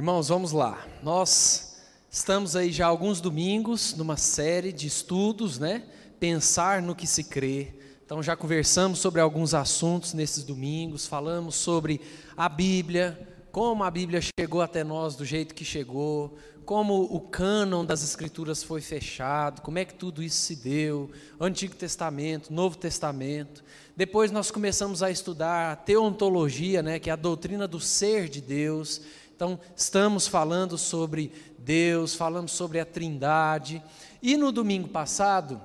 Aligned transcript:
Irmãos, 0.00 0.28
vamos 0.28 0.52
lá. 0.52 0.82
Nós 1.02 1.76
estamos 2.10 2.56
aí 2.56 2.72
já 2.72 2.86
alguns 2.86 3.20
domingos 3.20 3.94
numa 3.94 4.16
série 4.16 4.72
de 4.72 4.86
estudos, 4.86 5.58
né? 5.58 5.82
Pensar 6.18 6.80
no 6.80 6.96
que 6.96 7.06
se 7.06 7.22
crê. 7.22 7.74
Então 8.06 8.22
já 8.22 8.34
conversamos 8.34 8.98
sobre 8.98 9.20
alguns 9.20 9.52
assuntos 9.52 10.14
nesses 10.14 10.42
domingos, 10.42 11.06
falamos 11.06 11.54
sobre 11.54 12.00
a 12.34 12.48
Bíblia, 12.48 13.28
como 13.52 13.84
a 13.84 13.90
Bíblia 13.90 14.22
chegou 14.40 14.62
até 14.62 14.82
nós 14.82 15.16
do 15.16 15.24
jeito 15.26 15.54
que 15.54 15.66
chegou, 15.66 16.34
como 16.64 17.02
o 17.02 17.20
cânon 17.20 17.84
das 17.84 18.02
Escrituras 18.02 18.62
foi 18.62 18.80
fechado, 18.80 19.60
como 19.60 19.78
é 19.78 19.84
que 19.84 19.92
tudo 19.92 20.22
isso 20.22 20.38
se 20.38 20.56
deu, 20.56 21.10
Antigo 21.38 21.74
Testamento, 21.74 22.50
Novo 22.50 22.78
Testamento. 22.78 23.62
Depois 23.94 24.30
nós 24.30 24.50
começamos 24.50 25.02
a 25.02 25.10
estudar 25.10 25.72
a 25.72 25.76
teontologia, 25.76 26.82
né, 26.82 26.98
que 26.98 27.10
é 27.10 27.12
a 27.12 27.16
doutrina 27.16 27.68
do 27.68 27.78
ser 27.78 28.30
de 28.30 28.40
Deus. 28.40 29.02
Então, 29.40 29.58
estamos 29.74 30.28
falando 30.28 30.76
sobre 30.76 31.32
Deus, 31.58 32.14
falamos 32.14 32.52
sobre 32.52 32.78
a 32.78 32.84
Trindade. 32.84 33.82
E 34.20 34.36
no 34.36 34.52
domingo 34.52 34.86
passado, 34.86 35.58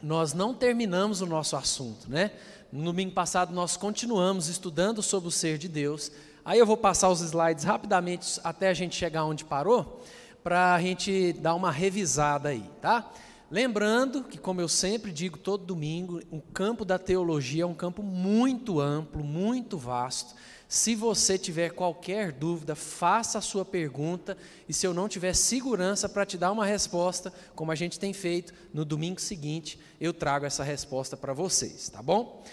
nós 0.00 0.32
não 0.32 0.54
terminamos 0.54 1.20
o 1.20 1.26
nosso 1.26 1.56
assunto, 1.56 2.08
né? 2.08 2.30
No 2.70 2.84
domingo 2.84 3.10
passado 3.10 3.52
nós 3.52 3.76
continuamos 3.76 4.46
estudando 4.46 5.02
sobre 5.02 5.28
o 5.28 5.32
ser 5.32 5.58
de 5.58 5.66
Deus. 5.66 6.12
Aí 6.44 6.60
eu 6.60 6.64
vou 6.64 6.76
passar 6.76 7.08
os 7.08 7.20
slides 7.20 7.64
rapidamente 7.64 8.38
até 8.44 8.68
a 8.68 8.74
gente 8.74 8.94
chegar 8.94 9.24
onde 9.24 9.44
parou 9.44 10.00
para 10.44 10.76
a 10.76 10.80
gente 10.80 11.32
dar 11.32 11.56
uma 11.56 11.72
revisada 11.72 12.50
aí, 12.50 12.62
tá? 12.80 13.10
Lembrando 13.50 14.22
que, 14.22 14.38
como 14.38 14.60
eu 14.60 14.68
sempre 14.68 15.10
digo 15.10 15.36
todo 15.36 15.66
domingo, 15.66 16.20
o 16.30 16.40
campo 16.40 16.84
da 16.84 16.96
teologia 16.96 17.64
é 17.64 17.66
um 17.66 17.74
campo 17.74 18.04
muito 18.04 18.78
amplo, 18.78 19.24
muito 19.24 19.76
vasto. 19.76 20.36
Se 20.70 20.94
você 20.94 21.36
tiver 21.36 21.70
qualquer 21.70 22.30
dúvida, 22.30 22.76
faça 22.76 23.38
a 23.38 23.40
sua 23.40 23.64
pergunta 23.64 24.38
e 24.68 24.72
se 24.72 24.86
eu 24.86 24.94
não 24.94 25.08
tiver 25.08 25.34
segurança 25.34 26.08
para 26.08 26.24
te 26.24 26.38
dar 26.38 26.52
uma 26.52 26.64
resposta, 26.64 27.32
como 27.56 27.72
a 27.72 27.74
gente 27.74 27.98
tem 27.98 28.12
feito, 28.12 28.54
no 28.72 28.84
domingo 28.84 29.20
seguinte 29.20 29.80
eu 30.00 30.14
trago 30.14 30.46
essa 30.46 30.62
resposta 30.62 31.16
para 31.16 31.32
vocês, 31.32 31.88
tá 31.88 32.00
bom? 32.00 32.44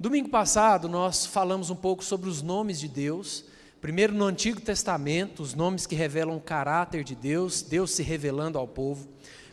Domingo 0.00 0.30
passado 0.30 0.88
nós 0.88 1.26
falamos 1.26 1.68
um 1.68 1.76
pouco 1.76 2.02
sobre 2.02 2.30
os 2.30 2.40
nomes 2.40 2.80
de 2.80 2.88
Deus. 2.88 3.44
Primeiro, 3.82 4.14
no 4.14 4.24
Antigo 4.24 4.62
Testamento, 4.62 5.42
os 5.42 5.52
nomes 5.52 5.86
que 5.86 5.94
revelam 5.94 6.38
o 6.38 6.40
caráter 6.40 7.04
de 7.04 7.14
Deus, 7.14 7.60
Deus 7.60 7.90
se 7.90 8.02
revelando 8.02 8.56
ao 8.56 8.66
povo. 8.66 9.06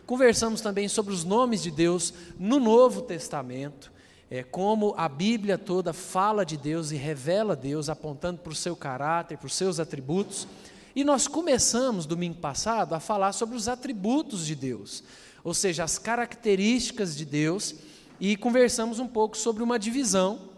Conversamos 0.06 0.62
também 0.62 0.88
sobre 0.88 1.12
os 1.12 1.22
nomes 1.22 1.62
de 1.62 1.70
Deus 1.70 2.14
no 2.38 2.58
Novo 2.58 3.02
Testamento, 3.02 3.92
é, 4.30 4.42
como 4.42 4.94
a 4.96 5.08
Bíblia 5.08 5.56
toda 5.56 5.92
fala 5.92 6.44
de 6.44 6.56
Deus 6.56 6.90
e 6.90 6.96
revela 6.96 7.54
Deus, 7.54 7.88
apontando 7.88 8.40
para 8.40 8.52
o 8.52 8.56
seu 8.56 8.74
caráter, 8.74 9.38
para 9.38 9.46
os 9.46 9.54
seus 9.54 9.78
atributos. 9.78 10.48
E 10.94 11.04
nós 11.04 11.28
começamos, 11.28 12.06
domingo 12.06 12.40
passado, 12.40 12.94
a 12.94 13.00
falar 13.00 13.32
sobre 13.32 13.56
os 13.56 13.68
atributos 13.68 14.44
de 14.44 14.54
Deus, 14.54 15.04
ou 15.44 15.54
seja, 15.54 15.84
as 15.84 15.98
características 15.98 17.16
de 17.16 17.24
Deus, 17.24 17.74
e 18.18 18.36
conversamos 18.36 18.98
um 18.98 19.06
pouco 19.06 19.36
sobre 19.36 19.62
uma 19.62 19.78
divisão 19.78 20.50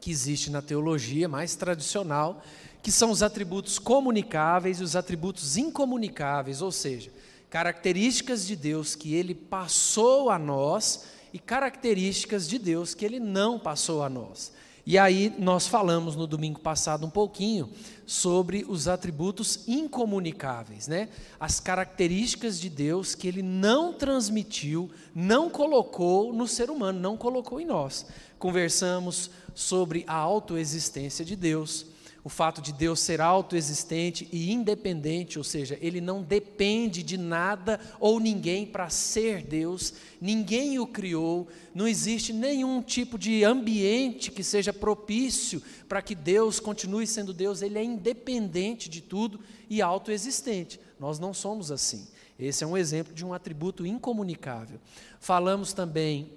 que 0.00 0.10
existe 0.10 0.50
na 0.50 0.62
teologia 0.62 1.28
mais 1.28 1.56
tradicional, 1.56 2.42
que 2.82 2.92
são 2.92 3.10
os 3.10 3.22
atributos 3.22 3.78
comunicáveis 3.78 4.78
e 4.78 4.82
os 4.82 4.94
atributos 4.94 5.56
incomunicáveis, 5.56 6.62
ou 6.62 6.70
seja, 6.70 7.10
características 7.50 8.46
de 8.46 8.54
Deus 8.54 8.94
que 8.94 9.14
ele 9.14 9.34
passou 9.34 10.30
a 10.30 10.38
nós 10.38 11.04
e 11.34 11.38
características 11.40 12.48
de 12.48 12.60
Deus 12.60 12.94
que 12.94 13.04
ele 13.04 13.18
não 13.18 13.58
passou 13.58 14.04
a 14.04 14.08
nós. 14.08 14.52
E 14.86 14.96
aí 14.96 15.34
nós 15.36 15.66
falamos 15.66 16.14
no 16.14 16.28
domingo 16.28 16.60
passado 16.60 17.04
um 17.04 17.10
pouquinho 17.10 17.70
sobre 18.06 18.64
os 18.68 18.86
atributos 18.86 19.66
incomunicáveis, 19.66 20.86
né? 20.86 21.08
As 21.40 21.58
características 21.58 22.60
de 22.60 22.70
Deus 22.70 23.16
que 23.16 23.26
ele 23.26 23.42
não 23.42 23.94
transmitiu, 23.94 24.88
não 25.12 25.50
colocou 25.50 26.32
no 26.32 26.46
ser 26.46 26.70
humano, 26.70 27.00
não 27.00 27.16
colocou 27.16 27.60
em 27.60 27.66
nós. 27.66 28.06
Conversamos 28.38 29.30
sobre 29.54 30.04
a 30.06 30.14
autoexistência 30.14 31.24
de 31.24 31.34
Deus, 31.34 31.86
o 32.24 32.30
fato 32.30 32.62
de 32.62 32.72
Deus 32.72 33.00
ser 33.00 33.20
autoexistente 33.20 34.26
e 34.32 34.50
independente, 34.50 35.36
ou 35.36 35.44
seja, 35.44 35.76
ele 35.78 36.00
não 36.00 36.22
depende 36.22 37.02
de 37.02 37.18
nada 37.18 37.78
ou 38.00 38.18
ninguém 38.18 38.64
para 38.64 38.88
ser 38.88 39.42
Deus, 39.42 39.92
ninguém 40.18 40.78
o 40.78 40.86
criou, 40.86 41.46
não 41.74 41.86
existe 41.86 42.32
nenhum 42.32 42.80
tipo 42.80 43.18
de 43.18 43.44
ambiente 43.44 44.32
que 44.32 44.42
seja 44.42 44.72
propício 44.72 45.62
para 45.86 46.00
que 46.00 46.14
Deus 46.14 46.58
continue 46.58 47.06
sendo 47.06 47.34
Deus, 47.34 47.60
ele 47.60 47.78
é 47.78 47.84
independente 47.84 48.88
de 48.88 49.02
tudo 49.02 49.38
e 49.68 49.82
autoexistente. 49.82 50.80
Nós 50.98 51.18
não 51.18 51.34
somos 51.34 51.70
assim. 51.70 52.08
Esse 52.38 52.64
é 52.64 52.66
um 52.66 52.76
exemplo 52.76 53.12
de 53.12 53.24
um 53.24 53.34
atributo 53.34 53.84
incomunicável. 53.84 54.80
Falamos 55.20 55.74
também 55.74 56.32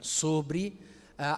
sobre 0.00 0.78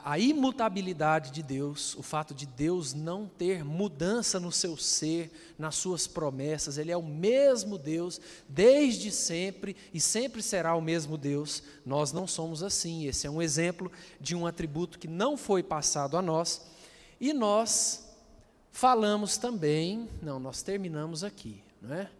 a 0.04 0.18
imutabilidade 0.18 1.30
de 1.30 1.42
Deus, 1.42 1.94
o 1.96 2.02
fato 2.02 2.34
de 2.34 2.46
Deus 2.46 2.94
não 2.94 3.26
ter 3.26 3.64
mudança 3.64 4.40
no 4.40 4.50
seu 4.50 4.76
ser, 4.76 5.30
nas 5.58 5.74
suas 5.74 6.06
promessas, 6.06 6.78
Ele 6.78 6.90
é 6.90 6.96
o 6.96 7.02
mesmo 7.02 7.76
Deus 7.76 8.20
desde 8.48 9.10
sempre 9.10 9.76
e 9.92 10.00
sempre 10.00 10.42
será 10.42 10.74
o 10.74 10.80
mesmo 10.80 11.18
Deus. 11.18 11.62
Nós 11.84 12.12
não 12.12 12.26
somos 12.26 12.62
assim. 12.62 13.06
Esse 13.06 13.26
é 13.26 13.30
um 13.30 13.42
exemplo 13.42 13.92
de 14.20 14.34
um 14.34 14.46
atributo 14.46 14.98
que 14.98 15.06
não 15.06 15.36
foi 15.36 15.62
passado 15.62 16.16
a 16.16 16.22
nós. 16.22 16.66
E 17.20 17.32
nós 17.32 18.08
falamos 18.72 19.36
também, 19.36 20.08
não, 20.22 20.40
nós 20.40 20.62
terminamos 20.62 21.22
aqui, 21.22 21.62
não 21.80 21.94
é? 21.94 22.10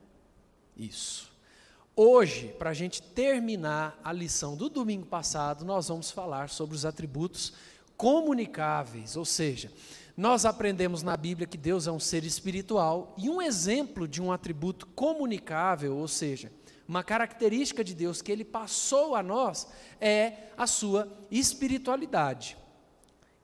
Isso. 0.76 1.33
Hoje, 1.96 2.48
para 2.58 2.70
a 2.70 2.74
gente 2.74 3.00
terminar 3.00 3.96
a 4.02 4.12
lição 4.12 4.56
do 4.56 4.68
domingo 4.68 5.06
passado, 5.06 5.64
nós 5.64 5.86
vamos 5.86 6.10
falar 6.10 6.48
sobre 6.48 6.74
os 6.74 6.84
atributos 6.84 7.52
comunicáveis, 7.96 9.16
ou 9.16 9.24
seja, 9.24 9.70
nós 10.16 10.44
aprendemos 10.44 11.04
na 11.04 11.16
Bíblia 11.16 11.46
que 11.46 11.56
Deus 11.56 11.86
é 11.86 11.92
um 11.92 12.00
ser 12.00 12.24
espiritual 12.24 13.14
e 13.16 13.30
um 13.30 13.40
exemplo 13.40 14.08
de 14.08 14.20
um 14.20 14.32
atributo 14.32 14.88
comunicável, 14.88 15.96
ou 15.96 16.08
seja, 16.08 16.50
uma 16.88 17.04
característica 17.04 17.84
de 17.84 17.94
Deus 17.94 18.20
que 18.20 18.32
ele 18.32 18.44
passou 18.44 19.14
a 19.14 19.22
nós 19.22 19.68
é 20.00 20.48
a 20.56 20.66
sua 20.66 21.06
espiritualidade. 21.30 22.56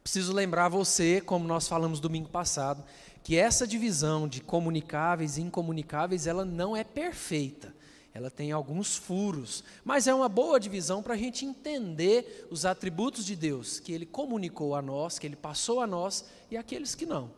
Preciso 0.03 0.33
lembrar 0.33 0.69
você, 0.69 1.21
como 1.21 1.47
nós 1.47 1.69
falamos 1.69 2.01
domingo 2.01 2.29
passado, 2.29 2.83
que 3.23 3.37
essa 3.37 3.65
divisão 3.65 4.27
de 4.27 4.41
comunicáveis 4.41 5.37
e 5.39 5.41
incomunicáveis, 5.41 6.27
ela 6.27 6.45
não 6.45 6.77
é 6.77 6.83
perfeita 6.83 7.79
ela 8.13 8.31
tem 8.31 8.51
alguns 8.51 8.97
furos, 8.97 9.63
mas 9.85 10.07
é 10.07 10.15
uma 10.15 10.29
boa 10.29 10.59
divisão 10.59 11.03
para 11.03 11.15
a 11.15 11.17
gente 11.17 11.45
entender 11.45 12.49
os 12.51 12.65
atributos 12.65 13.25
de 13.25 13.37
Deus 13.37 13.79
que 13.79 13.93
Ele 13.93 14.05
comunicou 14.05 14.75
a 14.75 14.83
nós, 14.83 15.19
que 15.19 15.27
Ele 15.27 15.37
passou 15.37 15.81
a 15.81 15.87
nós 15.87 16.25
e 16.51 16.57
aqueles 16.57 16.95
que 16.95 17.07
não. 17.07 17.31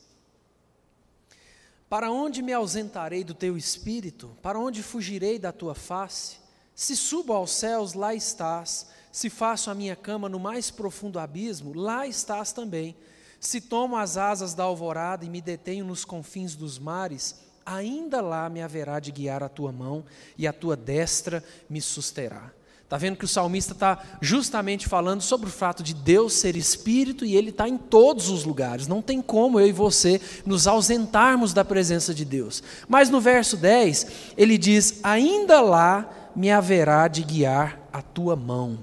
Para 1.89 2.11
onde 2.11 2.41
me 2.41 2.51
ausentarei 2.51 3.23
do 3.23 3.33
teu 3.33 3.57
espírito? 3.57 4.37
Para 4.41 4.59
onde 4.59 4.83
fugirei 4.83 5.39
da 5.39 5.51
tua 5.51 5.73
face? 5.73 6.37
Se 6.75 6.95
subo 6.95 7.33
aos 7.33 7.51
céus, 7.51 7.93
lá 7.93 8.13
estás. 8.13 8.87
Se 9.11 9.29
faço 9.29 9.71
a 9.71 9.75
minha 9.75 9.95
cama 9.95 10.27
no 10.27 10.39
mais 10.39 10.69
profundo 10.69 11.17
abismo, 11.17 11.73
lá 11.73 12.05
estás 12.05 12.51
também. 12.51 12.95
Se 13.39 13.61
tomo 13.61 13.95
as 13.95 14.17
asas 14.17 14.53
da 14.53 14.63
alvorada 14.63 15.25
e 15.25 15.29
me 15.29 15.41
detenho 15.41 15.85
nos 15.85 16.03
confins 16.03 16.55
dos 16.55 16.77
mares, 16.77 17.35
ainda 17.65 18.21
lá 18.21 18.49
me 18.49 18.61
haverá 18.61 18.99
de 18.99 19.11
guiar 19.11 19.41
a 19.41 19.49
tua 19.49 19.71
mão 19.71 20.03
e 20.37 20.45
a 20.45 20.53
tua 20.53 20.75
destra 20.75 21.43
me 21.69 21.81
susterá. 21.81 22.51
Está 22.87 22.95
vendo 22.95 23.17
que 23.17 23.25
o 23.25 23.27
salmista 23.27 23.73
está 23.73 24.01
justamente 24.21 24.87
falando 24.87 25.19
sobre 25.19 25.49
o 25.49 25.51
fato 25.51 25.83
de 25.83 25.93
Deus 25.93 26.31
ser 26.31 26.55
espírito 26.55 27.25
e 27.25 27.35
ele 27.35 27.49
está 27.49 27.67
em 27.67 27.77
todos 27.77 28.29
os 28.29 28.45
lugares. 28.45 28.87
Não 28.87 29.01
tem 29.01 29.21
como 29.21 29.59
eu 29.59 29.67
e 29.67 29.73
você 29.73 30.21
nos 30.45 30.67
ausentarmos 30.67 31.51
da 31.51 31.65
presença 31.65 32.13
de 32.13 32.23
Deus. 32.23 32.63
Mas 32.87 33.09
no 33.09 33.19
verso 33.19 33.57
10, 33.57 34.07
ele 34.37 34.57
diz: 34.57 35.01
Ainda 35.03 35.59
lá 35.59 36.09
me 36.33 36.49
haverá 36.49 37.09
de 37.09 37.23
guiar 37.23 37.77
a 37.91 38.01
tua 38.01 38.37
mão. 38.37 38.79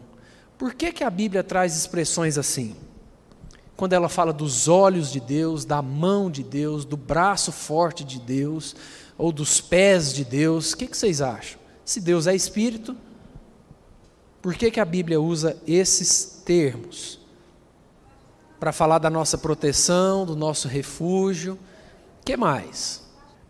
Por 0.59 0.75
que, 0.75 0.93
que 0.93 1.03
a 1.03 1.09
Bíblia 1.09 1.43
traz 1.43 1.75
expressões 1.75 2.37
assim? 2.37 2.77
Quando 3.75 3.95
ela 3.95 4.11
fala 4.11 4.35
dos 4.35 4.69
olhos 4.69 5.11
de 5.11 5.19
Deus, 5.19 5.65
da 5.65 5.81
mão 5.81 6.31
de 6.31 6.43
Deus, 6.43 6.85
do 6.85 6.99
braço 6.99 7.51
forte 7.51 8.05
de 8.05 8.21
Deus, 8.21 8.77
ou 9.17 9.33
dos 9.33 9.63
pés 9.63 10.13
de 10.13 10.27
Deus, 10.27 10.73
o 10.73 10.77
que, 10.77 10.89
que 10.89 10.97
vocês 10.97 11.23
acham? 11.23 11.59
Se 11.87 12.03
Deus 12.03 12.27
é 12.27 12.37
espírito, 12.37 12.95
por 14.45 14.55
que, 14.57 14.71
que 14.71 14.79
a 14.79 14.85
Bíblia 14.85 15.19
usa 15.19 15.57
esses 15.67 16.43
termos? 16.45 17.19
Para 18.61 18.73
falar 18.73 18.99
da 18.99 19.09
nossa 19.09 19.39
proteção, 19.39 20.27
do 20.27 20.37
nosso 20.37 20.69
refúgio. 20.69 21.59
Que 22.23 22.37
mais? 22.37 23.01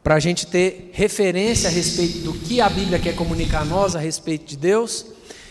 Para 0.04 0.14
a 0.14 0.20
gente 0.20 0.46
ter 0.46 0.90
referência 0.92 1.68
a 1.68 1.72
respeito 1.72 2.18
do 2.18 2.32
que 2.32 2.60
a 2.60 2.68
Bíblia 2.68 3.00
quer 3.00 3.16
comunicar 3.16 3.62
a 3.62 3.64
nós 3.64 3.96
a 3.96 3.98
respeito 3.98 4.44
de 4.44 4.56
Deus. 4.56 5.06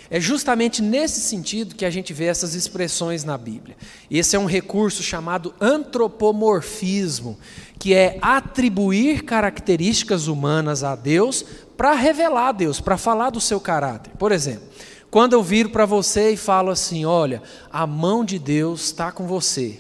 É 0.09 0.17
justamente 0.17 0.81
nesse 0.81 1.19
sentido 1.19 1.75
que 1.75 1.83
a 1.83 1.89
gente 1.89 2.13
vê 2.13 2.27
essas 2.27 2.55
expressões 2.55 3.25
na 3.25 3.37
Bíblia. 3.37 3.75
Esse 4.09 4.37
é 4.37 4.39
um 4.39 4.45
recurso 4.45 5.03
chamado 5.03 5.53
antropomorfismo, 5.59 7.37
que 7.77 7.93
é 7.93 8.17
atribuir 8.21 9.23
características 9.25 10.27
humanas 10.27 10.85
a 10.85 10.95
Deus 10.95 11.43
para 11.75 11.91
revelar 11.95 12.47
a 12.47 12.51
Deus, 12.53 12.79
para 12.79 12.97
falar 12.97 13.29
do 13.29 13.41
seu 13.41 13.59
caráter. 13.59 14.13
Por 14.17 14.31
exemplo, 14.31 14.69
quando 15.13 15.33
eu 15.33 15.44
viro 15.44 15.69
para 15.69 15.86
você 15.86 16.31
e 16.31 16.38
falo 16.38 16.71
assim: 16.71 17.06
olha, 17.06 17.44
a 17.71 17.86
mão 17.86 18.25
de 18.25 18.39
Deus 18.39 18.86
está 18.86 19.12
com 19.12 19.27
você. 19.27 19.80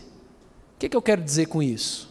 O 0.75 0.77
que, 0.77 0.87
que 0.87 0.95
eu 0.95 1.01
quero 1.01 1.23
dizer 1.23 1.47
com 1.47 1.63
isso? 1.63 2.07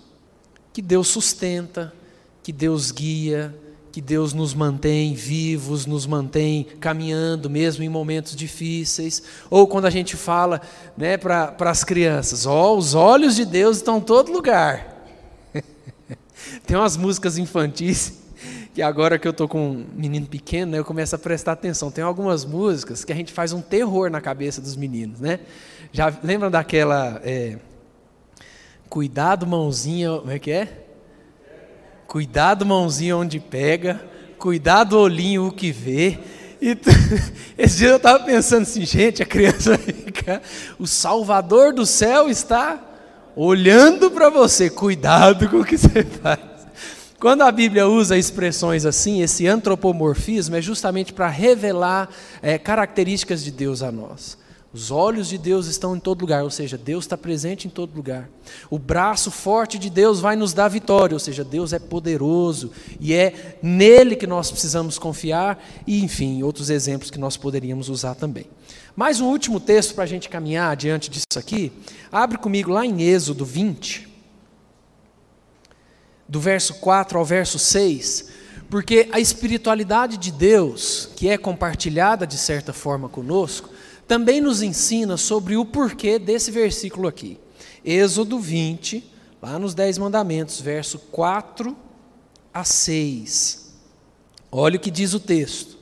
Que 0.72 0.82
Deus 0.82 1.06
sustenta, 1.06 1.94
que 2.42 2.52
Deus 2.52 2.90
guia, 2.90 3.56
que 3.92 4.00
Deus 4.00 4.32
nos 4.32 4.54
mantém 4.54 5.14
vivos, 5.14 5.86
nos 5.86 6.04
mantém 6.04 6.66
caminhando 6.80 7.48
mesmo 7.48 7.84
em 7.84 7.88
momentos 7.88 8.34
difíceis. 8.34 9.22
Ou 9.48 9.68
quando 9.68 9.84
a 9.84 9.90
gente 9.90 10.16
fala 10.16 10.60
né, 10.96 11.16
para 11.16 11.54
as 11.60 11.84
crianças: 11.84 12.44
ó, 12.44 12.72
oh, 12.72 12.76
os 12.76 12.92
olhos 12.92 13.36
de 13.36 13.44
Deus 13.44 13.76
estão 13.76 13.98
em 13.98 14.00
todo 14.00 14.32
lugar. 14.32 15.06
Tem 16.66 16.76
umas 16.76 16.96
músicas 16.96 17.38
infantis 17.38 18.21
que 18.74 18.80
agora 18.80 19.18
que 19.18 19.28
eu 19.28 19.32
tô 19.32 19.46
com 19.46 19.70
um 19.70 19.86
menino 19.94 20.26
pequeno, 20.26 20.72
né, 20.72 20.78
eu 20.78 20.84
começo 20.84 21.14
a 21.14 21.18
prestar 21.18 21.52
atenção. 21.52 21.90
Tem 21.90 22.02
algumas 22.02 22.44
músicas 22.44 23.04
que 23.04 23.12
a 23.12 23.14
gente 23.14 23.32
faz 23.32 23.52
um 23.52 23.60
terror 23.60 24.10
na 24.10 24.20
cabeça 24.20 24.60
dos 24.60 24.76
meninos, 24.76 25.20
né? 25.20 25.40
Já 25.92 26.12
lembram 26.22 26.50
daquela 26.50 27.20
é, 27.22 27.58
cuidado 28.88 29.46
mãozinha, 29.46 30.18
como 30.18 30.30
é 30.30 30.38
que 30.38 30.50
é? 30.50 30.86
Cuidado 32.06 32.64
mãozinha 32.64 33.16
onde 33.16 33.38
pega, 33.38 34.02
cuidado 34.38 34.98
olhinho 34.98 35.48
o 35.48 35.52
que 35.52 35.70
vê. 35.70 36.18
E 36.60 36.78
esse 37.58 37.78
dia 37.78 37.88
eu 37.88 37.96
estava 37.96 38.24
pensando 38.24 38.62
assim, 38.62 38.86
gente, 38.86 39.22
a 39.22 39.26
criança 39.26 39.76
fica, 39.76 40.40
o 40.78 40.86
Salvador 40.86 41.74
do 41.74 41.84
céu 41.84 42.30
está 42.30 42.80
olhando 43.36 44.10
para 44.10 44.30
você, 44.30 44.70
cuidado 44.70 45.46
com 45.50 45.58
o 45.58 45.64
que 45.64 45.76
você 45.76 46.04
faz. 46.04 46.51
Quando 47.22 47.42
a 47.42 47.52
Bíblia 47.52 47.86
usa 47.86 48.18
expressões 48.18 48.84
assim, 48.84 49.22
esse 49.22 49.46
antropomorfismo 49.46 50.56
é 50.56 50.60
justamente 50.60 51.12
para 51.12 51.28
revelar 51.28 52.08
é, 52.42 52.58
características 52.58 53.44
de 53.44 53.52
Deus 53.52 53.80
a 53.80 53.92
nós. 53.92 54.36
Os 54.72 54.90
olhos 54.90 55.28
de 55.28 55.38
Deus 55.38 55.68
estão 55.68 55.94
em 55.94 56.00
todo 56.00 56.20
lugar, 56.20 56.42
ou 56.42 56.50
seja, 56.50 56.76
Deus 56.76 57.04
está 57.04 57.16
presente 57.16 57.68
em 57.68 57.70
todo 57.70 57.94
lugar. 57.94 58.28
O 58.68 58.76
braço 58.76 59.30
forte 59.30 59.78
de 59.78 59.88
Deus 59.88 60.18
vai 60.18 60.34
nos 60.34 60.52
dar 60.52 60.66
vitória, 60.66 61.14
ou 61.14 61.20
seja, 61.20 61.44
Deus 61.44 61.72
é 61.72 61.78
poderoso 61.78 62.72
e 62.98 63.14
é 63.14 63.56
nele 63.62 64.16
que 64.16 64.26
nós 64.26 64.50
precisamos 64.50 64.98
confiar, 64.98 65.64
e 65.86 66.02
enfim, 66.02 66.42
outros 66.42 66.70
exemplos 66.70 67.08
que 67.08 67.20
nós 67.20 67.36
poderíamos 67.36 67.88
usar 67.88 68.16
também. 68.16 68.46
Mais 68.96 69.20
um 69.20 69.26
último 69.26 69.60
texto 69.60 69.94
para 69.94 70.02
a 70.02 70.08
gente 70.08 70.28
caminhar 70.28 70.74
diante 70.74 71.08
disso 71.08 71.38
aqui. 71.38 71.70
Abre 72.10 72.36
comigo 72.36 72.72
lá 72.72 72.84
em 72.84 73.00
Êxodo 73.00 73.44
20 73.44 74.10
do 76.32 76.40
verso 76.40 76.76
4 76.76 77.18
ao 77.18 77.26
verso 77.26 77.58
6, 77.58 78.28
porque 78.70 79.06
a 79.12 79.20
espiritualidade 79.20 80.16
de 80.16 80.32
Deus, 80.32 81.10
que 81.14 81.28
é 81.28 81.36
compartilhada 81.36 82.26
de 82.26 82.38
certa 82.38 82.72
forma 82.72 83.06
conosco, 83.06 83.68
também 84.08 84.40
nos 84.40 84.62
ensina 84.62 85.18
sobre 85.18 85.58
o 85.58 85.64
porquê 85.66 86.18
desse 86.18 86.50
versículo 86.50 87.06
aqui. 87.06 87.38
Êxodo 87.84 88.38
20, 88.38 89.04
lá 89.42 89.58
nos 89.58 89.74
Dez 89.74 89.98
Mandamentos, 89.98 90.58
verso 90.58 90.98
4 90.98 91.76
a 92.54 92.64
6. 92.64 93.74
Olha 94.50 94.78
o 94.78 94.80
que 94.80 94.90
diz 94.90 95.12
o 95.12 95.20
texto. 95.20 95.76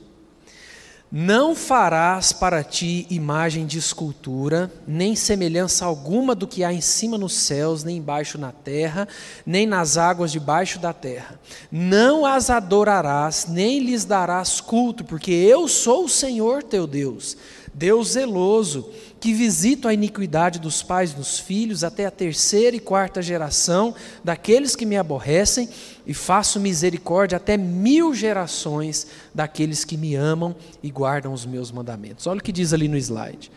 Não 1.13 1.53
farás 1.53 2.31
para 2.31 2.63
ti 2.63 3.05
imagem 3.09 3.65
de 3.65 3.77
escultura, 3.77 4.71
nem 4.87 5.13
semelhança 5.13 5.83
alguma 5.83 6.33
do 6.33 6.47
que 6.47 6.63
há 6.63 6.71
em 6.71 6.79
cima 6.79 7.17
nos 7.17 7.33
céus, 7.33 7.83
nem 7.83 7.97
embaixo 7.97 8.37
na 8.37 8.53
terra, 8.53 9.05
nem 9.45 9.67
nas 9.67 9.97
águas 9.97 10.31
debaixo 10.31 10.79
da 10.79 10.93
terra. 10.93 11.37
Não 11.69 12.25
as 12.25 12.49
adorarás, 12.49 13.45
nem 13.49 13.79
lhes 13.79 14.05
darás 14.05 14.61
culto, 14.61 15.03
porque 15.03 15.33
eu 15.33 15.67
sou 15.67 16.05
o 16.05 16.09
Senhor 16.09 16.63
teu 16.63 16.87
Deus, 16.87 17.35
Deus 17.73 18.09
zeloso, 18.09 18.89
que 19.19 19.33
visito 19.33 19.87
a 19.87 19.93
iniquidade 19.93 20.59
dos 20.59 20.83
pais 20.83 21.15
nos 21.15 21.39
filhos 21.39 21.83
até 21.83 22.05
a 22.05 22.11
terceira 22.11 22.75
e 22.75 22.79
quarta 22.79 23.21
geração 23.21 23.95
daqueles 24.23 24.75
que 24.75 24.85
me 24.85 24.97
aborrecem, 24.97 25.69
e 26.05 26.13
faço 26.13 26.59
misericórdia 26.59 27.37
até 27.37 27.55
mil 27.55 28.13
gerações 28.13 29.07
daqueles 29.33 29.85
que 29.85 29.95
me 29.95 30.15
amam 30.15 30.55
e 30.83 30.89
guardam 30.89 31.31
os 31.31 31.45
meus 31.45 31.71
mandamentos. 31.71 32.27
Olha 32.27 32.39
o 32.39 32.43
que 32.43 32.51
diz 32.51 32.73
ali 32.73 32.87
no 32.87 32.97
slide. 32.97 33.51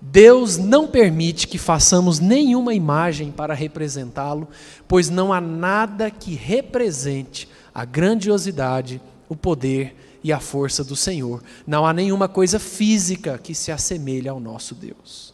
Deus 0.00 0.56
não 0.56 0.88
permite 0.88 1.46
que 1.46 1.58
façamos 1.58 2.18
nenhuma 2.18 2.72
imagem 2.72 3.30
para 3.30 3.52
representá-lo, 3.52 4.48
pois 4.88 5.10
não 5.10 5.32
há 5.32 5.40
nada 5.40 6.10
que 6.10 6.34
represente 6.34 7.46
a 7.74 7.84
grandiosidade, 7.84 9.00
o 9.28 9.36
poder 9.36 9.94
e 9.94 10.09
a 10.32 10.40
força 10.40 10.84
do 10.84 10.94
Senhor. 10.94 11.42
Não 11.66 11.86
há 11.86 11.92
nenhuma 11.92 12.28
coisa 12.28 12.58
física 12.58 13.38
que 13.38 13.54
se 13.54 13.72
assemelhe 13.72 14.28
ao 14.28 14.38
nosso 14.38 14.74
Deus. 14.74 15.32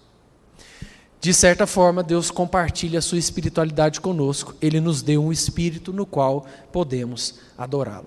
De 1.21 1.35
certa 1.35 1.67
forma, 1.67 2.03
Deus 2.03 2.31
compartilha 2.31 3.01
a 3.01 3.03
sua 3.03 3.19
espiritualidade 3.19 4.01
conosco. 4.01 4.55
Ele 4.63 4.81
nos 4.81 5.03
deu 5.03 5.25
um 5.25 5.33
espírito 5.33 5.93
no 5.93 6.07
qual 6.07 6.47
podemos 6.71 7.41
adorá-lo. 7.59 8.07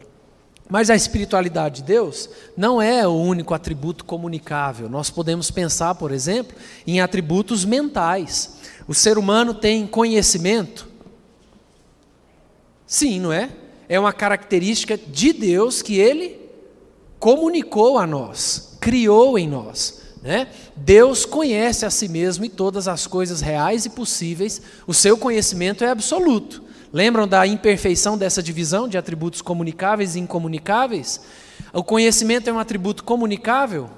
Mas 0.69 0.89
a 0.89 0.95
espiritualidade 0.95 1.81
de 1.81 1.83
Deus 1.83 2.29
não 2.55 2.81
é 2.81 3.05
o 3.07 3.12
único 3.12 3.55
atributo 3.55 4.05
comunicável. 4.05 4.88
Nós 4.88 5.09
podemos 5.09 5.50
pensar, 5.50 5.95
por 5.95 6.12
exemplo, 6.12 6.55
em 6.86 7.01
atributos 7.01 7.65
mentais. 7.65 8.59
O 8.88 8.93
ser 8.93 9.17
humano 9.17 9.53
tem 9.53 9.88
conhecimento? 9.88 10.88
Sim, 12.86 13.19
não 13.19 13.33
é? 13.33 13.50
É 13.89 14.00
uma 14.00 14.13
característica 14.13 14.95
de 14.95 15.33
Deus 15.33 15.81
que 15.81 15.98
ele 15.98 16.38
comunicou 17.19 17.97
a 17.97 18.07
nós, 18.07 18.77
criou 18.79 19.38
em 19.38 19.47
nós. 19.47 19.99
Né? 20.21 20.47
Deus 20.75 21.25
conhece 21.25 21.85
a 21.85 21.89
si 21.89 22.09
mesmo 22.09 22.45
e 22.45 22.49
todas 22.49 22.88
as 22.88 23.07
coisas 23.07 23.41
reais 23.41 23.85
e 23.85 23.89
possíveis, 23.89 24.61
o 24.88 24.93
seu 24.93 25.17
conhecimento 25.17 25.83
é 25.83 25.89
absoluto. 25.89 26.63
Lembram 26.91 27.27
da 27.27 27.45
imperfeição 27.45 28.17
dessa 28.17 28.41
divisão 28.41 28.88
de 28.88 28.97
atributos 28.97 29.41
comunicáveis 29.41 30.15
e 30.15 30.19
incomunicáveis? 30.19 31.21
O 31.71 31.83
conhecimento 31.83 32.49
é 32.49 32.53
um 32.53 32.59
atributo 32.59 33.03
comunicável? 33.03 33.89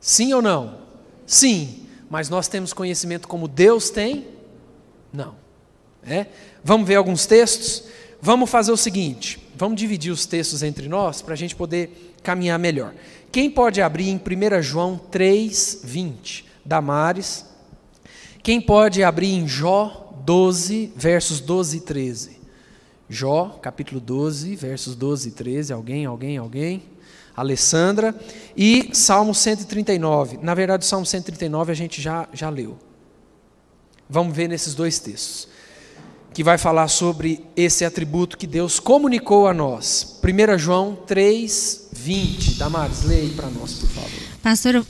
Sim 0.00 0.32
ou 0.32 0.42
não? 0.42 0.78
Sim, 1.24 1.86
mas 2.10 2.28
nós 2.28 2.48
temos 2.48 2.72
conhecimento 2.72 3.28
como 3.28 3.46
Deus 3.46 3.90
tem? 3.90 4.26
Não. 5.12 5.36
É? 6.04 6.26
Vamos 6.64 6.86
ver 6.86 6.96
alguns 6.96 7.26
textos? 7.26 7.84
Vamos 8.20 8.50
fazer 8.50 8.72
o 8.72 8.76
seguinte: 8.76 9.38
vamos 9.62 9.78
dividir 9.78 10.10
os 10.10 10.26
textos 10.26 10.64
entre 10.64 10.88
nós 10.88 11.22
para 11.22 11.34
a 11.34 11.36
gente 11.36 11.54
poder 11.54 12.16
caminhar 12.20 12.58
melhor. 12.58 12.92
Quem 13.30 13.48
pode 13.48 13.80
abrir 13.80 14.08
em 14.08 14.16
1 14.16 14.60
João 14.60 14.98
3, 14.98 15.82
20? 15.84 16.44
Damares. 16.64 17.46
Quem 18.42 18.60
pode 18.60 19.04
abrir 19.04 19.32
em 19.32 19.46
Jó 19.46 20.12
12, 20.24 20.92
versos 20.96 21.38
12 21.38 21.76
e 21.76 21.80
13? 21.80 22.40
Jó, 23.08 23.60
capítulo 23.62 24.00
12, 24.00 24.56
versos 24.56 24.96
12 24.96 25.28
e 25.28 25.32
13. 25.32 25.72
Alguém, 25.72 26.06
alguém, 26.06 26.38
alguém? 26.38 26.82
Alessandra. 27.36 28.16
E 28.56 28.90
Salmo 28.92 29.32
139. 29.32 30.40
Na 30.42 30.54
verdade, 30.54 30.84
o 30.84 30.88
Salmo 30.88 31.06
139 31.06 31.70
a 31.70 31.74
gente 31.76 32.02
já, 32.02 32.28
já 32.32 32.50
leu. 32.50 32.76
Vamos 34.10 34.34
ver 34.34 34.48
nesses 34.48 34.74
dois 34.74 34.98
textos. 34.98 35.51
Que 36.34 36.42
vai 36.42 36.56
falar 36.56 36.88
sobre 36.88 37.44
esse 37.54 37.84
atributo 37.84 38.38
que 38.38 38.46
Deus 38.46 38.80
comunicou 38.80 39.46
a 39.46 39.54
nós. 39.54 40.18
1 40.22 40.58
João 40.58 40.96
3, 41.06 41.88
20. 41.92 42.54
Damares, 42.54 43.04
leia 43.04 43.22
aí 43.22 43.30
para 43.30 43.50
nós, 43.50 43.74
por 43.74 43.88
favor. 43.90 44.10
Pastor, 44.42 44.86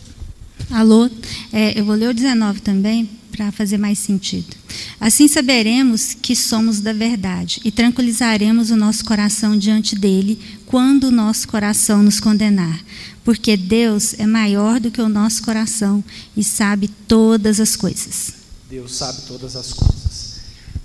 alô, 0.71 1.11
é, 1.53 1.79
eu 1.79 1.85
vou 1.85 1.95
ler 1.95 2.11
o 2.11 2.15
19 2.15 2.61
também, 2.61 3.09
para 3.33 3.51
fazer 3.51 3.79
mais 3.79 3.99
sentido. 3.99 4.55
Assim 5.01 5.27
saberemos 5.27 6.15
que 6.15 6.37
somos 6.37 6.81
da 6.81 6.93
verdade 6.93 7.61
e 7.65 7.73
tranquilizaremos 7.73 8.71
o 8.71 8.77
nosso 8.77 9.05
coração 9.05 9.57
diante 9.57 9.97
dele 9.97 10.39
quando 10.67 11.05
o 11.05 11.11
nosso 11.11 11.49
coração 11.49 12.03
nos 12.03 12.21
condenar, 12.21 12.79
porque 13.25 13.57
Deus 13.57 14.15
é 14.19 14.27
maior 14.27 14.79
do 14.79 14.91
que 14.91 15.01
o 15.01 15.09
nosso 15.09 15.43
coração 15.43 16.05
e 16.37 16.45
sabe 16.45 16.89
todas 17.09 17.59
as 17.59 17.75
coisas. 17.75 18.35
Deus 18.71 18.95
sabe 18.95 19.23
todas 19.27 19.57
as 19.57 19.73
coisas. 19.73 20.12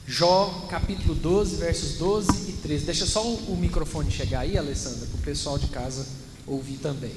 Jó, 0.07 0.65
capítulo 0.69 1.13
12, 1.13 1.57
versos 1.57 1.97
12 1.97 2.49
e 2.49 2.53
13. 2.53 2.85
Deixa 2.85 3.05
só 3.05 3.21
o 3.21 3.57
microfone 3.59 4.09
chegar 4.09 4.39
aí, 4.39 4.57
Alessandra, 4.57 5.05
para 5.05 5.17
o 5.19 5.21
pessoal 5.21 5.59
de 5.59 5.67
casa 5.67 6.07
ouvir 6.47 6.77
também. 6.77 7.11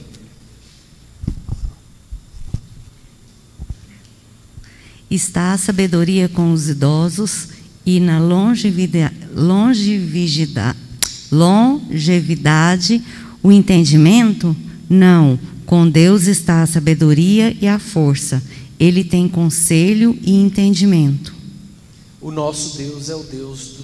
está 5.11 5.53
a 5.53 5.59
sabedoria 5.59 6.29
com 6.29 6.53
os 6.53 6.69
idosos 6.69 7.49
e 7.85 7.99
na 7.99 8.21
longevidade, 8.21 9.17
longevidade, 11.31 13.03
o 13.43 13.51
entendimento? 13.51 14.55
Não. 14.89 15.37
Com 15.67 15.89
Deus 15.89 16.27
está 16.27 16.63
a 16.63 16.67
sabedoria 16.67 17.57
e 17.61 17.67
a 17.67 17.79
força. 17.79 18.43
Ele 18.79 19.03
tem 19.05 19.29
conselho 19.29 20.17
e 20.23 20.35
entendimento. 20.35 21.40
O 22.21 22.31
nosso 22.31 22.77
Deus 22.77 23.09
é 23.09 23.15
o 23.15 23.23
Deus 23.23 23.77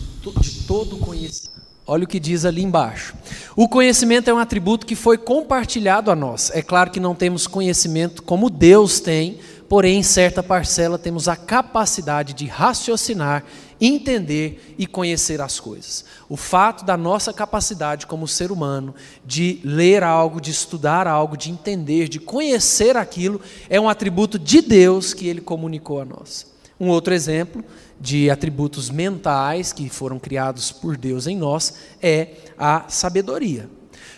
de 0.43 0.63
todo 0.67 0.99
conhecimento. 0.99 1.57
Olha 1.87 2.05
o 2.05 2.07
que 2.07 2.21
diz 2.21 2.45
ali 2.45 2.63
embaixo. 2.63 3.15
O 3.55 3.67
conhecimento 3.67 4.29
é 4.29 4.35
um 4.35 4.39
atributo 4.39 4.85
que 4.85 4.95
foi 4.95 5.17
compartilhado 5.17 6.11
a 6.11 6.17
nós. 6.17 6.51
É 6.53 6.61
claro 6.61 6.91
que 6.91 7.01
não 7.01 7.15
temos 7.15 7.47
conhecimento 7.47 8.23
como 8.23 8.51
Deus 8.51 9.01
tem, 9.01 9.39
porém, 9.69 10.01
em 10.01 10.03
certa 10.03 10.43
parcela, 10.43 10.99
temos 10.99 11.29
a 11.29 11.37
capacidade 11.37 12.35
de 12.35 12.45
raciocinar, 12.45 13.43
entender 13.81 14.75
e 14.77 14.87
conhecer 14.87 15.41
as 15.41 15.59
coisas. 15.59 16.05
O 16.29 16.37
fato 16.37 16.85
da 16.85 16.97
nossa 16.97 17.33
capacidade 17.33 18.07
como 18.07 18.29
ser 18.29 18.53
humano 18.53 18.95
de 19.25 19.61
ler 19.65 20.03
algo, 20.03 20.43
de 20.43 20.51
estudar 20.51 21.07
algo, 21.07 21.39
de 21.39 21.51
entender, 21.51 22.09
de 22.09 22.19
conhecer 22.19 22.99
aquilo, 22.99 23.41
é 23.71 23.81
um 23.81 23.89
atributo 23.89 24.39
de 24.39 24.61
Deus 24.61 25.15
que 25.15 25.27
ele 25.27 25.41
comunicou 25.41 26.03
a 26.03 26.05
nós. 26.05 26.55
Um 26.79 26.89
outro 26.89 27.15
exemplo 27.15 27.65
de 28.01 28.31
atributos 28.31 28.91
mentais 28.91 29.73
que 29.73 29.89
foram 29.89 30.19
criados 30.19 30.71
por 30.71 30.97
Deus 30.97 31.27
em 31.27 31.37
nós 31.37 31.75
é 32.03 32.29
a 32.59 32.85
sabedoria. 32.89 33.69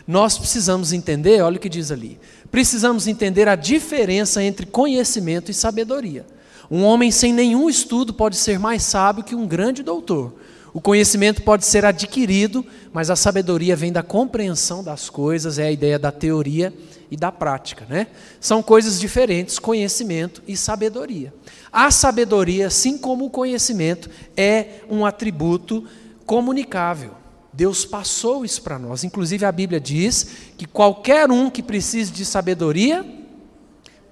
Nós 0.06 0.38
precisamos 0.38 0.92
entender, 0.92 1.42
olha 1.42 1.56
o 1.56 1.60
que 1.60 1.68
diz 1.68 1.90
ali, 1.90 2.18
precisamos 2.50 3.06
entender 3.06 3.46
a 3.46 3.54
diferença 3.54 4.42
entre 4.42 4.66
conhecimento 4.66 5.50
e 5.50 5.54
sabedoria. 5.54 6.26
Um 6.70 6.84
homem 6.84 7.10
sem 7.10 7.32
nenhum 7.32 7.68
estudo 7.68 8.12
pode 8.12 8.36
ser 8.36 8.58
mais 8.58 8.82
sábio 8.82 9.24
que 9.24 9.34
um 9.34 9.46
grande 9.46 9.82
doutor. 9.82 10.34
O 10.72 10.80
conhecimento 10.80 11.42
pode 11.42 11.64
ser 11.64 11.84
adquirido, 11.84 12.64
mas 12.92 13.10
a 13.10 13.16
sabedoria 13.16 13.74
vem 13.74 13.90
da 13.90 14.02
compreensão 14.02 14.84
das 14.84 15.08
coisas, 15.08 15.58
é 15.58 15.66
a 15.66 15.72
ideia 15.72 15.98
da 15.98 16.12
teoria 16.12 16.72
e 17.10 17.16
da 17.16 17.32
prática, 17.32 17.86
né? 17.88 18.08
São 18.40 18.62
coisas 18.62 19.00
diferentes, 19.00 19.58
conhecimento 19.58 20.42
e 20.46 20.56
sabedoria. 20.56 21.32
A 21.72 21.90
sabedoria, 21.90 22.66
assim 22.66 22.98
como 22.98 23.26
o 23.26 23.30
conhecimento, 23.30 24.10
é 24.36 24.80
um 24.90 25.04
atributo 25.04 25.84
comunicável. 26.26 27.12
Deus 27.52 27.84
passou 27.84 28.44
isso 28.44 28.62
para 28.62 28.78
nós. 28.78 29.04
Inclusive 29.04 29.44
a 29.44 29.52
Bíblia 29.52 29.80
diz 29.80 30.28
que 30.56 30.66
qualquer 30.66 31.30
um 31.30 31.50
que 31.50 31.62
precise 31.62 32.12
de 32.12 32.24
sabedoria, 32.24 33.04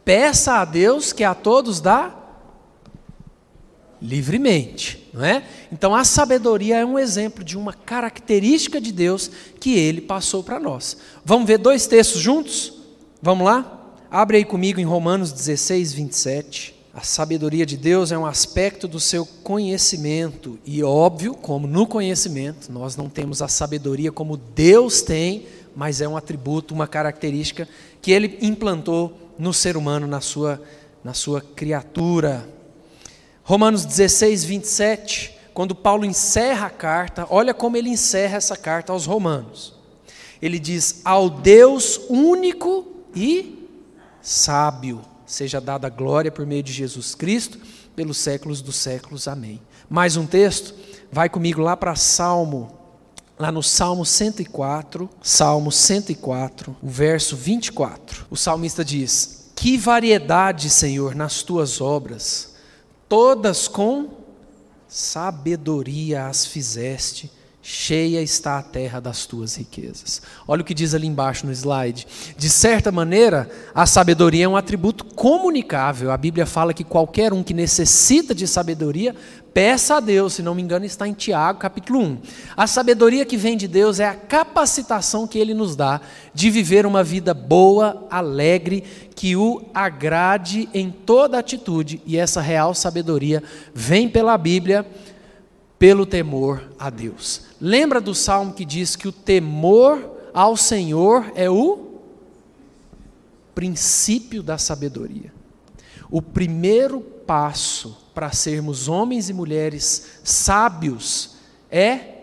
peça 0.04 0.54
a 0.54 0.64
Deus 0.64 1.12
que 1.12 1.22
a 1.22 1.34
todos 1.34 1.80
dá 1.80 2.14
livremente, 4.00 5.08
não 5.12 5.24
é? 5.24 5.42
Então 5.72 5.94
a 5.94 6.04
sabedoria 6.04 6.78
é 6.78 6.84
um 6.84 6.98
exemplo 6.98 7.42
de 7.42 7.56
uma 7.56 7.72
característica 7.72 8.80
de 8.80 8.92
Deus 8.92 9.30
que 9.58 9.78
ele 9.78 10.00
passou 10.00 10.42
para 10.42 10.60
nós. 10.60 10.96
Vamos 11.24 11.46
ver 11.46 11.58
dois 11.58 11.86
textos 11.86 12.20
juntos? 12.20 12.75
Vamos 13.22 13.46
lá? 13.46 13.94
Abre 14.10 14.36
aí 14.36 14.44
comigo 14.44 14.78
em 14.78 14.84
Romanos 14.84 15.32
16, 15.32 15.94
27. 15.94 16.74
A 16.92 17.00
sabedoria 17.00 17.64
de 17.64 17.74
Deus 17.74 18.12
é 18.12 18.18
um 18.18 18.26
aspecto 18.26 18.86
do 18.86 19.00
seu 19.00 19.24
conhecimento, 19.42 20.58
e 20.66 20.82
óbvio, 20.82 21.34
como 21.34 21.66
no 21.66 21.86
conhecimento, 21.86 22.70
nós 22.70 22.94
não 22.94 23.08
temos 23.08 23.40
a 23.40 23.48
sabedoria 23.48 24.12
como 24.12 24.36
Deus 24.36 25.00
tem, 25.00 25.46
mas 25.74 26.02
é 26.02 26.08
um 26.08 26.16
atributo, 26.16 26.74
uma 26.74 26.86
característica 26.86 27.66
que 28.02 28.12
ele 28.12 28.38
implantou 28.42 29.32
no 29.38 29.52
ser 29.52 29.78
humano, 29.78 30.06
na 30.06 30.20
sua, 30.20 30.62
na 31.02 31.14
sua 31.14 31.40
criatura. 31.40 32.46
Romanos 33.42 33.86
16, 33.86 34.44
27, 34.44 35.38
quando 35.54 35.74
Paulo 35.74 36.04
encerra 36.04 36.66
a 36.66 36.70
carta, 36.70 37.26
olha 37.30 37.54
como 37.54 37.78
ele 37.78 37.88
encerra 37.88 38.36
essa 38.36 38.56
carta 38.58 38.92
aos 38.92 39.06
Romanos. 39.06 39.74
Ele 40.40 40.58
diz: 40.58 41.00
Ao 41.02 41.30
Deus 41.30 41.98
único 42.10 42.95
e 43.16 43.66
sábio 44.20 45.00
seja 45.24 45.60
dada 45.60 45.88
glória 45.88 46.30
por 46.30 46.44
meio 46.44 46.62
de 46.62 46.72
Jesus 46.72 47.14
Cristo, 47.14 47.58
pelos 47.96 48.18
séculos 48.18 48.60
dos 48.60 48.76
séculos. 48.76 49.26
Amém. 49.26 49.60
Mais 49.88 50.16
um 50.16 50.26
texto? 50.26 50.74
Vai 51.10 51.28
comigo 51.30 51.62
lá 51.62 51.76
para 51.76 51.96
Salmo, 51.96 52.78
lá 53.38 53.50
no 53.50 53.62
Salmo 53.62 54.04
104, 54.04 55.08
Salmo 55.22 55.72
104, 55.72 56.76
o 56.82 56.88
verso 56.88 57.34
24. 57.34 58.26
O 58.30 58.36
salmista 58.36 58.84
diz: 58.84 59.50
Que 59.56 59.78
variedade, 59.78 60.68
Senhor, 60.68 61.14
nas 61.14 61.42
tuas 61.42 61.80
obras, 61.80 62.54
todas 63.08 63.66
com 63.66 64.10
sabedoria 64.86 66.26
as 66.26 66.44
fizeste 66.44 67.30
cheia 67.68 68.22
está 68.22 68.58
a 68.58 68.62
terra 68.62 69.00
das 69.00 69.26
tuas 69.26 69.56
riquezas. 69.56 70.22
Olha 70.46 70.62
o 70.62 70.64
que 70.64 70.72
diz 70.72 70.94
ali 70.94 71.08
embaixo 71.08 71.44
no 71.44 71.52
slide. 71.52 72.06
De 72.38 72.48
certa 72.48 72.92
maneira, 72.92 73.50
a 73.74 73.84
sabedoria 73.84 74.44
é 74.44 74.48
um 74.48 74.56
atributo 74.56 75.04
comunicável. 75.04 76.12
A 76.12 76.16
Bíblia 76.16 76.46
fala 76.46 76.72
que 76.72 76.84
qualquer 76.84 77.32
um 77.32 77.42
que 77.42 77.52
necessita 77.52 78.32
de 78.32 78.46
sabedoria, 78.46 79.16
peça 79.52 79.96
a 79.96 80.00
Deus, 80.00 80.34
se 80.34 80.42
não 80.44 80.54
me 80.54 80.62
engano, 80.62 80.84
está 80.84 81.08
em 81.08 81.12
Tiago, 81.12 81.58
capítulo 81.58 81.98
1. 81.98 82.18
A 82.56 82.68
sabedoria 82.68 83.24
que 83.24 83.36
vem 83.36 83.56
de 83.56 83.66
Deus 83.66 83.98
é 83.98 84.06
a 84.06 84.14
capacitação 84.14 85.26
que 85.26 85.36
ele 85.36 85.52
nos 85.52 85.74
dá 85.74 86.00
de 86.32 86.48
viver 86.50 86.86
uma 86.86 87.02
vida 87.02 87.34
boa, 87.34 88.06
alegre, 88.08 88.84
que 89.16 89.34
o 89.34 89.64
agrade 89.74 90.68
em 90.72 90.88
toda 90.88 91.38
atitude, 91.38 92.00
e 92.06 92.16
essa 92.16 92.40
real 92.40 92.74
sabedoria 92.74 93.42
vem 93.74 94.08
pela 94.08 94.38
Bíblia 94.38 94.86
pelo 95.78 96.06
temor 96.06 96.70
a 96.78 96.90
Deus. 96.90 97.42
Lembra 97.60 98.00
do 98.00 98.14
salmo 98.14 98.54
que 98.54 98.64
diz 98.64 98.96
que 98.96 99.08
o 99.08 99.12
temor 99.12 100.30
ao 100.32 100.56
Senhor 100.56 101.32
é 101.34 101.48
o 101.48 102.00
princípio 103.54 104.42
da 104.42 104.58
sabedoria. 104.58 105.32
O 106.10 106.22
primeiro 106.22 107.00
passo 107.00 107.96
para 108.14 108.30
sermos 108.30 108.88
homens 108.88 109.28
e 109.28 109.32
mulheres 109.32 110.20
sábios 110.22 111.36
é 111.70 112.16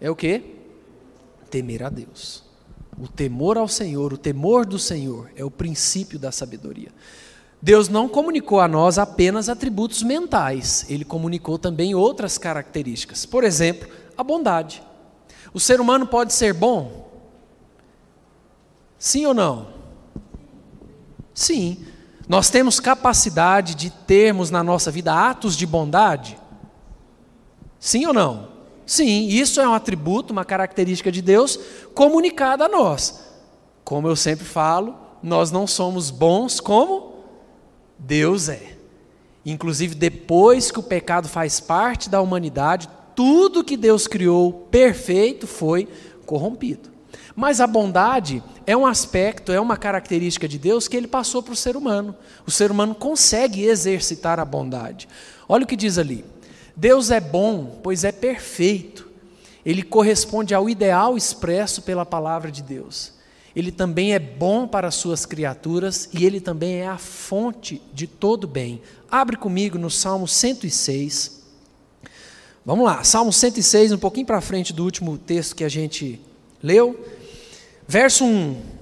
é 0.00 0.10
o 0.10 0.16
que? 0.16 0.42
Temer 1.50 1.82
a 1.82 1.90
Deus. 1.90 2.42
O 2.98 3.06
temor 3.06 3.58
ao 3.58 3.68
Senhor, 3.68 4.12
o 4.12 4.18
temor 4.18 4.64
do 4.64 4.78
Senhor, 4.78 5.30
é 5.36 5.44
o 5.44 5.50
princípio 5.50 6.18
da 6.18 6.32
sabedoria. 6.32 6.90
Deus 7.62 7.88
não 7.88 8.08
comunicou 8.08 8.58
a 8.60 8.66
nós 8.66 8.98
apenas 8.98 9.48
atributos 9.48 10.02
mentais, 10.02 10.86
ele 10.88 11.04
comunicou 11.04 11.58
também 11.58 11.94
outras 11.94 12.38
características. 12.38 13.26
Por 13.26 13.44
exemplo, 13.44 13.88
a 14.16 14.24
bondade. 14.24 14.82
O 15.52 15.60
ser 15.60 15.80
humano 15.80 16.06
pode 16.06 16.32
ser 16.32 16.54
bom? 16.54 17.10
Sim 18.98 19.26
ou 19.26 19.34
não? 19.34 19.68
Sim. 21.34 21.84
Nós 22.28 22.48
temos 22.48 22.80
capacidade 22.80 23.74
de 23.74 23.90
termos 23.90 24.50
na 24.50 24.62
nossa 24.62 24.90
vida 24.90 25.12
atos 25.12 25.56
de 25.56 25.66
bondade? 25.66 26.38
Sim 27.78 28.06
ou 28.06 28.14
não? 28.14 28.48
Sim, 28.86 29.26
isso 29.26 29.60
é 29.60 29.68
um 29.68 29.74
atributo, 29.74 30.32
uma 30.32 30.44
característica 30.44 31.12
de 31.12 31.20
Deus 31.20 31.58
comunicada 31.94 32.64
a 32.64 32.68
nós. 32.68 33.20
Como 33.84 34.08
eu 34.08 34.16
sempre 34.16 34.44
falo, 34.44 34.96
nós 35.22 35.50
não 35.50 35.66
somos 35.66 36.10
bons 36.10 36.58
como 36.60 37.09
Deus 38.00 38.48
é. 38.48 38.76
Inclusive, 39.44 39.94
depois 39.94 40.70
que 40.70 40.78
o 40.78 40.82
pecado 40.82 41.28
faz 41.28 41.60
parte 41.60 42.08
da 42.08 42.20
humanidade, 42.20 42.88
tudo 43.14 43.64
que 43.64 43.76
Deus 43.76 44.06
criou 44.06 44.52
perfeito 44.70 45.46
foi 45.46 45.86
corrompido. 46.26 46.90
Mas 47.36 47.60
a 47.60 47.66
bondade 47.66 48.42
é 48.66 48.76
um 48.76 48.86
aspecto, 48.86 49.52
é 49.52 49.60
uma 49.60 49.76
característica 49.76 50.48
de 50.48 50.58
Deus 50.58 50.88
que 50.88 50.96
ele 50.96 51.06
passou 51.06 51.42
para 51.42 51.52
o 51.52 51.56
ser 51.56 51.76
humano. 51.76 52.14
O 52.46 52.50
ser 52.50 52.70
humano 52.70 52.94
consegue 52.94 53.64
exercitar 53.64 54.38
a 54.38 54.44
bondade. 54.44 55.08
Olha 55.48 55.64
o 55.64 55.66
que 55.66 55.76
diz 55.76 55.98
ali: 55.98 56.24
Deus 56.76 57.10
é 57.10 57.20
bom, 57.20 57.78
pois 57.82 58.04
é 58.04 58.12
perfeito. 58.12 59.08
Ele 59.64 59.82
corresponde 59.82 60.54
ao 60.54 60.68
ideal 60.68 61.16
expresso 61.16 61.82
pela 61.82 62.06
palavra 62.06 62.50
de 62.50 62.62
Deus. 62.62 63.12
Ele 63.54 63.72
também 63.72 64.14
é 64.14 64.18
bom 64.18 64.66
para 64.66 64.88
as 64.88 64.94
suas 64.94 65.26
criaturas 65.26 66.08
e 66.12 66.24
ele 66.24 66.40
também 66.40 66.76
é 66.76 66.86
a 66.86 66.98
fonte 66.98 67.82
de 67.92 68.06
todo 68.06 68.46
bem. 68.46 68.80
Abre 69.10 69.36
comigo 69.36 69.76
no 69.76 69.90
Salmo 69.90 70.28
106. 70.28 71.40
Vamos 72.64 72.84
lá, 72.84 73.02
Salmo 73.02 73.32
106, 73.32 73.92
um 73.92 73.98
pouquinho 73.98 74.26
para 74.26 74.40
frente 74.40 74.72
do 74.72 74.84
último 74.84 75.18
texto 75.18 75.56
que 75.56 75.64
a 75.64 75.68
gente 75.68 76.20
leu. 76.62 77.08
Verso 77.88 78.24
1. 78.24 78.80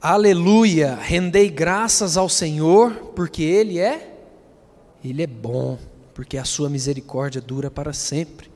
Aleluia, 0.00 0.96
rendei 0.96 1.48
graças 1.48 2.16
ao 2.16 2.28
Senhor, 2.28 3.12
porque 3.14 3.44
Ele 3.44 3.78
é, 3.78 4.16
Ele 5.04 5.22
é 5.22 5.28
bom, 5.28 5.78
porque 6.14 6.36
a 6.38 6.44
sua 6.44 6.68
misericórdia 6.68 7.40
dura 7.40 7.70
para 7.70 7.92
sempre. 7.92 8.50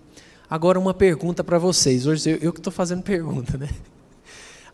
Agora 0.48 0.78
uma 0.78 0.94
pergunta 0.94 1.42
para 1.42 1.58
vocês, 1.58 2.06
hoje 2.06 2.30
eu, 2.30 2.36
eu 2.36 2.52
que 2.52 2.60
estou 2.60 2.72
fazendo 2.72 3.02
pergunta, 3.02 3.56
né? 3.58 3.68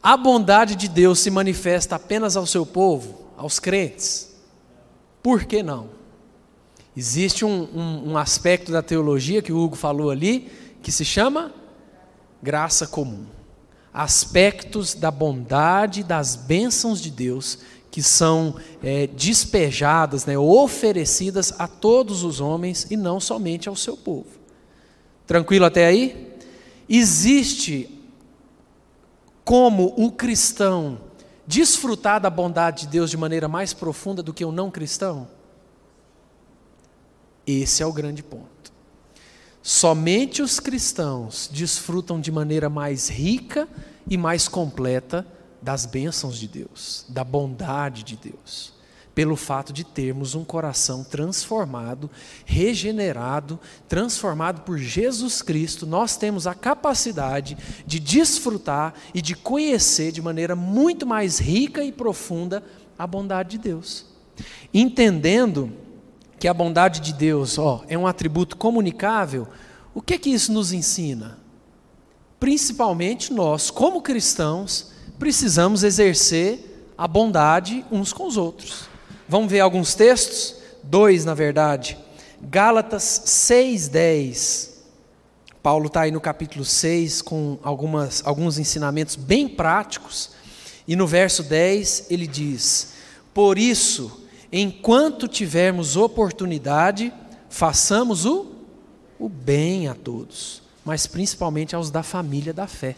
A 0.03 0.17
bondade 0.17 0.75
de 0.75 0.89
Deus 0.89 1.21
se 1.21 1.31
manifesta 1.31 1.97
apenas 1.97 2.37
ao 2.37 2.47
seu 2.47 2.67
povo, 2.67 3.27
aos 3.37 3.59
crentes? 3.59 4.35
Por 5.23 5.45
que 5.45 5.63
não? 5.63 5.91
Existe 6.97 7.45
um, 7.45 7.69
um, 7.73 8.13
um 8.13 8.19
aspecto 8.19 8.73
da 8.73 8.83
teologia 8.83 9.41
que 9.41 9.53
o 9.53 9.59
Hugo 9.59 9.77
falou 9.77 10.11
ali, 10.11 10.51
que 10.83 10.91
se 10.91 11.05
chama 11.05 11.53
graça 12.43 12.87
comum 12.87 13.27
aspectos 13.93 14.95
da 14.95 15.11
bondade, 15.11 16.03
das 16.03 16.35
bênçãos 16.35 17.01
de 17.01 17.11
Deus 17.11 17.59
que 17.93 18.03
são 18.03 18.57
é, 18.83 19.07
despejadas, 19.07 20.25
né, 20.25 20.37
oferecidas 20.39 21.53
a 21.59 21.69
todos 21.69 22.25
os 22.25 22.41
homens 22.41 22.87
e 22.91 22.97
não 22.97 23.21
somente 23.21 23.69
ao 23.69 23.77
seu 23.77 23.99
povo. 23.99 24.31
Tranquilo 25.27 25.67
até 25.67 25.85
aí? 25.85 26.33
Existe 26.89 28.01
como 29.45 29.93
o 29.99 30.11
cristão 30.11 30.99
desfrutar 31.47 32.19
da 32.19 32.31
bondade 32.31 32.83
de 32.83 32.89
Deus 32.89 33.11
de 33.11 33.17
maneira 33.19 33.47
mais 33.47 33.75
profunda 33.75 34.23
do 34.23 34.33
que 34.33 34.45
o 34.45 34.51
não 34.51 34.71
cristão? 34.71 35.29
Esse 37.47 37.83
é 37.83 37.87
o 37.87 37.93
grande 37.93 38.23
ponto. 38.23 38.73
Somente 39.63 40.41
os 40.41 40.59
cristãos 40.59 41.47
desfrutam 41.53 42.19
de 42.19 42.33
maneira 42.33 42.71
mais 42.71 43.11
rica 43.11 43.69
e 44.09 44.17
mais 44.17 44.49
completa 44.49 45.27
das 45.63 45.87
bênçãos 45.87 46.39
de 46.39 46.49
Deus, 46.49 47.07
da 47.09 47.23
bondade 47.23 48.03
de 48.03 48.17
Deus, 48.17 48.73
pelo 49.15 49.37
fato 49.37 49.73
de 49.73 49.85
termos 49.85 50.35
um 50.35 50.45
coração 50.45 51.05
transformado, 51.05 52.11
regenerado, 52.45 53.61
transformado 53.89 54.63
por 54.63 54.79
Jesus 54.79 55.41
Cristo, 55.41 55.87
nós 55.87 56.17
temos 56.17 56.47
a 56.47 56.55
capacidade 56.55 57.57
de 57.87 58.01
desfrutar 58.01 58.95
e 59.15 59.23
de 59.23 59.35
conhecer 59.37 60.13
de 60.13 60.23
maneira 60.23 60.57
muito 60.57 61.07
mais 61.07 61.39
rica 61.39 61.85
e 61.85 61.93
profunda 61.93 62.63
a 62.99 63.07
bondade 63.07 63.51
de 63.51 63.59
Deus. 63.59 64.07
Entendendo 64.73 65.73
que 66.39 66.49
a 66.49 66.55
bondade 66.55 67.01
de 67.01 67.13
Deus 67.13 67.59
ó, 67.59 67.85
é 67.87 67.97
um 67.97 68.07
atributo 68.07 68.57
comunicável, 68.57 69.47
o 69.95 70.01
que, 70.01 70.19
que 70.19 70.31
isso 70.31 70.51
nos 70.53 70.73
ensina? 70.73 71.39
Principalmente 72.41 73.33
nós, 73.33 73.71
como 73.71 74.03
cristãos, 74.03 74.92
precisamos 75.23 75.85
exercer 75.85 76.91
a 76.99 77.07
bondade 77.07 77.85
uns 77.93 78.13
com 78.13 78.27
os 78.27 78.37
outros. 78.37 78.89
Vamos 79.29 79.49
ver 79.53 79.61
alguns 79.61 79.95
textos? 79.95 80.57
Dois, 80.83 81.25
na 81.25 81.33
verdade. 81.33 81.97
Gálatas 82.43 83.23
6,10. 83.25 84.71
Paulo 85.63 85.87
está 85.87 86.01
aí 86.01 86.11
no 86.11 86.21
capítulo 86.21 86.65
6 86.65 87.23
com 87.23 87.57
algumas, 87.63 88.21
alguns 88.27 88.59
ensinamentos 88.59 89.15
bem 89.15 89.47
práticos. 89.49 90.31
E 90.89 90.97
no 90.97 91.07
verso 91.07 91.45
10 91.45 92.07
ele 92.11 92.27
diz: 92.27 92.95
Por 93.33 93.59
isso, 93.59 94.27
enquanto 94.51 95.29
tivermos 95.29 95.97
oportunidade, 95.97 97.13
façamos 97.49 98.27
o, 98.27 98.51
o 99.21 99.29
bem 99.29 99.87
a 99.87 99.95
todos, 99.95 100.63
mas 100.85 101.07
principalmente 101.07 101.77
aos 101.77 101.93
da 101.93 102.03
família 102.03 102.53
da 102.53 102.67
fé. 102.67 102.97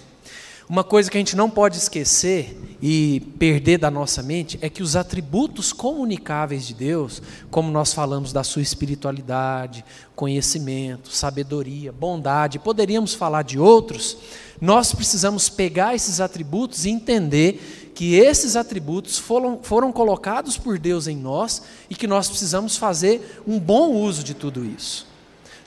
Uma 0.69 0.83
coisa 0.83 1.11
que 1.11 1.19
a 1.19 1.21
gente 1.21 1.37
não 1.37 1.51
pode 1.51 1.77
esquecer 1.77 2.59
e 2.81 3.21
perder 3.39 3.77
da 3.77 3.91
nossa 3.91 4.23
mente 4.23 4.59
é 4.63 4.71
que 4.71 4.83
os 4.83 4.97
atributos 4.97 5.75
comunicáveis 5.75 6.67
de 6.67 6.73
Deus, 6.73 7.21
como 7.51 7.71
nós 7.71 7.93
falamos 7.93 8.33
da 8.33 8.43
sua 8.43 8.63
espiritualidade, 8.63 9.85
conhecimento, 10.17 11.11
sabedoria, 11.11 11.93
bondade, 11.93 12.59
poderíamos 12.59 13.13
falar 13.13 13.43
de 13.43 13.59
outros, 13.59 14.17
nós 14.59 14.95
precisamos 14.95 15.51
pegar 15.51 15.95
esses 15.95 16.19
atributos 16.19 16.87
e 16.87 16.91
entender 16.91 17.93
que 17.95 18.15
esses 18.15 18.57
atributos 18.57 19.19
foram, 19.19 19.61
foram 19.63 19.93
colocados 19.93 20.57
por 20.57 20.79
Deus 20.79 21.07
em 21.07 21.17
nós 21.17 21.63
e 21.91 21.95
que 21.95 22.07
nós 22.07 22.29
precisamos 22.29 22.79
fazer 22.79 23.43
um 23.47 23.59
bom 23.59 23.93
uso 23.93 24.25
de 24.25 24.33
tudo 24.33 24.65
isso. 24.65 25.14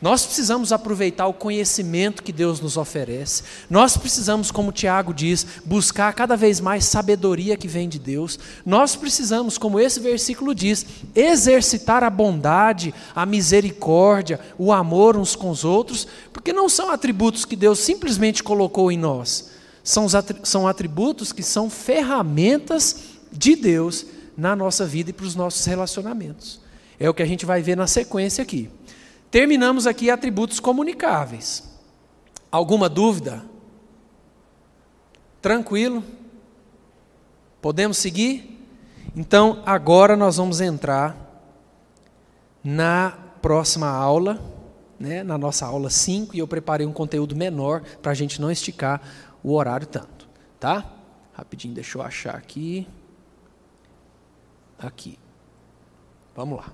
Nós 0.02 0.26
precisamos 0.26 0.72
aproveitar 0.72 1.28
o 1.28 1.34
conhecimento 1.34 2.22
que 2.22 2.32
Deus 2.32 2.60
nos 2.60 2.78
oferece. 2.78 3.44
Nós 3.70 3.98
precisamos, 3.98 4.52
como 4.52 4.72
Tiago 4.72 5.14
diz, 5.14 5.46
buscar 5.66 6.14
cada 6.14 6.36
vez 6.36 6.60
mais 6.60 6.86
sabedoria 6.86 7.58
que 7.58 7.68
vem 7.68 7.90
de 7.90 7.98
Deus. 7.98 8.38
Nós 8.66 8.96
precisamos, 8.96 9.58
como 9.58 9.80
esse 9.80 10.00
versículo 10.00 10.54
diz, 10.54 10.86
exercitar 11.16 12.04
a 12.04 12.10
bondade, 12.10 12.94
a 13.16 13.26
misericórdia, 13.26 14.40
o 14.58 14.72
amor 14.72 15.18
uns 15.18 15.36
com 15.36 15.50
os 15.50 15.64
outros, 15.66 16.08
porque 16.32 16.54
não 16.54 16.70
são 16.70 16.92
atributos 16.92 17.46
que 17.46 17.56
Deus 17.56 17.80
simplesmente 17.80 18.44
colocou 18.44 18.92
em 18.92 18.98
nós 18.98 19.58
são 20.44 20.68
atributos 20.68 21.32
que 21.32 21.42
são 21.42 21.70
ferramentas 21.70 22.98
de 23.32 23.56
Deus 23.56 24.06
na 24.38 24.54
nossa 24.54 24.86
vida 24.86 25.12
e 25.12 25.14
para 25.14 25.26
os 25.26 25.34
nossos 25.34 25.66
relacionamentos. 25.66 26.60
É 27.00 27.10
o 27.10 27.14
que 27.14 27.24
a 27.24 27.26
gente 27.26 27.46
vai 27.46 27.62
ver 27.62 27.78
na 27.78 27.88
sequência 27.88 28.42
aqui. 28.42 28.70
Terminamos 29.30 29.86
aqui 29.86 30.10
atributos 30.10 30.60
comunicáveis. 30.60 31.78
Alguma 32.52 32.88
dúvida? 32.88 33.44
Tranquilo? 35.42 36.04
Podemos 37.62 37.98
seguir? 37.98 38.58
Então, 39.16 39.62
agora 39.66 40.16
nós 40.16 40.38
vamos 40.38 40.62
entrar 40.62 41.16
na 42.64 43.12
próxima 43.42 43.88
aula, 43.88 44.42
né, 45.00 45.24
na 45.24 45.38
nossa 45.38 45.66
aula 45.66 45.90
5, 45.90 46.36
e 46.36 46.40
eu 46.40 46.48
preparei 46.48 46.86
um 46.86 46.94
conteúdo 46.94 47.36
menor 47.36 47.82
para 48.02 48.12
a 48.12 48.16
gente 48.16 48.42
não 48.42 48.52
esticar 48.52 49.02
o 49.44 49.54
horário 49.54 49.88
tanto, 49.88 50.28
tá? 50.60 50.94
Rapidinho, 51.34 51.74
deixa 51.74 51.98
eu 51.98 52.02
achar 52.02 52.36
aqui. 52.36 52.88
Aqui. 54.80 55.18
Vamos 56.36 56.58
lá. 56.58 56.72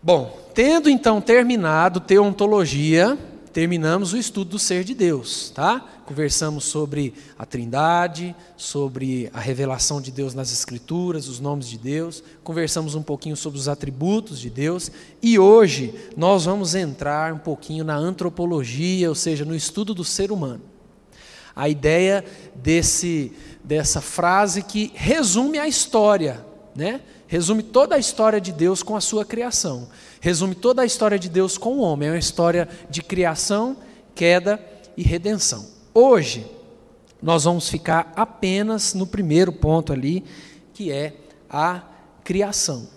Bom, 0.00 0.38
tendo 0.54 0.88
então 0.88 1.20
terminado 1.20 1.98
teontologia, 1.98 3.18
terminamos 3.52 4.12
o 4.12 4.16
estudo 4.16 4.50
do 4.50 4.58
ser 4.58 4.84
de 4.84 4.94
Deus, 4.94 5.50
tá? 5.50 5.84
Conversamos 6.06 6.66
sobre 6.66 7.12
a 7.36 7.44
Trindade, 7.44 8.34
sobre 8.56 9.28
a 9.34 9.40
revelação 9.40 10.00
de 10.00 10.12
Deus 10.12 10.34
nas 10.34 10.52
Escrituras, 10.52 11.26
os 11.26 11.40
nomes 11.40 11.66
de 11.68 11.76
Deus, 11.76 12.22
conversamos 12.44 12.94
um 12.94 13.02
pouquinho 13.02 13.36
sobre 13.36 13.58
os 13.58 13.68
atributos 13.68 14.38
de 14.38 14.48
Deus 14.48 14.88
e 15.20 15.36
hoje 15.36 15.92
nós 16.16 16.44
vamos 16.44 16.76
entrar 16.76 17.34
um 17.34 17.38
pouquinho 17.38 17.82
na 17.82 17.96
antropologia, 17.96 19.08
ou 19.08 19.16
seja, 19.16 19.44
no 19.44 19.54
estudo 19.54 19.92
do 19.94 20.04
ser 20.04 20.30
humano. 20.30 20.62
A 21.56 21.68
ideia 21.68 22.24
desse, 22.54 23.32
dessa 23.64 24.00
frase 24.00 24.62
que 24.62 24.92
resume 24.94 25.58
a 25.58 25.66
história, 25.66 26.46
né? 26.72 27.00
Resume 27.28 27.62
toda 27.62 27.94
a 27.94 27.98
história 27.98 28.40
de 28.40 28.50
Deus 28.50 28.82
com 28.82 28.96
a 28.96 29.00
sua 29.00 29.24
criação, 29.24 29.88
resume 30.20 30.54
toda 30.54 30.82
a 30.82 30.86
história 30.86 31.18
de 31.18 31.28
Deus 31.28 31.56
com 31.56 31.74
o 31.74 31.80
homem, 31.80 32.08
é 32.08 32.12
uma 32.12 32.18
história 32.18 32.68
de 32.90 33.02
criação, 33.02 33.76
queda 34.14 34.58
e 34.96 35.02
redenção. 35.02 35.66
Hoje, 35.94 36.50
nós 37.22 37.44
vamos 37.44 37.68
ficar 37.68 38.12
apenas 38.16 38.94
no 38.94 39.06
primeiro 39.06 39.52
ponto 39.52 39.92
ali, 39.92 40.24
que 40.72 40.90
é 40.90 41.14
a 41.50 41.82
criação. 42.24 42.88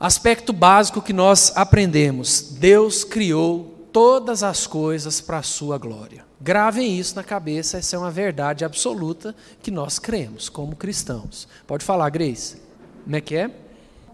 Aspecto 0.00 0.52
básico 0.52 1.02
que 1.02 1.12
nós 1.12 1.52
aprendemos: 1.54 2.56
Deus 2.58 3.04
criou 3.04 3.88
todas 3.92 4.42
as 4.42 4.66
coisas 4.66 5.20
para 5.20 5.38
a 5.38 5.42
sua 5.42 5.78
glória. 5.78 6.25
Gravem 6.40 6.98
isso 6.98 7.16
na 7.16 7.24
cabeça, 7.24 7.78
essa 7.78 7.96
é 7.96 7.98
uma 7.98 8.10
verdade 8.10 8.64
absoluta 8.64 9.34
que 9.62 9.70
nós 9.70 9.98
cremos 9.98 10.48
como 10.48 10.76
cristãos. 10.76 11.48
Pode 11.66 11.84
falar, 11.84 12.10
Grace? 12.10 12.56
Como 13.04 13.16
é 13.16 13.20
que 13.20 13.36
é? 13.36 13.50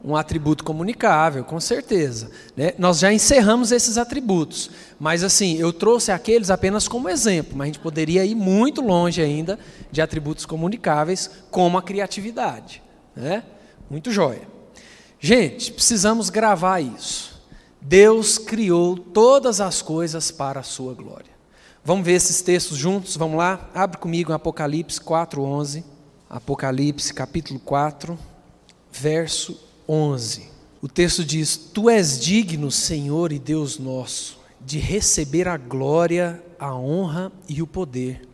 um 0.05 0.17
atributo 0.17 0.65
comunicável, 0.65 1.45
com 1.45 1.61
certeza. 1.61 2.31
Né? 2.57 2.73
Nós 2.79 2.99
já 2.99 3.13
encerramos 3.13 3.71
esses 3.71 3.97
atributos, 3.97 4.71
mas 4.99 5.23
assim, 5.23 5.57
eu 5.59 5.73
trouxe 5.73 6.11
aqueles 6.11 6.51
apenas 6.51 6.89
como 6.89 7.09
exemplo, 7.09 7.57
mas 7.57 7.65
a 7.65 7.67
gente 7.67 7.79
poderia 7.79 8.25
ir 8.25 8.35
muito 8.35 8.81
longe 8.81 9.23
ainda 9.23 9.59
de 9.91 10.03
atributos 10.03 10.45
comunicáveis, 10.45 11.31
como 11.51 11.79
a 11.79 11.83
criatividade. 11.83 12.83
Né? 13.15 13.45
Muito 13.89 14.11
jóia. 14.11 14.43
Gente, 15.21 15.73
precisamos 15.73 16.31
gravar 16.31 16.81
isso. 16.81 17.41
Deus 17.81 18.39
criou 18.39 18.97
todas 18.97 19.61
as 19.61 19.83
coisas 19.83 20.31
para 20.31 20.61
a 20.61 20.65
sua 20.65 20.95
glória. 20.95 21.32
Vamos 21.85 22.07
ver 22.07 22.13
esses 22.13 22.41
textos 22.41 22.79
juntos? 22.79 23.17
Vamos 23.17 23.37
lá? 23.37 23.69
Abre 23.75 23.99
comigo 23.99 24.33
Apocalipse 24.33 25.01
4:11. 25.01 25.83
Apocalipse 26.31 27.13
capítulo 27.13 27.59
4, 27.59 28.17
verso 28.93 29.59
11. 29.89 30.49
O 30.81 30.87
texto 30.87 31.25
diz: 31.25 31.57
Tu 31.57 31.91
és 31.91 32.21
digno, 32.21 32.71
Senhor 32.71 33.33
e 33.33 33.39
Deus 33.41 33.81
nosso, 33.81 34.39
de 34.61 34.79
receber 34.79 35.49
a 35.49 35.57
glória, 35.57 36.41
a 36.57 36.73
honra 36.73 37.33
e 37.49 37.61
o 37.61 37.67
poder, 37.67 38.29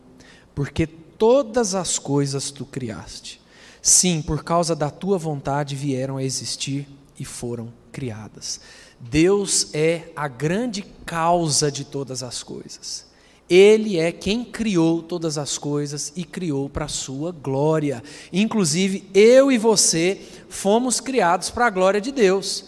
porque 0.53 0.85
todas 0.85 1.73
as 1.73 1.97
coisas 1.97 2.51
tu 2.51 2.65
criaste. 2.65 3.41
Sim, 3.81 4.21
por 4.21 4.43
causa 4.43 4.75
da 4.75 4.91
tua 4.91 5.17
vontade 5.17 5.75
vieram 5.75 6.17
a 6.17 6.23
existir 6.23 6.87
e 7.19 7.25
foram 7.25 7.73
criadas. 7.91 8.61
Deus 8.99 9.73
é 9.73 10.11
a 10.15 10.27
grande 10.27 10.83
causa 11.03 11.71
de 11.71 11.83
todas 11.83 12.21
as 12.21 12.43
coisas. 12.43 13.08
Ele 13.49 13.97
é 13.97 14.11
quem 14.11 14.43
criou 14.43 15.01
todas 15.01 15.37
as 15.37 15.57
coisas 15.57 16.13
e 16.15 16.23
criou 16.23 16.69
para 16.69 16.85
a 16.85 16.89
sua 16.89 17.31
glória. 17.31 18.03
Inclusive, 18.31 19.09
eu 19.13 19.51
e 19.51 19.57
você 19.57 20.21
fomos 20.47 20.99
criados 20.99 21.49
para 21.49 21.65
a 21.65 21.69
glória 21.71 21.99
de 21.99 22.11
Deus. 22.11 22.65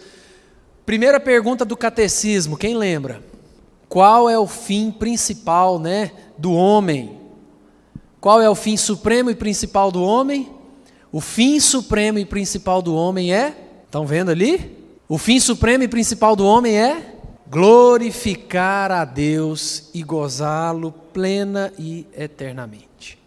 Primeira 0.84 1.20
pergunta 1.20 1.63
do 1.63 1.78
catecismo, 1.78 2.58
quem 2.58 2.76
lembra? 2.76 3.24
Qual 3.88 4.28
é 4.28 4.39
o 4.39 4.48
fim 4.48 4.89
principal, 4.89 5.78
né, 5.78 6.12
do 6.38 6.52
homem? 6.54 7.20
Qual 8.20 8.41
é 8.41 8.50
o 8.50 8.56
fim 8.56 8.76
supremo 8.76 9.30
e 9.30 9.36
principal 9.36 9.91
do 9.91 10.02
homem? 10.02 10.50
O 11.12 11.22
fim 11.22 11.60
supremo 11.60 12.17
e 12.17 12.26
principal 12.26 12.82
do 12.82 12.96
homem 12.96 13.34
é? 13.34 13.56
Estão 13.86 14.08
vendo 14.08 14.32
ali? 14.32 14.78
O 15.08 15.17
fim 15.17 15.39
supremo 15.39 15.84
e 15.84 15.88
principal 15.88 16.36
do 16.36 16.46
homem 16.46 16.76
é 16.76 17.15
glorificar 17.52 18.94
a 18.94 19.04
Deus 19.04 19.90
e 19.94 20.02
gozá-lo 20.04 20.94
plena 21.12 21.74
e 21.78 22.08
eternamente. 22.16 23.20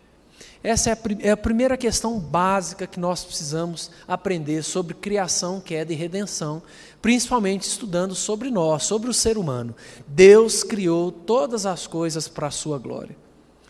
Essa 0.63 0.89
é 0.89 0.93
a, 0.95 0.99
é 1.21 1.31
a, 1.33 1.37
primeira 1.37 1.77
questão 1.77 2.19
básica 2.19 2.87
que 2.87 2.99
nós 2.99 3.23
precisamos 3.23 3.91
aprender 4.09 4.63
sobre 4.63 4.95
criação, 4.95 5.61
queda 5.61 5.93
e 5.93 5.97
redenção, 5.97 6.63
principalmente 7.03 7.69
estudando 7.69 8.15
sobre 8.15 8.51
nós, 8.51 8.85
sobre 8.85 9.11
o 9.11 9.15
ser 9.15 9.37
humano. 9.37 9.75
Deus 10.09 10.65
criou 10.65 11.13
todas 11.13 11.67
as 11.67 11.87
coisas 11.87 12.27
para 12.27 12.47
a 12.47 12.51
sua 12.51 12.79
glória. 12.79 13.15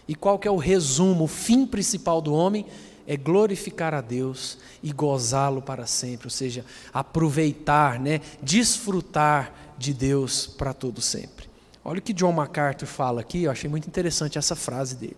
E 0.06 0.14
qual 0.14 0.38
que 0.38 0.46
é 0.46 0.50
o 0.52 0.56
resumo, 0.56 1.24
o 1.24 1.28
fim 1.28 1.66
principal 1.66 2.20
do 2.20 2.32
homem? 2.32 2.64
É 3.08 3.16
glorificar 3.16 3.92
a 3.92 4.00
Deus 4.00 4.56
e 4.80 4.92
gozá-lo 4.92 5.60
para 5.60 5.84
sempre, 5.84 6.28
ou 6.28 6.30
seja, 6.30 6.64
aproveitar, 6.92 7.98
né, 7.98 8.20
desfrutar 8.40 9.63
de 9.78 9.92
Deus 9.92 10.46
para 10.46 10.72
todo 10.72 11.00
sempre. 11.00 11.48
Olha 11.84 11.98
o 11.98 12.02
que 12.02 12.12
John 12.12 12.32
MacArthur 12.32 12.86
fala 12.86 13.20
aqui, 13.20 13.42
eu 13.42 13.50
achei 13.50 13.68
muito 13.68 13.86
interessante 13.86 14.38
essa 14.38 14.56
frase 14.56 14.96
dele. 14.96 15.16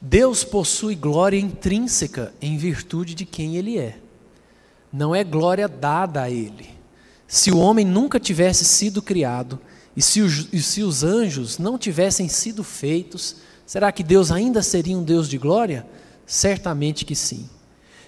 Deus 0.00 0.44
possui 0.44 0.94
glória 0.94 1.38
intrínseca 1.38 2.32
em 2.40 2.56
virtude 2.56 3.14
de 3.14 3.24
quem 3.24 3.56
ele 3.56 3.78
é. 3.78 3.98
Não 4.92 5.14
é 5.14 5.24
glória 5.24 5.66
dada 5.66 6.22
a 6.22 6.30
ele. 6.30 6.70
Se 7.26 7.50
o 7.50 7.58
homem 7.58 7.84
nunca 7.84 8.20
tivesse 8.20 8.64
sido 8.64 9.02
criado 9.02 9.58
e 9.96 10.00
se, 10.00 10.20
os, 10.20 10.48
e 10.52 10.62
se 10.62 10.82
os 10.82 11.02
anjos 11.02 11.58
não 11.58 11.76
tivessem 11.76 12.28
sido 12.28 12.62
feitos, 12.62 13.36
será 13.66 13.90
que 13.90 14.04
Deus 14.04 14.30
ainda 14.30 14.62
seria 14.62 14.96
um 14.96 15.02
Deus 15.02 15.28
de 15.28 15.36
glória? 15.36 15.84
Certamente 16.24 17.04
que 17.04 17.16
sim. 17.16 17.48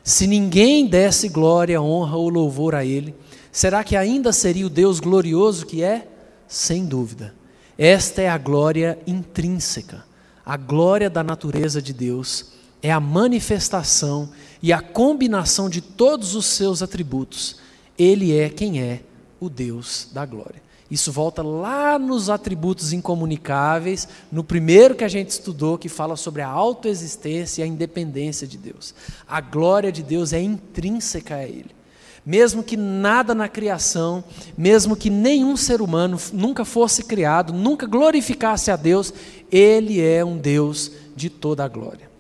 Se 0.05 0.27
ninguém 0.27 0.87
desse 0.87 1.29
glória, 1.29 1.83
honra 1.83 2.17
ou 2.17 2.29
louvor 2.29 2.75
a 2.75 2.85
ele, 2.85 3.15
Será 3.53 3.83
que 3.83 3.97
ainda 3.97 4.33
seria 4.33 4.67
o 4.67 4.71
Deus 4.71 5.01
glorioso 5.01 5.67
que 5.67 5.83
é? 5.83 6.07
Sem 6.47 6.85
dúvida. 6.85 7.35
Esta 7.77 8.23
é 8.23 8.29
a 8.29 8.39
glória 8.39 8.99
intrínseca. 9.07 10.05
A 10.45 10.57
glória 10.57 11.11
da 11.11 11.25
natureza 11.25 11.83
de 11.83 11.93
Deus 11.93 12.53
é 12.83 12.93
a 12.93 13.01
manifestação 13.01 14.31
e 14.63 14.73
a 14.73 14.81
combinação 14.81 15.69
de 15.69 15.81
todos 15.81 16.35
os 16.35 16.47
seus 16.47 16.83
atributos. 16.83 17.57
Ele 17.99 18.37
é 18.37 18.49
quem 18.49 18.81
é 18.81 19.03
o 19.41 19.49
Deus 19.49 20.09
da 20.13 20.25
glória. 20.25 20.63
Isso 20.91 21.13
volta 21.13 21.43
lá 21.43 21.99
nos 21.99 22.29
atributos 22.29 22.93
incomunicáveis, 22.93 24.09
no 24.31 24.43
primeiro 24.43 24.95
que 24.95 25.05
a 25.05 25.09
gente 25.09 25.31
estudou, 25.31 25.79
que 25.79 25.89
fala 25.89 26.17
sobre 26.17 26.43
a 26.43 26.49
autoexistência 26.49 27.63
e 27.63 27.65
a 27.65 27.67
independência 27.67 28.47
de 28.47 28.59
Deus. 28.59 28.95
A 29.29 29.41
glória 29.41 29.93
de 29.93 30.03
Deus 30.03 30.33
é 30.33 30.41
intrínseca 30.41 31.37
a 31.37 31.45
Ele 31.45 31.80
mesmo 32.25 32.63
que 32.63 32.77
nada 32.77 33.35
na 33.35 33.49
criação, 33.49 34.23
mesmo 34.57 34.97
que 34.97 35.11
nenhum 35.11 35.57
ser 35.57 35.81
humano 35.81 36.19
nunca 36.33 36.65
fosse 36.65 37.05
criado, 37.05 37.53
nunca 37.53 37.87
glorificasse 37.87 38.71
a 38.71 38.77
Deus, 38.77 39.13
Ele 39.51 40.01
é 40.01 40.25
um 40.25 40.37
Deus 40.37 40.93
de 41.17 41.31
toda 41.31 41.65
a 41.65 41.69
glória. 41.69 42.11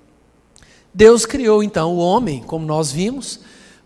Deus 0.92 1.24
criou 1.24 1.62
então 1.62 1.94
o 1.94 1.98
homem, 1.98 2.42
como 2.42 2.66
nós 2.66 2.90
vimos, 2.90 3.40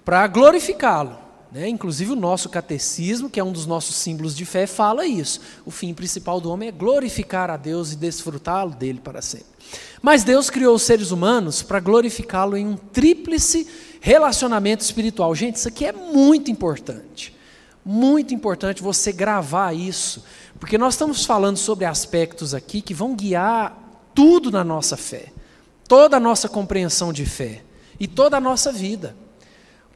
para 0.04 0.26
glorificá-lo. 0.26 1.24
Né? 1.52 1.68
Inclusive 1.68 2.12
o 2.12 2.16
nosso 2.16 2.48
catecismo, 2.48 3.30
que 3.30 3.38
é 3.38 3.44
um 3.44 3.52
dos 3.52 3.66
nossos 3.66 3.94
símbolos 3.94 4.34
de 4.34 4.44
fé, 4.44 4.66
fala 4.66 5.06
isso. 5.06 5.40
O 5.64 5.70
fim 5.70 5.94
principal 5.94 6.40
do 6.40 6.50
homem 6.50 6.68
é 6.68 6.72
glorificar 6.72 7.50
a 7.50 7.56
Deus 7.56 7.92
e 7.92 7.96
desfrutá-lo 7.96 8.72
dele 8.72 9.00
para 9.02 9.22
sempre. 9.22 9.46
Mas 10.02 10.24
Deus 10.24 10.50
criou 10.50 10.74
os 10.74 10.82
seres 10.82 11.10
humanos 11.10 11.62
para 11.62 11.80
glorificá-lo 11.80 12.56
em 12.56 12.66
um 12.66 12.76
tríplice 12.76 13.68
Relacionamento 14.06 14.84
espiritual. 14.84 15.34
Gente, 15.34 15.56
isso 15.56 15.66
aqui 15.66 15.86
é 15.86 15.90
muito 15.90 16.50
importante. 16.50 17.34
Muito 17.82 18.34
importante 18.34 18.82
você 18.82 19.10
gravar 19.10 19.72
isso, 19.72 20.22
porque 20.60 20.76
nós 20.76 20.92
estamos 20.92 21.24
falando 21.24 21.56
sobre 21.56 21.86
aspectos 21.86 22.52
aqui 22.52 22.82
que 22.82 22.92
vão 22.92 23.16
guiar 23.16 23.74
tudo 24.14 24.50
na 24.50 24.62
nossa 24.62 24.94
fé, 24.94 25.32
toda 25.88 26.18
a 26.18 26.20
nossa 26.20 26.50
compreensão 26.50 27.14
de 27.14 27.24
fé 27.24 27.62
e 27.98 28.06
toda 28.06 28.36
a 28.36 28.40
nossa 28.40 28.70
vida. 28.70 29.16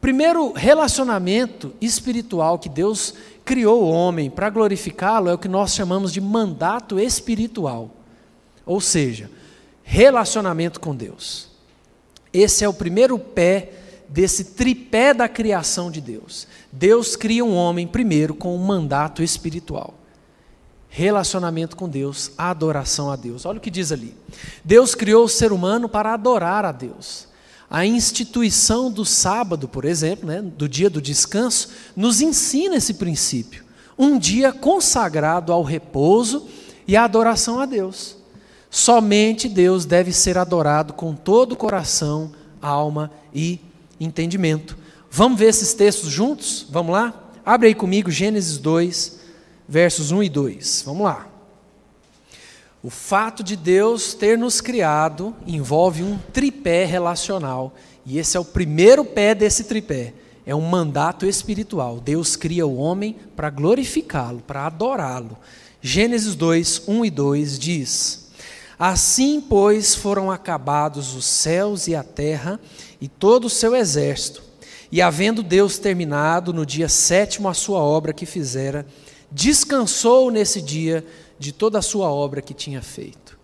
Primeiro 0.01 0.53
relacionamento 0.53 1.75
espiritual 1.79 2.59
que 2.59 2.71
Deus 2.71 3.13
criou 3.45 3.83
o 3.83 3.91
homem 3.91 4.31
para 4.31 4.49
glorificá-lo 4.49 5.29
é 5.29 5.35
o 5.35 5.39
que 5.39 5.49
nós 5.49 5.75
chamamos 5.75 6.15
de 6.15 6.21
mandato 6.23 6.99
espiritual. 6.99 7.91
Ou 8.65 8.81
seja, 8.81 9.31
relacionamento 9.83 10.81
com 10.81 10.97
Deus. 10.97 11.49
Esse 12.33 12.65
é 12.65 12.69
o 12.71 12.73
primeiro 12.73 13.19
pé 13.19 13.85
desse 14.09 14.45
tripé 14.45 15.13
da 15.13 15.29
criação 15.29 15.91
de 15.91 16.01
Deus. 16.01 16.47
Deus 16.73 17.15
cria 17.15 17.45
um 17.45 17.55
homem 17.55 17.87
primeiro 17.87 18.35
com 18.35 18.55
um 18.55 18.59
mandato 18.59 19.23
espiritual. 19.23 19.95
Relacionamento 20.89 21.77
com 21.77 21.89
Deus, 21.89 22.31
adoração 22.39 23.11
a 23.11 23.17
Deus. 23.17 23.45
Olha 23.45 23.59
o 23.59 23.61
que 23.61 23.71
diz 23.71 23.93
ali. 23.93 24.15
Deus 24.65 24.95
criou 24.95 25.25
o 25.25 25.29
ser 25.29 25.53
humano 25.53 25.89
para 25.89 26.15
adorar 26.15 26.65
a 26.65 26.73
Deus. 26.73 27.29
A 27.71 27.85
instituição 27.85 28.91
do 28.91 29.05
sábado, 29.05 29.69
por 29.69 29.85
exemplo, 29.85 30.27
né, 30.27 30.41
do 30.41 30.67
dia 30.67 30.89
do 30.89 31.03
descanso, 31.03 31.69
nos 31.95 32.23
ensina 32.23 32.77
esse 32.77 32.95
princípio. 32.95 33.69
um 33.99 34.17
dia 34.17 34.53
consagrado 34.53 35.53
ao 35.53 35.65
repouso 35.65 36.47
e 36.87 36.97
à 36.97 37.03
adoração 37.03 37.59
a 37.59 37.67
Deus. 37.67 38.17
Somente 38.71 39.49
Deus 39.49 39.85
deve 39.85 40.13
ser 40.13 40.39
adorado 40.39 40.93
com 40.93 41.15
todo 41.15 41.53
o 41.53 41.57
coração, 41.57 42.31
alma 42.63 43.11
e 43.35 43.61
entendimento. 44.01 44.77
Vamos 45.11 45.39
ver 45.39 45.47
esses 45.47 45.75
textos 45.75 46.11
juntos? 46.11 46.67
Vamos 46.71 46.93
lá? 46.93 47.31
Abre 47.45 47.69
aí 47.69 47.75
comigo 47.75 48.11
Gênesis 48.11 48.59
2, 48.59 49.19
versos 49.69 50.11
1 50.11 50.23
e 50.23 50.29
2. 50.29 50.83
Vamos 50.85 51.05
lá. 51.05 51.29
O 52.83 52.91
fato 52.91 53.43
de 53.43 53.57
Deus 53.57 54.15
ter 54.15 54.39
nos 54.39 54.61
criado 54.61 55.35
envolve 55.47 56.03
um 56.03 56.19
tripé 56.33 56.85
relacional, 56.85 57.75
e 58.07 58.19
esse 58.19 58.37
é 58.37 58.41
o 58.41 58.45
primeiro 58.45 59.05
pé 59.05 59.35
desse 59.35 59.65
tripé. 59.65 60.15
É 60.47 60.55
um 60.55 60.61
mandato 60.61 61.27
espiritual. 61.27 62.01
Deus 62.01 62.37
cria 62.37 62.67
o 62.67 62.77
homem 62.77 63.17
para 63.35 63.51
glorificá-lo, 63.51 64.41
para 64.47 64.65
adorá-lo. 64.65 65.37
Gênesis 65.83 66.35
2, 66.35 66.83
1 66.89 67.05
e 67.05 67.11
2 67.11 67.59
diz: 67.59 68.28
Assim, 68.79 69.41
pois, 69.41 69.95
foram 69.95 70.31
acabados 70.31 71.15
os 71.15 71.25
céus 71.25 71.89
e 71.89 71.97
a 71.97 72.05
terra 72.05 72.61
e 73.01 73.09
todo 73.09 73.47
o 73.47 73.51
seu 73.51 73.75
exército. 73.75 74.43
E 74.93 75.03
havendo 75.03 75.43
Deus 75.43 75.79
terminado 75.79 76.53
no 76.53 76.65
dia 76.65 76.89
sétimo 76.89 77.49
a 77.49 77.55
sua 77.55 77.81
obra 77.81 78.13
que 78.13 78.25
fizera, 78.25 78.87
descansou 79.31 80.31
nesse 80.31 80.63
dia 80.63 81.05
de 81.39 81.53
toda 81.53 81.81
a 81.81 81.83
sua 81.83 82.09
obra 82.09 82.41
que 82.41 82.55
tinha 82.55 82.81
feito. 82.81 83.37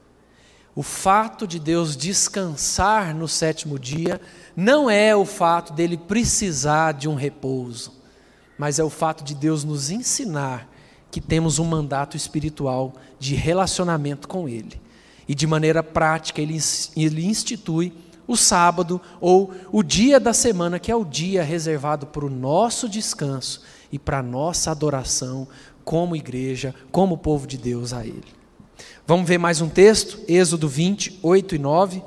O 0.77 0.83
fato 0.83 1.47
de 1.47 1.59
Deus 1.59 1.97
descansar 1.97 3.15
no 3.15 3.29
sétimo 3.29 3.79
dia 3.79 4.21
não 4.57 4.89
é 4.89 5.15
o 5.15 5.25
fato 5.25 5.73
dele 5.73 5.97
precisar 5.97 6.93
de 6.93 7.09
um 7.09 7.15
repouso, 7.15 7.93
mas 8.59 8.79
é 8.79 8.85
o 8.85 8.91
fato 8.91 9.23
de 9.23 9.35
Deus 9.35 9.63
nos 9.63 9.91
ensinar 9.91 10.69
que 11.11 11.21
temos 11.21 11.59
um 11.59 11.65
mandato 11.65 12.17
espiritual 12.17 12.95
de 13.21 13.35
relacionamento 13.35 14.27
com 14.27 14.49
Ele. 14.49 14.84
E 15.29 15.35
de 15.35 15.47
maneira 15.47 15.83
prática, 15.83 16.41
Ele, 16.41 16.59
ele 16.97 17.27
institui 17.27 17.93
o 18.27 18.37
sábado 18.37 19.01
ou 19.21 19.53
o 19.71 19.83
dia 19.83 20.19
da 20.19 20.33
semana, 20.33 20.79
que 20.79 20.91
é 20.91 20.97
o 20.97 21.05
dia 21.05 21.43
reservado 21.43 22.07
para 22.07 22.25
o 22.25 22.31
nosso 22.31 22.89
descanso 22.89 23.63
e 23.93 23.99
para 23.99 24.19
a 24.19 24.23
nossa 24.23 24.71
adoração 24.71 25.47
como 25.85 26.17
igreja, 26.17 26.75
como 26.91 27.19
povo 27.19 27.47
de 27.47 27.59
Deus 27.59 27.93
a 27.93 28.05
Ele. 28.05 28.25
Vamos 29.07 29.29
ver 29.29 29.39
mais 29.39 29.61
um 29.61 29.69
texto, 29.69 30.19
Êxodo 30.27 30.69
20, 30.69 31.21
8 31.23 31.55
e 31.55 31.59
9. 31.59 32.03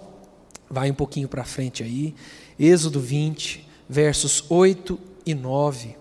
Vai 0.69 0.89
um 0.89 0.95
pouquinho 0.95 1.27
para 1.27 1.43
frente 1.43 1.84
aí. 1.84 2.15
Êxodo 2.60 2.99
20, 2.99 3.67
versos 3.88 4.43
8 4.49 4.99
e 5.25 5.36
9. 5.36 5.95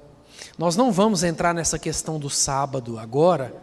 Nós 0.58 0.74
não 0.74 0.90
vamos 0.90 1.22
entrar 1.22 1.54
nessa 1.54 1.78
questão 1.78 2.18
do 2.18 2.30
sábado 2.30 2.98
agora, 2.98 3.54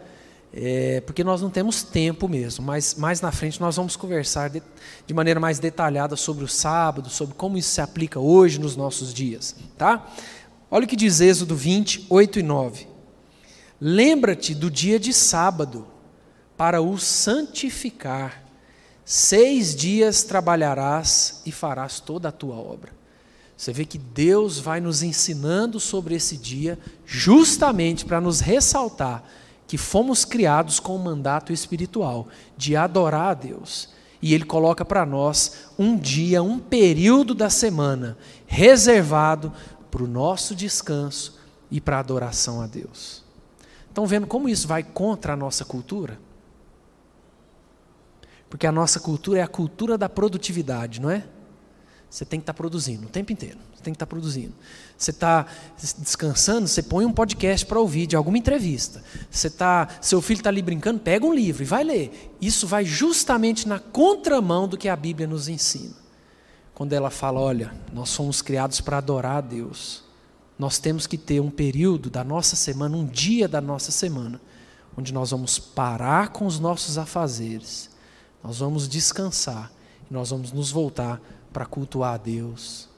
é, 0.56 1.00
porque 1.00 1.24
nós 1.24 1.42
não 1.42 1.50
temos 1.50 1.82
tempo 1.82 2.28
mesmo, 2.28 2.64
mas 2.64 2.94
mais 2.94 3.20
na 3.20 3.32
frente 3.32 3.60
nós 3.60 3.74
vamos 3.74 3.96
conversar 3.96 4.48
de, 4.48 4.62
de, 5.04 5.12
maneira 5.12 5.40
mais 5.40 5.58
detalhada 5.58 6.14
sobre 6.14 6.44
o 6.44 6.48
sábado, 6.48 7.10
sobre 7.10 7.34
como 7.34 7.58
isso 7.58 7.70
se 7.70 7.80
aplica 7.80 8.20
hoje 8.20 8.60
nos 8.60 8.76
nossos 8.76 9.12
dias. 9.12 9.56
Tá? 9.76 10.06
Olha 10.70 10.84
o 10.84 10.88
que 10.88 10.94
diz 10.94 11.20
Êxodo 11.20 11.56
20, 11.56 12.06
8 12.08 12.38
e 12.38 12.42
9. 12.44 12.86
Lembra-te 13.80 14.54
do 14.54 14.70
dia 14.70 15.00
de 15.00 15.12
sábado, 15.12 15.88
para 16.56 16.80
o 16.80 16.96
santificar. 16.98 18.44
Seis 19.04 19.74
dias 19.74 20.22
trabalharás 20.22 21.42
e 21.44 21.50
farás 21.50 21.98
toda 21.98 22.28
a 22.28 22.32
tua 22.32 22.54
obra. 22.54 22.92
Você 23.56 23.72
vê 23.72 23.84
que 23.84 23.98
Deus 23.98 24.60
vai 24.60 24.80
nos 24.80 25.02
ensinando 25.02 25.80
sobre 25.80 26.14
esse 26.14 26.36
dia, 26.36 26.78
justamente 27.04 28.04
para 28.04 28.20
nos 28.20 28.38
ressaltar 28.38 29.24
que 29.66 29.78
fomos 29.78 30.24
criados 30.24 30.78
com 30.78 30.96
um 30.96 31.02
mandato 31.02 31.52
espiritual 31.52 32.28
de 32.56 32.76
adorar 32.76 33.30
a 33.30 33.34
Deus. 33.34 33.90
E 34.20 34.32
Ele 34.32 34.44
coloca 34.44 34.84
para 34.84 35.04
nós 35.04 35.68
um 35.78 35.96
dia, 35.96 36.42
um 36.42 36.58
período 36.58 37.34
da 37.34 37.50
semana 37.50 38.16
reservado 38.46 39.52
para 39.90 40.02
o 40.02 40.08
nosso 40.08 40.54
descanso 40.54 41.38
e 41.70 41.80
para 41.80 41.96
a 41.96 42.00
adoração 42.00 42.60
a 42.60 42.66
Deus. 42.66 43.22
Estão 43.88 44.06
vendo 44.06 44.26
como 44.26 44.48
isso 44.48 44.66
vai 44.66 44.82
contra 44.82 45.34
a 45.34 45.36
nossa 45.36 45.64
cultura? 45.64 46.18
Porque 48.48 48.66
a 48.66 48.72
nossa 48.72 48.98
cultura 49.00 49.40
é 49.40 49.42
a 49.42 49.48
cultura 49.48 49.98
da 49.98 50.08
produtividade, 50.08 51.00
não 51.00 51.10
é? 51.10 51.24
Você 52.14 52.24
tem 52.24 52.38
que 52.38 52.42
estar 52.42 52.52
tá 52.52 52.56
produzindo 52.56 53.06
o 53.06 53.08
tempo 53.08 53.32
inteiro. 53.32 53.58
Você 53.74 53.82
tem 53.82 53.92
que 53.92 53.96
estar 53.96 54.06
tá 54.06 54.10
produzindo. 54.10 54.52
Você 54.96 55.10
está 55.10 55.46
descansando, 55.98 56.68
você 56.68 56.82
põe 56.82 57.04
um 57.04 57.12
podcast 57.12 57.66
para 57.66 57.80
ouvir 57.80 58.06
de 58.06 58.14
alguma 58.14 58.38
entrevista. 58.38 59.02
Você 59.30 59.50
tá, 59.50 59.88
seu 60.00 60.20
filho 60.22 60.38
está 60.38 60.50
ali 60.50 60.62
brincando, 60.62 61.00
pega 61.00 61.26
um 61.26 61.34
livro 61.34 61.62
e 61.62 61.66
vai 61.66 61.82
ler. 61.82 62.36
Isso 62.40 62.66
vai 62.66 62.84
justamente 62.84 63.66
na 63.66 63.78
contramão 63.78 64.68
do 64.68 64.76
que 64.76 64.88
a 64.88 64.96
Bíblia 64.96 65.26
nos 65.26 65.48
ensina. 65.48 65.96
Quando 66.74 66.92
ela 66.92 67.10
fala, 67.10 67.40
olha, 67.40 67.72
nós 67.92 68.14
fomos 68.14 68.42
criados 68.42 68.80
para 68.80 68.98
adorar 68.98 69.38
a 69.38 69.40
Deus 69.40 70.04
nós 70.58 70.78
temos 70.78 71.06
que 71.06 71.18
ter 71.18 71.40
um 71.40 71.50
período 71.50 72.08
da 72.08 72.22
nossa 72.22 72.54
semana, 72.54 72.96
um 72.96 73.06
dia 73.06 73.48
da 73.48 73.60
nossa 73.60 73.90
semana, 73.90 74.40
onde 74.96 75.12
nós 75.12 75.30
vamos 75.32 75.58
parar 75.58 76.28
com 76.28 76.46
os 76.46 76.60
nossos 76.60 76.96
afazeres, 76.96 77.90
nós 78.42 78.58
vamos 78.58 78.88
descansar 78.88 79.72
e 80.08 80.14
nós 80.14 80.30
vamos 80.30 80.52
nos 80.52 80.70
voltar 80.70 81.20
para 81.54 81.64
cultuar 81.64 82.14
a 82.14 82.18
Deus. 82.18 82.88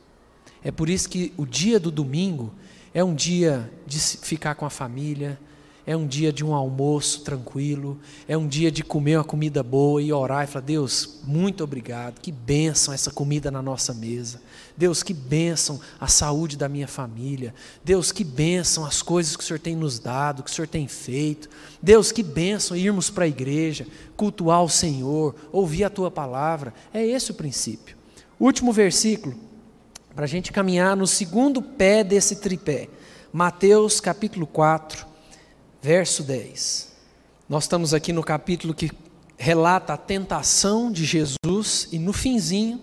É 0.65 0.73
por 0.73 0.89
isso 0.89 1.09
que 1.09 1.33
o 1.37 1.45
dia 1.47 1.79
do 1.79 1.93
domingo 1.93 2.53
é 2.93 3.05
um 3.05 3.15
dia 3.15 3.71
de 3.87 4.01
ficar 4.01 4.55
com 4.55 4.65
a 4.65 4.71
família, 4.71 5.39
é 5.87 5.95
um 5.97 6.07
dia 6.07 6.33
de 6.33 6.45
um 6.45 6.53
almoço 6.53 7.21
tranquilo, 7.21 8.01
é 8.27 8.37
um 8.37 8.49
dia 8.49 8.73
de 8.73 8.83
comer 8.83 9.19
uma 9.19 9.25
comida 9.25 9.63
boa 9.63 10.03
e 10.03 10.13
orar 10.13 10.43
e 10.43 10.47
falar: 10.49 10.65
Deus, 10.65 11.21
muito 11.25 11.63
obrigado, 11.63 12.21
que 12.21 12.33
bênção 12.33 12.93
essa 12.93 13.11
comida 13.11 13.51
na 13.51 13.61
nossa 13.63 13.95
mesa. 13.95 14.41
Deus, 14.77 15.03
que 15.03 15.15
bênção 15.15 15.79
a 16.01 16.09
saúde 16.09 16.57
da 16.57 16.69
minha 16.69 16.89
família. 16.89 17.55
Deus, 17.85 18.11
que 18.11 18.25
bênção 18.25 18.85
as 18.85 19.03
coisas 19.03 19.37
que 19.37 19.45
o 19.45 19.47
Senhor 19.47 19.61
tem 19.61 19.77
nos 19.77 19.99
dado, 19.99 20.43
que 20.43 20.51
o 20.51 20.53
Senhor 20.53 20.67
tem 20.67 20.89
feito. 20.89 21.49
Deus, 21.81 22.11
que 22.11 22.23
bênção 22.23 22.77
irmos 22.77 23.09
para 23.09 23.27
a 23.27 23.29
igreja, 23.29 23.87
cultuar 24.17 24.65
o 24.65 24.69
Senhor, 24.69 25.35
ouvir 25.53 25.85
a 25.85 25.91
tua 25.91 26.11
palavra. 26.11 26.75
É 26.93 27.07
esse 27.07 27.31
o 27.31 27.35
princípio. 27.35 27.96
Último 28.39 28.73
versículo, 28.73 29.35
para 30.15 30.25
a 30.25 30.29
gente 30.29 30.53
caminhar 30.53 30.97
no 30.97 31.07
segundo 31.07 31.63
pé 31.63 32.05
desse 32.05 32.37
tripé. 32.37 32.89
Mateus 33.33 34.01
capítulo 34.01 34.47
4 34.47 35.07
verso 35.81 36.23
10. 36.23 36.93
Nós 37.49 37.65
estamos 37.65 37.95
aqui 37.95 38.13
no 38.13 38.23
capítulo 38.23 38.75
que 38.75 38.91
relata 39.39 39.93
a 39.93 39.97
tentação 39.97 40.91
de 40.91 41.05
Jesus 41.05 41.89
e 41.93 41.99
no 41.99 42.13
finzinho, 42.13 42.81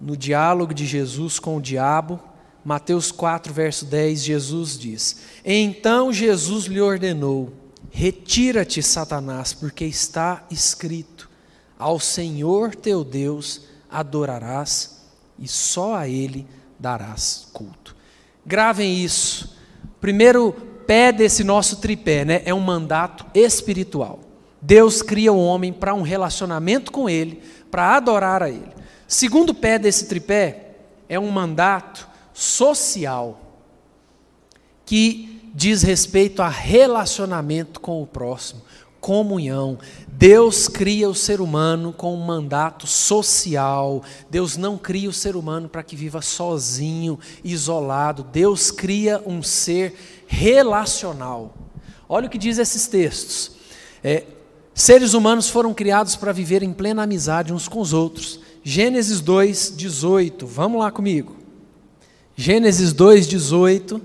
no 0.00 0.16
diálogo 0.16 0.74
de 0.74 0.86
Jesus 0.86 1.38
com 1.38 1.56
o 1.56 1.62
diabo, 1.62 2.20
Mateus 2.64 3.10
4, 3.10 3.54
verso 3.54 3.86
10, 3.86 4.22
Jesus 4.22 4.78
diz: 4.78 5.20
Então 5.44 6.12
Jesus 6.12 6.64
lhe 6.64 6.80
ordenou: 6.80 7.52
Retira-te, 7.90 8.82
Satanás, 8.82 9.54
porque 9.54 9.86
está 9.86 10.44
escrito: 10.50 11.30
Ao 11.78 11.98
Senhor 11.98 12.74
teu 12.74 13.02
Deus 13.02 13.62
adorarás 13.90 15.04
e 15.38 15.46
só 15.46 15.94
a 15.94 16.08
Ele 16.08 16.46
darás 16.78 17.48
culto. 17.52 17.96
Gravem 18.44 19.02
isso. 19.02 19.56
Primeiro 20.00 20.52
pé 20.86 21.12
desse 21.12 21.44
nosso 21.44 21.76
tripé 21.76 22.24
né, 22.24 22.42
é 22.44 22.54
um 22.54 22.60
mandato 22.60 23.26
espiritual. 23.34 24.20
Deus 24.60 25.02
cria 25.02 25.32
o 25.32 25.44
homem 25.44 25.72
para 25.72 25.94
um 25.94 26.02
relacionamento 26.02 26.90
com 26.90 27.08
Ele, 27.08 27.42
para 27.70 27.96
adorar 27.96 28.42
a 28.42 28.50
Ele. 28.50 28.72
Segundo 29.06 29.54
pé 29.54 29.78
desse 29.78 30.06
tripé 30.06 30.76
é 31.08 31.18
um 31.18 31.30
mandato 31.30 32.08
social, 32.32 33.40
que 34.84 35.50
diz 35.54 35.82
respeito 35.82 36.42
a 36.42 36.48
relacionamento 36.48 37.80
com 37.80 38.02
o 38.02 38.06
próximo, 38.06 38.62
comunhão. 39.00 39.78
Deus 40.08 40.68
cria 40.68 41.08
o 41.08 41.14
ser 41.14 41.40
humano 41.40 41.92
com 41.92 42.14
um 42.14 42.24
mandato 42.24 42.86
social. 42.86 44.02
Deus 44.30 44.56
não 44.56 44.76
cria 44.76 45.08
o 45.08 45.12
ser 45.12 45.36
humano 45.36 45.68
para 45.68 45.82
que 45.82 45.94
viva 45.94 46.20
sozinho, 46.20 47.18
isolado. 47.44 48.24
Deus 48.24 48.70
cria 48.70 49.22
um 49.24 49.42
ser 49.42 49.94
relacional. 50.26 51.54
Olha 52.08 52.26
o 52.26 52.30
que 52.30 52.38
diz 52.38 52.58
esses 52.58 52.86
textos. 52.86 53.52
É, 54.02 54.24
seres 54.74 55.14
humanos 55.14 55.48
foram 55.48 55.74
criados 55.74 56.16
para 56.16 56.32
viver 56.32 56.62
em 56.62 56.72
plena 56.72 57.02
amizade 57.02 57.52
uns 57.52 57.68
com 57.68 57.80
os 57.80 57.92
outros. 57.92 58.40
Gênesis 58.64 59.20
2, 59.20 59.74
18. 59.76 60.46
Vamos 60.46 60.80
lá 60.80 60.90
comigo. 60.90 61.36
Gênesis 62.36 62.92
2, 62.92 63.26
18. 63.28 64.00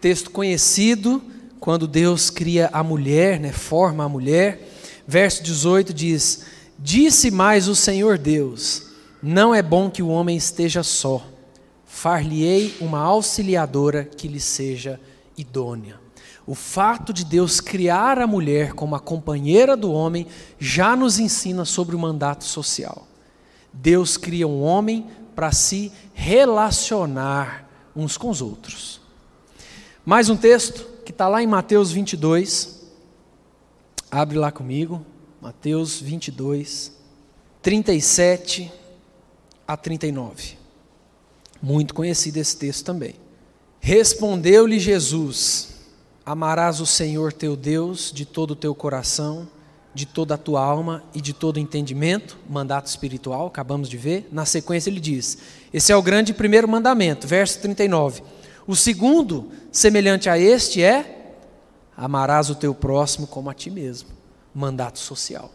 Texto 0.00 0.30
conhecido 0.30 1.22
quando 1.66 1.88
Deus 1.88 2.30
cria 2.30 2.70
a 2.72 2.80
mulher, 2.80 3.40
né, 3.40 3.50
forma 3.50 4.04
a 4.04 4.08
mulher. 4.08 4.70
Verso 5.04 5.42
18 5.42 5.92
diz: 5.92 6.44
Disse 6.78 7.28
mais 7.28 7.66
o 7.66 7.74
Senhor 7.74 8.18
Deus: 8.18 8.90
Não 9.20 9.52
é 9.52 9.60
bom 9.62 9.90
que 9.90 10.00
o 10.00 10.06
homem 10.06 10.36
esteja 10.36 10.84
só. 10.84 11.26
Far-lhe-ei 11.84 12.76
uma 12.80 13.00
auxiliadora 13.00 14.04
que 14.04 14.28
lhe 14.28 14.38
seja 14.38 15.00
idônea. 15.36 15.98
O 16.46 16.54
fato 16.54 17.12
de 17.12 17.24
Deus 17.24 17.60
criar 17.60 18.20
a 18.20 18.28
mulher 18.28 18.72
como 18.72 18.94
a 18.94 19.00
companheira 19.00 19.76
do 19.76 19.90
homem 19.90 20.28
já 20.60 20.94
nos 20.94 21.18
ensina 21.18 21.64
sobre 21.64 21.96
o 21.96 21.98
mandato 21.98 22.44
social. 22.44 23.08
Deus 23.72 24.16
cria 24.16 24.46
um 24.46 24.62
homem 24.62 25.08
para 25.34 25.50
se 25.50 25.90
relacionar 26.14 27.68
uns 27.96 28.16
com 28.16 28.30
os 28.30 28.40
outros. 28.40 29.00
Mais 30.04 30.30
um 30.30 30.36
texto 30.36 30.94
está 31.16 31.28
lá 31.28 31.42
em 31.42 31.46
Mateus 31.46 31.90
22. 31.90 32.82
Abre 34.10 34.36
lá 34.36 34.52
comigo. 34.52 35.04
Mateus 35.40 35.98
22, 35.98 36.92
37 37.62 38.70
a 39.66 39.78
39. 39.78 40.58
Muito 41.62 41.94
conhecido 41.94 42.36
esse 42.36 42.58
texto 42.58 42.84
também. 42.84 43.14
Respondeu-lhe 43.80 44.78
Jesus: 44.78 45.76
Amarás 46.24 46.80
o 46.80 46.86
Senhor 46.86 47.32
teu 47.32 47.56
Deus 47.56 48.12
de 48.12 48.26
todo 48.26 48.50
o 48.50 48.56
teu 48.56 48.74
coração, 48.74 49.48
de 49.94 50.04
toda 50.04 50.34
a 50.34 50.38
tua 50.38 50.62
alma 50.62 51.02
e 51.14 51.20
de 51.22 51.32
todo 51.32 51.56
o 51.56 51.60
entendimento, 51.60 52.36
mandato 52.46 52.88
espiritual, 52.88 53.46
acabamos 53.46 53.88
de 53.88 53.96
ver. 53.96 54.28
Na 54.30 54.44
sequência 54.44 54.90
ele 54.90 55.00
diz: 55.00 55.38
Esse 55.72 55.92
é 55.92 55.96
o 55.96 56.02
grande 56.02 56.34
primeiro 56.34 56.68
mandamento, 56.68 57.26
verso 57.26 57.58
39. 57.60 58.22
O 58.66 58.74
segundo, 58.74 59.50
semelhante 59.70 60.28
a 60.28 60.38
este, 60.38 60.82
é: 60.82 61.34
Amarás 61.96 62.50
o 62.50 62.54
teu 62.54 62.74
próximo 62.74 63.26
como 63.26 63.48
a 63.48 63.54
ti 63.54 63.70
mesmo, 63.70 64.10
mandato 64.54 64.98
social. 64.98 65.50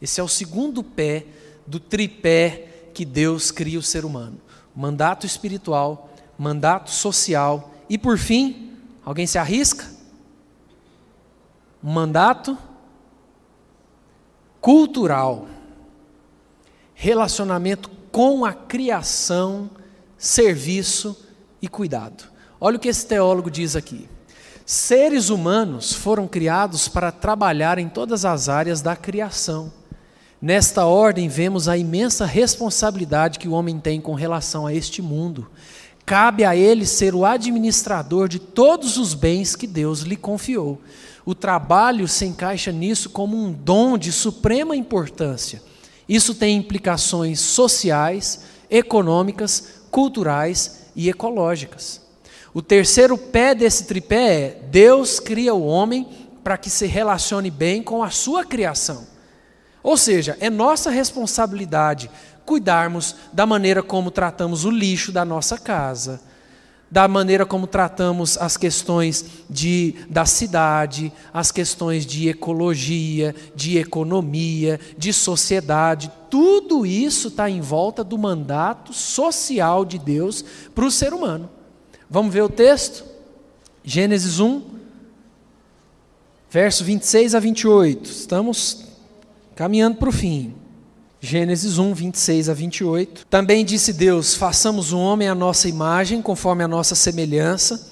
Esse 0.00 0.20
é 0.20 0.22
o 0.22 0.28
segundo 0.28 0.82
pé 0.82 1.26
do 1.66 1.80
tripé 1.80 2.90
que 2.92 3.04
Deus 3.04 3.50
cria 3.50 3.78
o 3.78 3.82
ser 3.82 4.04
humano: 4.04 4.40
mandato 4.74 5.26
espiritual, 5.26 6.10
mandato 6.38 6.90
social 6.90 7.72
e, 7.88 7.96
por 7.96 8.18
fim, 8.18 8.76
alguém 9.04 9.26
se 9.26 9.38
arrisca? 9.38 9.86
Mandato 11.82 12.56
cultural. 14.60 15.48
Relacionamento 16.94 17.90
com 18.12 18.44
a 18.44 18.52
criação, 18.52 19.68
serviço 20.16 21.26
e 21.60 21.66
cuidado. 21.66 22.31
Olha 22.64 22.76
o 22.76 22.78
que 22.78 22.86
esse 22.86 23.04
teólogo 23.04 23.50
diz 23.50 23.74
aqui. 23.74 24.08
Seres 24.64 25.30
humanos 25.30 25.94
foram 25.94 26.28
criados 26.28 26.86
para 26.86 27.10
trabalhar 27.10 27.76
em 27.76 27.88
todas 27.88 28.24
as 28.24 28.48
áreas 28.48 28.80
da 28.80 28.94
criação. 28.94 29.72
Nesta 30.40 30.86
ordem, 30.86 31.28
vemos 31.28 31.66
a 31.66 31.76
imensa 31.76 32.24
responsabilidade 32.24 33.40
que 33.40 33.48
o 33.48 33.52
homem 33.52 33.80
tem 33.80 34.00
com 34.00 34.14
relação 34.14 34.64
a 34.64 34.72
este 34.72 35.02
mundo. 35.02 35.50
Cabe 36.06 36.44
a 36.44 36.54
ele 36.54 36.86
ser 36.86 37.16
o 37.16 37.24
administrador 37.24 38.28
de 38.28 38.38
todos 38.38 38.96
os 38.96 39.12
bens 39.12 39.56
que 39.56 39.66
Deus 39.66 40.02
lhe 40.02 40.16
confiou. 40.16 40.80
O 41.26 41.34
trabalho 41.34 42.06
se 42.06 42.26
encaixa 42.26 42.70
nisso 42.70 43.10
como 43.10 43.36
um 43.36 43.50
dom 43.52 43.98
de 43.98 44.12
suprema 44.12 44.76
importância. 44.76 45.60
Isso 46.08 46.32
tem 46.32 46.58
implicações 46.58 47.40
sociais, 47.40 48.42
econômicas, 48.70 49.80
culturais 49.90 50.82
e 50.94 51.08
ecológicas. 51.08 52.01
O 52.54 52.60
terceiro 52.60 53.16
pé 53.16 53.54
desse 53.54 53.84
tripé 53.84 54.34
é: 54.34 54.60
Deus 54.70 55.18
cria 55.18 55.54
o 55.54 55.64
homem 55.64 56.06
para 56.44 56.58
que 56.58 56.68
se 56.68 56.86
relacione 56.86 57.50
bem 57.50 57.82
com 57.82 58.02
a 58.02 58.10
sua 58.10 58.44
criação. 58.44 59.06
Ou 59.82 59.96
seja, 59.96 60.36
é 60.40 60.50
nossa 60.50 60.90
responsabilidade 60.90 62.10
cuidarmos 62.44 63.16
da 63.32 63.46
maneira 63.46 63.82
como 63.82 64.10
tratamos 64.10 64.64
o 64.64 64.70
lixo 64.70 65.12
da 65.12 65.24
nossa 65.24 65.56
casa, 65.56 66.20
da 66.90 67.08
maneira 67.08 67.46
como 67.46 67.66
tratamos 67.66 68.36
as 68.36 68.56
questões 68.56 69.24
de, 69.48 69.94
da 70.10 70.26
cidade, 70.26 71.12
as 71.32 71.50
questões 71.50 72.04
de 72.04 72.28
ecologia, 72.28 73.34
de 73.54 73.78
economia, 73.78 74.78
de 74.98 75.12
sociedade. 75.12 76.12
Tudo 76.28 76.84
isso 76.84 77.28
está 77.28 77.48
em 77.48 77.60
volta 77.60 78.04
do 78.04 78.18
mandato 78.18 78.92
social 78.92 79.84
de 79.84 79.98
Deus 79.98 80.44
para 80.74 80.84
o 80.84 80.90
ser 80.90 81.14
humano. 81.14 81.48
Vamos 82.12 82.34
ver 82.34 82.42
o 82.42 82.48
texto? 82.50 83.06
Gênesis 83.82 84.38
1, 84.38 84.62
verso 86.50 86.84
26 86.84 87.34
a 87.34 87.40
28. 87.40 88.04
Estamos 88.04 88.84
Caminhando 89.56 89.96
para 89.96 90.10
o 90.10 90.12
fim. 90.12 90.54
Gênesis 91.22 91.78
1, 91.78 91.94
26 91.94 92.50
a 92.50 92.54
28. 92.54 93.26
Também 93.30 93.64
disse 93.64 93.94
Deus: 93.94 94.34
façamos 94.34 94.92
um 94.92 94.98
homem 94.98 95.26
à 95.26 95.34
nossa 95.34 95.70
imagem, 95.70 96.20
conforme 96.20 96.62
a 96.62 96.68
nossa 96.68 96.94
semelhança. 96.94 97.90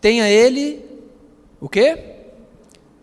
Tenha 0.00 0.30
ele 0.30 0.82
o 1.60 1.68
quê? 1.68 2.14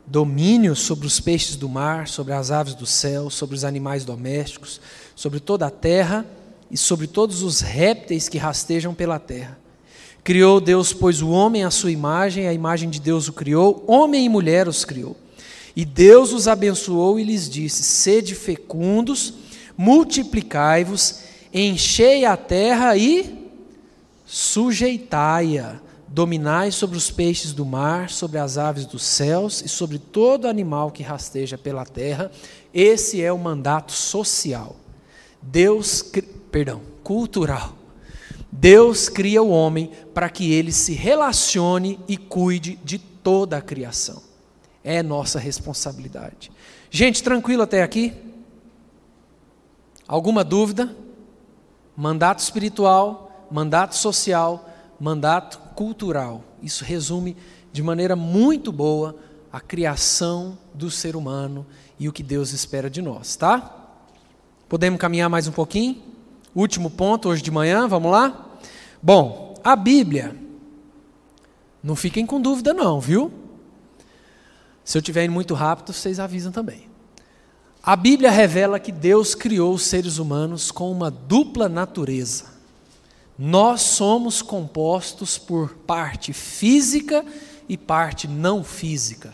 Domínio 0.08 0.75
sobre 0.75 1.06
os 1.06 1.19
peixes 1.19 1.56
do 1.56 1.69
mar, 1.69 2.08
sobre 2.08 2.34
as 2.34 2.49
aves 2.49 2.73
do 2.73 2.88
céu, 2.88 3.30
sobre 3.30 3.56
os 3.56 3.63
animais 3.63 4.04
domésticos, 4.04 4.82
sobre 5.15 5.39
toda 5.39 5.67
a 5.67 5.71
terra 5.71 6.25
e 6.71 6.78
sobre 6.78 7.06
todos 7.06 7.43
os 7.43 7.60
répteis 7.62 8.28
que 8.28 8.39
rastejam 8.39 8.95
pela 8.95 9.19
terra. 9.19 9.63
Criou 10.26 10.60
Deus, 10.60 10.92
pois, 10.92 11.22
o 11.22 11.30
homem 11.30 11.64
à 11.64 11.70
sua 11.70 11.92
imagem, 11.92 12.48
a 12.48 12.54
imagem 12.54 12.90
de 12.90 13.00
Deus 13.00 13.28
o 13.28 13.34
criou, 13.34 13.84
homem 13.86 14.26
e 14.26 14.30
mulher 14.30 14.68
os 14.68 14.84
criou. 14.84 15.16
E 15.76 15.86
Deus 15.86 16.34
os 16.34 16.48
abençoou 16.48 17.20
e 17.20 17.24
lhes 17.24 17.48
disse: 17.48 17.84
Sede 17.84 18.34
fecundos, 18.34 19.36
multiplicai-vos, 19.78 21.20
enchei 21.54 22.26
a 22.26 22.36
terra 22.36 22.98
e 22.98 23.48
sujeitai-a. 24.26 25.80
Dominai 26.08 26.72
sobre 26.72 26.98
os 26.98 27.12
peixes 27.12 27.54
do 27.54 27.64
mar, 27.64 28.10
sobre 28.10 28.40
as 28.40 28.58
aves 28.58 28.88
dos 28.88 29.04
céus 29.04 29.62
e 29.62 29.70
sobre 29.70 30.00
todo 30.00 30.48
animal 30.48 30.90
que 30.90 31.04
rasteja 31.04 31.56
pela 31.56 31.86
terra. 31.86 32.32
Esse 32.74 33.22
é 33.22 33.32
o 33.32 33.38
mandato 33.38 33.92
social. 33.92 34.76
Deus, 35.40 36.04
perdão, 36.50 36.82
cultural. 37.04 37.85
Deus 38.51 39.10
cria 39.10 39.41
o 39.43 39.49
homem 39.49 39.91
para 40.13 40.29
que 40.29 40.53
ele 40.53 40.71
se 40.71 40.93
relacione 40.93 41.99
e 42.08 42.17
cuide 42.17 42.79
de 42.84 42.97
toda 42.97 43.58
a 43.58 43.62
criação 43.62 44.21
é 44.86 45.01
nossa 45.01 45.39
responsabilidade. 45.39 46.51
Gente, 46.91 47.23
tranquilo 47.23 47.63
até 47.63 47.81
aqui? 47.81 48.13
Alguma 50.08 50.43
dúvida? 50.43 50.95
Mandato 51.97 52.39
espiritual, 52.39 53.47
mandato 53.49 53.95
social, 53.95 54.69
mandato 54.99 55.58
cultural. 55.75 56.43
Isso 56.62 56.86
resume 56.86 57.36
de 57.73 57.81
maneira 57.81 58.15
muito 58.15 58.71
boa 58.71 59.15
a 59.51 59.60
criação 59.60 60.55
do 60.71 60.91
ser 60.91 61.15
humano 61.15 61.65
e 61.97 62.08
o 62.08 62.13
que 62.13 62.21
Deus 62.21 62.53
espera 62.53 62.88
de 62.88 63.01
nós, 63.01 63.36
tá? 63.36 63.97
Podemos 64.69 64.99
caminhar 64.99 65.29
mais 65.29 65.47
um 65.47 65.51
pouquinho? 65.51 65.99
Último 66.56 66.89
ponto 66.89 67.28
hoje 67.28 67.41
de 67.41 67.52
manhã, 67.52 67.86
vamos 67.86 68.10
lá? 68.10 68.58
Bom, 69.04 69.56
a 69.62 69.76
Bíblia, 69.76 70.34
não 71.84 71.98
fiquem 71.98 72.26
com 72.26 72.39
dúvida 72.39 72.74
não, 72.74 73.02
viu? 73.02 73.30
Se 74.84 74.98
eu 74.98 75.02
estiver 75.02 75.26
indo 75.26 75.34
muito 75.34 75.54
rápido, 75.54 75.91
vocês 75.91 76.18
avisam 76.18 76.54
também. 76.54 76.88
A 77.84 77.96
Bíblia 77.98 78.32
revela 78.32 78.80
que 78.80 78.91
Deus 78.91 79.36
criou 79.36 79.74
os 79.74 79.84
seres 79.84 80.18
humanos 80.18 80.72
com 80.72 80.89
uma 80.89 81.12
dupla 81.12 81.68
natureza. 81.68 82.46
Nós 83.38 83.82
somos 83.82 84.41
compostos 84.41 85.38
por 85.38 85.76
parte 85.86 86.32
física 86.32 87.26
e 87.68 87.78
parte 87.78 88.30
não 88.30 88.63
física. 88.63 89.34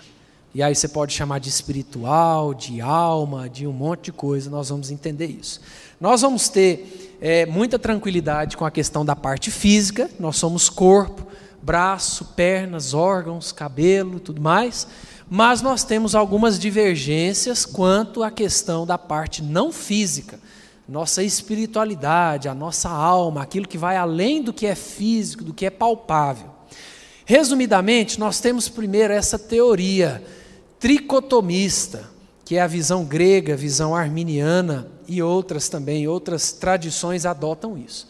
E 0.53 0.61
aí 0.61 0.75
você 0.75 0.87
pode 0.87 1.13
chamar 1.13 1.39
de 1.39 1.47
espiritual, 1.47 2.53
de 2.53 2.81
alma, 2.81 3.47
de 3.47 3.65
um 3.65 3.71
monte 3.71 4.05
de 4.05 4.11
coisa, 4.11 4.49
nós 4.49 4.69
vamos 4.69 4.91
entender 4.91 5.27
isso. 5.27 5.61
Nós 5.99 6.21
vamos 6.21 6.49
ter 6.49 7.10
é, 7.21 7.45
muita 7.45 7.77
tranquilidade 7.77 8.57
com 8.57 8.65
a 8.65 8.71
questão 8.71 9.05
da 9.05 9.15
parte 9.15 9.51
física, 9.51 10.09
nós 10.19 10.37
somos 10.37 10.69
corpo, 10.69 11.27
braço, 11.61 12.25
pernas, 12.35 12.95
órgãos, 12.95 13.51
cabelo, 13.51 14.19
tudo 14.19 14.41
mais. 14.41 14.87
Mas 15.29 15.61
nós 15.61 15.83
temos 15.83 16.15
algumas 16.15 16.57
divergências 16.57 17.63
quanto 17.63 18.23
à 18.23 18.31
questão 18.31 18.87
da 18.87 18.97
parte 18.97 19.43
não 19.43 19.71
física, 19.71 20.39
nossa 20.89 21.23
espiritualidade, 21.23 22.49
a 22.49 22.55
nossa 22.55 22.89
alma, 22.89 23.43
aquilo 23.43 23.67
que 23.67 23.77
vai 23.77 23.95
além 23.95 24.41
do 24.41 24.51
que 24.51 24.65
é 24.65 24.75
físico, 24.75 25.43
do 25.43 25.53
que 25.53 25.67
é 25.67 25.69
palpável. 25.69 26.49
Resumidamente, 27.23 28.19
nós 28.19 28.41
temos 28.41 28.67
primeiro 28.67 29.13
essa 29.13 29.37
teoria 29.37 30.21
tricotomista, 30.79 32.09
que 32.43 32.55
é 32.57 32.61
a 32.61 32.67
visão 32.67 33.05
grega, 33.05 33.55
visão 33.55 33.95
arminiana 33.95 34.87
e 35.11 35.21
outras 35.21 35.67
também, 35.67 36.07
outras 36.07 36.53
tradições 36.53 37.25
adotam 37.25 37.77
isso. 37.77 38.07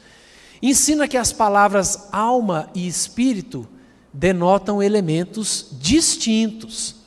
Ensina 0.61 1.07
que 1.07 1.17
as 1.17 1.33
palavras 1.33 2.07
alma 2.11 2.69
e 2.75 2.87
espírito 2.87 3.67
denotam 4.13 4.83
elementos 4.83 5.69
distintos 5.79 6.97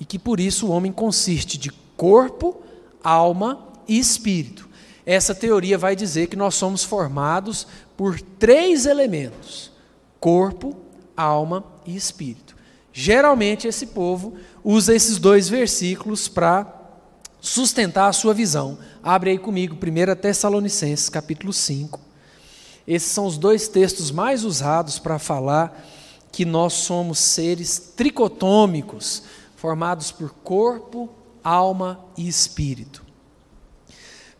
e 0.00 0.04
que 0.04 0.18
por 0.18 0.40
isso 0.40 0.66
o 0.66 0.70
homem 0.70 0.90
consiste 0.90 1.56
de 1.56 1.70
corpo, 1.96 2.60
alma 3.00 3.68
e 3.86 3.96
espírito. 3.96 4.68
Essa 5.06 5.32
teoria 5.32 5.78
vai 5.78 5.94
dizer 5.94 6.26
que 6.26 6.34
nós 6.34 6.56
somos 6.56 6.82
formados 6.82 7.64
por 7.96 8.20
três 8.20 8.86
elementos: 8.86 9.70
corpo, 10.18 10.74
alma 11.16 11.64
e 11.86 11.94
espírito. 11.94 12.56
Geralmente 12.92 13.68
esse 13.68 13.86
povo 13.86 14.34
usa 14.64 14.96
esses 14.96 15.16
dois 15.16 15.48
versículos 15.48 16.26
para 16.26 16.83
sustentar 17.44 18.08
a 18.08 18.12
sua 18.12 18.32
visão. 18.32 18.78
Abre 19.02 19.30
aí 19.30 19.38
comigo 19.38 19.76
1 19.76 20.16
Tessalonicenses, 20.16 21.10
capítulo 21.10 21.52
5. 21.52 22.00
Esses 22.88 23.10
são 23.12 23.26
os 23.26 23.36
dois 23.36 23.68
textos 23.68 24.10
mais 24.10 24.44
usados 24.44 24.98
para 24.98 25.18
falar 25.18 25.86
que 26.32 26.46
nós 26.46 26.72
somos 26.72 27.18
seres 27.18 27.92
tricotômicos, 27.94 29.24
formados 29.56 30.10
por 30.10 30.30
corpo, 30.30 31.10
alma 31.42 32.00
e 32.16 32.26
espírito. 32.26 33.04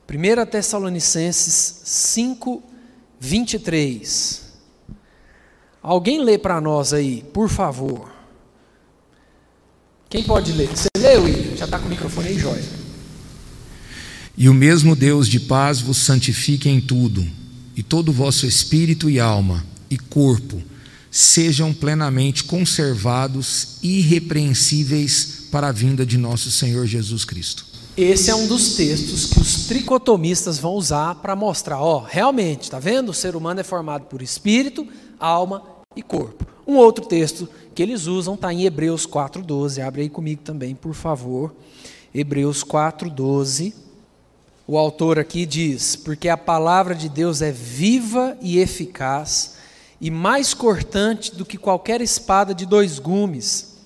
1 0.09 0.47
Tessalonicenses 0.47 1.83
5, 1.85 2.63
23. 3.21 4.45
Alguém 5.83 6.23
lê 6.23 6.39
para 6.39 6.59
nós 6.59 6.95
aí, 6.95 7.23
por 7.35 7.51
favor. 7.51 8.11
Quem 10.09 10.25
pode 10.25 10.53
ler? 10.53 10.69
Você 10.69 10.89
lê, 10.97 11.17
William? 11.19 11.57
Já 11.57 11.67
está 11.67 11.79
com 11.79 11.87
o 11.87 11.91
microfone 11.91 12.29
aí, 12.29 12.39
jóia. 12.39 12.84
E 14.37 14.49
o 14.49 14.55
mesmo 14.55 14.97
Deus 14.97 15.29
de 15.29 15.39
paz 15.39 15.81
vos 15.81 15.99
santifique 15.99 16.69
em 16.69 16.81
tudo, 16.81 17.25
e 17.77 17.83
todo 17.83 18.09
o 18.09 18.13
vosso 18.13 18.47
espírito 18.47 19.09
e 19.09 19.21
alma 19.21 19.65
e 19.89 19.97
corpo 19.97 20.61
sejam 21.09 21.73
plenamente 21.73 22.43
conservados, 22.43 23.77
irrepreensíveis 23.81 25.47
para 25.53 25.69
a 25.69 25.73
vinda 25.73 26.05
de 26.05 26.19
nosso 26.19 26.51
Senhor 26.51 26.85
Jesus 26.87 27.25
Cristo. 27.25 27.65
Esse 27.97 28.29
é 28.29 28.35
um 28.35 28.49
dos 28.49 28.75
textos 28.75 29.27
que 29.27 29.39
os 29.39 29.67
tricotomistas 29.67 30.59
vão 30.59 30.73
usar 30.73 31.15
para 31.15 31.37
mostrar, 31.37 31.81
ó, 31.81 32.01
realmente, 32.01 32.63
está 32.63 32.81
vendo? 32.81 33.11
O 33.11 33.15
ser 33.15 33.37
humano 33.37 33.61
é 33.61 33.63
formado 33.63 34.07
por 34.07 34.21
espírito, 34.21 34.85
alma 35.21 35.63
e 35.95 36.03
corpo. 36.03 36.45
Um 36.67 36.75
outro 36.75 37.07
texto 37.07 37.49
que 37.73 37.81
eles 37.81 38.07
usam 38.07 38.35
está 38.35 38.53
em 38.53 38.65
Hebreus 38.65 39.07
4:12. 39.07 39.81
Abre 39.81 40.03
aí 40.03 40.09
comigo 40.09 40.43
também, 40.43 40.75
por 40.75 40.93
favor. 40.93 41.55
Hebreus 42.13 42.65
4:12. 42.65 43.84
O 44.67 44.79
autor 44.79 45.19
aqui 45.19 45.45
diz: 45.45 45.95
"Porque 45.95 46.29
a 46.29 46.37
palavra 46.37 46.95
de 46.95 47.09
Deus 47.09 47.43
é 47.43 47.53
viva 47.53 48.37
e 48.41 48.59
eficaz, 48.59 49.57
e 50.01 50.11
mais 50.11 50.55
cortante 50.55 51.35
do 51.35 51.45
que 51.45 51.59
qualquer 51.59 52.01
espada 52.01 52.55
de 52.55 52.65
dois 52.65 52.99
gumes, 52.99 53.77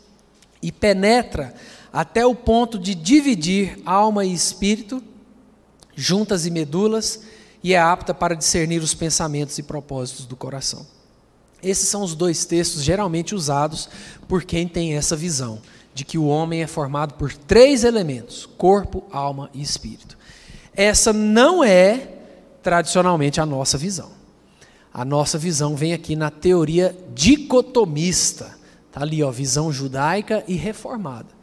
e 0.62 0.70
penetra 0.70 1.54
até 1.92 2.24
o 2.24 2.34
ponto 2.34 2.78
de 2.78 2.94
dividir 2.94 3.80
alma 3.84 4.24
e 4.24 4.32
espírito, 4.32 5.02
juntas 5.96 6.46
e 6.46 6.50
medulas, 6.50 7.22
e 7.62 7.74
é 7.74 7.78
apta 7.78 8.14
para 8.14 8.36
discernir 8.36 8.82
os 8.82 8.94
pensamentos 8.94 9.58
e 9.58 9.62
propósitos 9.62 10.26
do 10.26 10.36
coração. 10.36 10.86
Esses 11.62 11.88
são 11.88 12.02
os 12.02 12.14
dois 12.14 12.44
textos 12.44 12.84
geralmente 12.84 13.34
usados 13.34 13.88
por 14.28 14.44
quem 14.44 14.68
tem 14.68 14.94
essa 14.94 15.16
visão 15.16 15.60
de 15.92 16.04
que 16.04 16.16
o 16.16 16.26
homem 16.26 16.62
é 16.62 16.66
formado 16.66 17.14
por 17.14 17.32
três 17.32 17.82
elementos: 17.82 18.46
corpo, 18.56 19.04
alma 19.10 19.50
e 19.52 19.60
espírito. 19.60 20.17
Essa 20.78 21.12
não 21.12 21.62
é 21.62 22.08
tradicionalmente 22.62 23.40
a 23.40 23.44
nossa 23.44 23.76
visão. 23.76 24.12
A 24.94 25.04
nossa 25.04 25.36
visão 25.36 25.76
vem 25.76 25.92
aqui 25.92 26.16
na 26.16 26.30
teoria 26.30 26.96
dicotomista. 27.14 28.56
Está 28.86 29.02
ali, 29.02 29.22
ó, 29.22 29.30
visão 29.30 29.70
judaica 29.70 30.42
e 30.48 30.54
reformada 30.54 31.38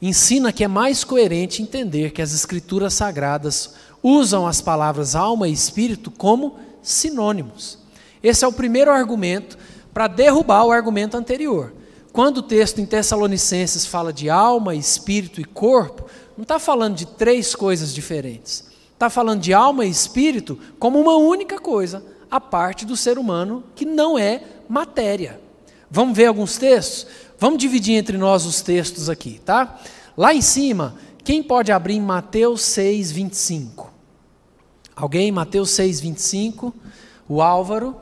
ensina 0.00 0.52
que 0.52 0.64
é 0.64 0.68
mais 0.68 1.04
coerente 1.04 1.62
entender 1.62 2.12
que 2.12 2.22
as 2.22 2.32
escrituras 2.32 2.94
sagradas 2.94 3.74
usam 4.02 4.46
as 4.46 4.60
palavras 4.60 5.14
alma 5.14 5.48
e 5.48 5.52
espírito 5.52 6.10
como 6.10 6.58
sinônimos. 6.82 7.78
Esse 8.22 8.44
é 8.44 8.48
o 8.48 8.52
primeiro 8.52 8.90
argumento 8.90 9.58
para 9.92 10.06
derrubar 10.06 10.64
o 10.64 10.72
argumento 10.72 11.16
anterior. 11.16 11.74
Quando 12.12 12.38
o 12.38 12.42
texto 12.42 12.80
em 12.80 12.86
Tessalonicenses 12.86 13.84
fala 13.84 14.12
de 14.12 14.30
alma, 14.30 14.74
espírito 14.74 15.40
e 15.40 15.44
corpo, 15.44 16.08
não 16.36 16.42
está 16.42 16.58
falando 16.58 16.96
de 16.96 17.06
três 17.06 17.54
coisas 17.54 17.92
diferentes. 17.92 18.67
Está 18.98 19.08
falando 19.08 19.40
de 19.40 19.54
alma 19.54 19.86
e 19.86 19.90
espírito 19.90 20.58
como 20.76 20.98
uma 20.98 21.14
única 21.14 21.56
coisa, 21.60 22.04
a 22.28 22.40
parte 22.40 22.84
do 22.84 22.96
ser 22.96 23.16
humano 23.16 23.62
que 23.76 23.84
não 23.84 24.18
é 24.18 24.42
matéria. 24.68 25.40
Vamos 25.88 26.16
ver 26.16 26.26
alguns 26.26 26.58
textos? 26.58 27.06
Vamos 27.38 27.60
dividir 27.60 27.94
entre 27.94 28.18
nós 28.18 28.44
os 28.44 28.60
textos 28.60 29.08
aqui, 29.08 29.40
tá? 29.44 29.78
Lá 30.16 30.34
em 30.34 30.42
cima, 30.42 30.96
quem 31.22 31.44
pode 31.44 31.70
abrir 31.70 31.94
em 31.94 32.00
Mateus 32.00 32.62
6, 32.62 33.12
25? 33.12 33.88
Alguém? 34.96 35.30
Mateus 35.30 35.70
6, 35.70 36.00
25. 36.00 36.74
O 37.28 37.40
Álvaro. 37.40 37.94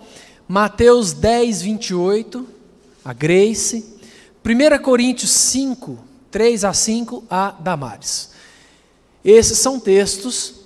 Mateus 0.48 1.12
10, 1.12 1.60
28. 1.60 2.48
A 3.04 3.12
Grace. 3.12 3.98
1 4.42 4.82
Coríntios 4.82 5.30
5, 5.30 5.98
3 6.30 6.64
a 6.64 6.72
5. 6.72 7.22
A 7.28 7.50
Damares. 7.50 8.30
Esses 9.22 9.58
são 9.58 9.78
textos 9.78 10.65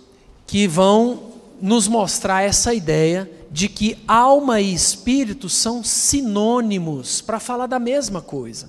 que 0.51 0.67
vão 0.67 1.31
nos 1.63 1.87
mostrar 1.87 2.43
essa 2.43 2.75
ideia 2.75 3.31
de 3.53 3.69
que 3.69 3.97
alma 4.09 4.61
e 4.61 4.75
espírito 4.75 5.49
são 5.49 5.85
sinônimos 5.85 7.21
para 7.21 7.39
falar 7.39 7.69
da 7.69 7.79
mesma 7.79 8.21
coisa. 8.21 8.69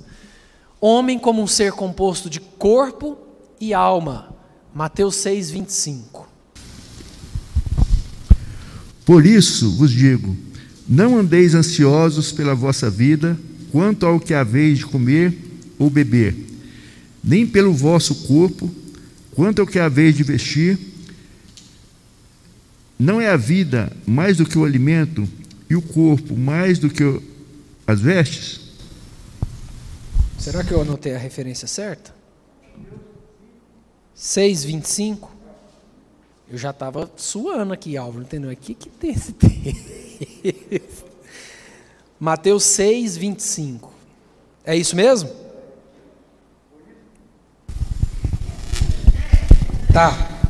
Homem 0.79 1.17
como 1.17 1.41
um 1.41 1.47
ser 1.47 1.71
composto 1.71 2.29
de 2.29 2.39
corpo 2.39 3.17
e 3.59 3.73
alma. 3.73 4.29
Mateus 4.71 5.15
6, 5.15 5.49
25. 5.49 6.29
Por 9.03 9.25
isso 9.25 9.71
vos 9.71 9.89
digo: 9.89 10.37
não 10.87 11.17
andeis 11.17 11.55
ansiosos 11.55 12.31
pela 12.31 12.53
vossa 12.53 12.91
vida, 12.91 13.35
quanto 13.71 14.05
ao 14.05 14.19
que 14.19 14.35
haveis 14.35 14.77
de 14.77 14.85
comer 14.85 15.35
ou 15.79 15.89
beber, 15.89 16.35
nem 17.23 17.47
pelo 17.47 17.73
vosso 17.73 18.27
corpo, 18.27 18.69
quanto 19.31 19.61
ao 19.61 19.67
que 19.67 19.79
haveis 19.79 20.15
de 20.15 20.21
vestir. 20.21 20.90
Não 23.01 23.19
é 23.19 23.29
a 23.29 23.35
vida 23.35 23.91
mais 24.05 24.37
do 24.37 24.45
que 24.45 24.55
o 24.59 24.63
alimento 24.63 25.27
e 25.67 25.75
o 25.75 25.81
corpo 25.81 26.37
mais 26.37 26.77
do 26.77 26.87
que 26.87 27.19
as 27.87 27.99
vestes? 27.99 28.61
Será 30.37 30.63
que 30.63 30.71
eu 30.71 30.79
anotei 30.79 31.15
a 31.15 31.17
referência 31.17 31.67
certa? 31.67 32.13
6,25? 34.15 35.29
Eu 36.47 36.59
já 36.59 36.69
estava 36.69 37.09
suando 37.17 37.73
aqui, 37.73 37.97
Álvaro, 37.97 38.23
entendeu? 38.23 38.51
O 38.51 38.55
que, 38.55 38.75
que 38.75 38.87
tem 38.87 39.09
esse 39.09 39.31
texto? 39.33 41.03
Mateus 42.19 42.63
6, 42.65 43.17
25. 43.17 43.91
É 44.63 44.77
isso 44.77 44.95
mesmo? 44.95 45.27
Tá. 49.91 50.40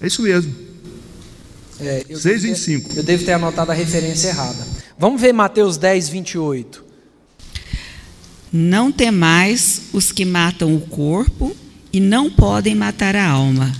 É 0.00 0.06
isso 0.06 0.22
mesmo. 0.22 0.54
É, 1.80 2.04
6, 2.12 2.42
25. 2.42 2.94
Eu 2.96 3.02
devo 3.02 3.24
ter 3.24 3.32
anotado 3.32 3.70
a 3.70 3.74
referência 3.74 4.28
errada. 4.28 4.66
Vamos 4.98 5.20
ver 5.20 5.32
Mateus 5.32 5.76
10, 5.76 6.08
28. 6.08 6.84
Não 8.52 8.90
temais 8.90 9.82
os 9.92 10.10
que 10.10 10.24
matam 10.24 10.74
o 10.74 10.80
corpo 10.80 11.54
e 11.92 12.00
não 12.00 12.30
podem 12.30 12.74
matar 12.74 13.14
a 13.14 13.28
alma. 13.28 13.72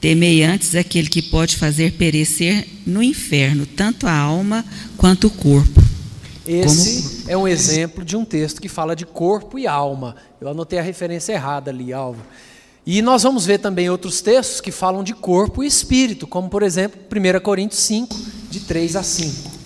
Temei 0.00 0.42
antes 0.42 0.74
aquele 0.74 1.08
que 1.08 1.22
pode 1.22 1.56
fazer 1.56 1.92
perecer 1.92 2.66
no 2.86 3.02
inferno 3.02 3.64
tanto 3.64 4.06
a 4.06 4.12
alma 4.12 4.64
quanto 4.96 5.28
o 5.28 5.30
corpo. 5.30 5.82
Esse 6.46 7.02
Como? 7.02 7.30
é 7.30 7.36
um 7.36 7.46
exemplo 7.46 8.04
de 8.04 8.16
um 8.16 8.24
texto 8.24 8.60
que 8.60 8.68
fala 8.68 8.96
de 8.96 9.06
corpo 9.06 9.58
e 9.58 9.66
alma. 9.66 10.16
Eu 10.40 10.48
anotei 10.48 10.78
a 10.78 10.82
referência 10.82 11.32
errada 11.32 11.70
ali, 11.70 11.92
Alvo. 11.92 12.20
E 12.84 13.00
nós 13.00 13.22
vamos 13.22 13.46
ver 13.46 13.58
também 13.58 13.88
outros 13.88 14.20
textos 14.20 14.60
que 14.60 14.72
falam 14.72 15.04
de 15.04 15.14
corpo 15.14 15.62
e 15.62 15.66
espírito, 15.66 16.26
como 16.26 16.48
por 16.48 16.62
exemplo 16.62 17.00
1 17.10 17.40
Coríntios 17.40 17.80
5, 17.82 18.16
de 18.50 18.60
3 18.60 18.96
a 18.96 19.02
5. 19.02 19.62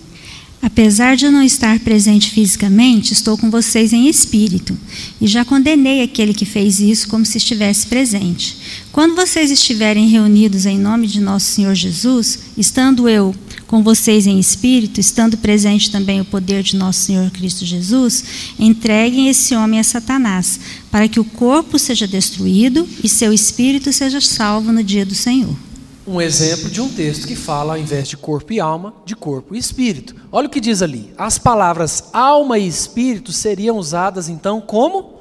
Apesar 0.61 1.17
de 1.17 1.27
eu 1.27 1.33
não 1.33 1.43
estar 1.43 1.79
presente 1.81 2.31
fisicamente, 2.31 3.13
estou 3.13 3.39
com 3.39 3.51
vocês 3.51 3.93
em 3.93 4.09
espírito, 4.09 4.77
e 5.21 5.27
já 5.27 5.45
condenei 5.45 6.03
aquele 6.03 6.35
que 6.35 6.45
fez 6.45 6.81
isso 6.81 7.09
como 7.09 7.25
se 7.25 7.39
estivesse 7.39 7.87
presente. 7.87 8.57
Quando 8.91 9.15
vocês 9.15 9.51
estiverem 9.51 10.09
reunidos 10.09 10.67
em 10.67 10.79
nome 10.79 11.07
de 11.07 11.21
nosso 11.21 11.47
Senhor 11.47 11.75
Jesus, 11.75 12.41
estando 12.57 13.09
eu 13.09 13.35
com 13.67 13.83
vocês 13.83 14.27
em 14.27 14.39
espírito, 14.39 15.01
estando 15.01 15.37
presente 15.37 15.91
também 15.91 16.21
o 16.21 16.25
poder 16.25 16.63
de 16.63 16.77
nosso 16.77 17.01
Senhor 17.01 17.31
Cristo 17.31 17.65
Jesus, 17.65 18.25
entreguem 18.59 19.29
esse 19.29 19.55
homem 19.55 19.81
a 19.81 19.85
Satanás, 19.85 20.61
para 20.97 21.09
que 21.09 21.21
o 21.21 21.25
corpo 21.27 21.79
seja 21.79 22.09
destruído 22.09 22.89
e 23.05 23.07
seu 23.07 23.31
espírito 23.31 23.93
seja 23.93 24.19
salvo 24.19 24.73
no 24.73 24.83
dia 24.83 25.05
do 25.05 25.15
Senhor 25.15 25.55
um 26.07 26.23
exemplo 26.23 26.71
de 26.71 26.81
um 26.81 26.89
texto 26.89 27.27
que 27.27 27.37
fala, 27.37 27.75
ao 27.75 27.79
invés 27.79 28.09
de 28.09 28.17
corpo 28.17 28.53
e 28.53 28.61
alma, 28.61 28.95
de 29.05 29.15
corpo 29.17 29.55
e 29.55 29.59
espírito. 29.59 30.15
Olha 30.31 30.47
o 30.47 30.51
que 30.51 30.61
diz 30.61 30.81
ali. 30.81 31.13
As 31.19 31.37
palavras 31.37 32.05
alma 32.13 32.59
e 32.59 32.67
espírito 32.67 33.33
seriam 33.33 33.77
usadas 33.77 34.29
então 34.29 34.61
como 34.61 35.17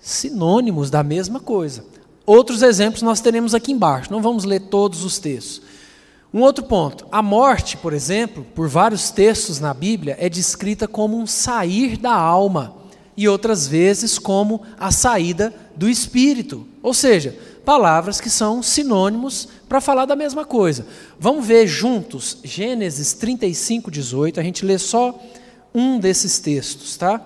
sinônimos 0.00 0.90
da 0.90 1.02
mesma 1.02 1.40
coisa. 1.40 1.84
Outros 2.24 2.62
exemplos 2.62 3.02
nós 3.02 3.20
teremos 3.20 3.54
aqui 3.54 3.72
embaixo, 3.72 4.12
não 4.12 4.20
vamos 4.20 4.44
ler 4.44 4.60
todos 4.68 5.02
os 5.04 5.18
textos. 5.18 5.62
Um 6.32 6.42
outro 6.42 6.64
ponto: 6.64 7.06
a 7.10 7.22
morte, 7.22 7.76
por 7.78 7.92
exemplo, 7.92 8.46
por 8.54 8.68
vários 8.68 9.10
textos 9.10 9.58
na 9.58 9.72
Bíblia, 9.74 10.16
é 10.20 10.28
descrita 10.28 10.86
como 10.86 11.18
um 11.18 11.26
sair 11.26 11.96
da 11.96 12.12
alma 12.12 12.77
e 13.18 13.28
outras 13.28 13.66
vezes 13.66 14.16
como 14.16 14.62
a 14.78 14.92
saída 14.92 15.52
do 15.74 15.88
espírito. 15.88 16.64
Ou 16.80 16.94
seja, 16.94 17.36
palavras 17.64 18.20
que 18.20 18.30
são 18.30 18.62
sinônimos 18.62 19.48
para 19.68 19.80
falar 19.80 20.04
da 20.04 20.14
mesma 20.14 20.44
coisa. 20.44 20.86
Vamos 21.18 21.44
ver 21.44 21.66
juntos 21.66 22.38
Gênesis 22.44 23.14
35, 23.14 23.90
18. 23.90 24.38
A 24.38 24.42
gente 24.44 24.64
lê 24.64 24.78
só 24.78 25.20
um 25.74 25.98
desses 25.98 26.38
textos, 26.38 26.96
tá? 26.96 27.20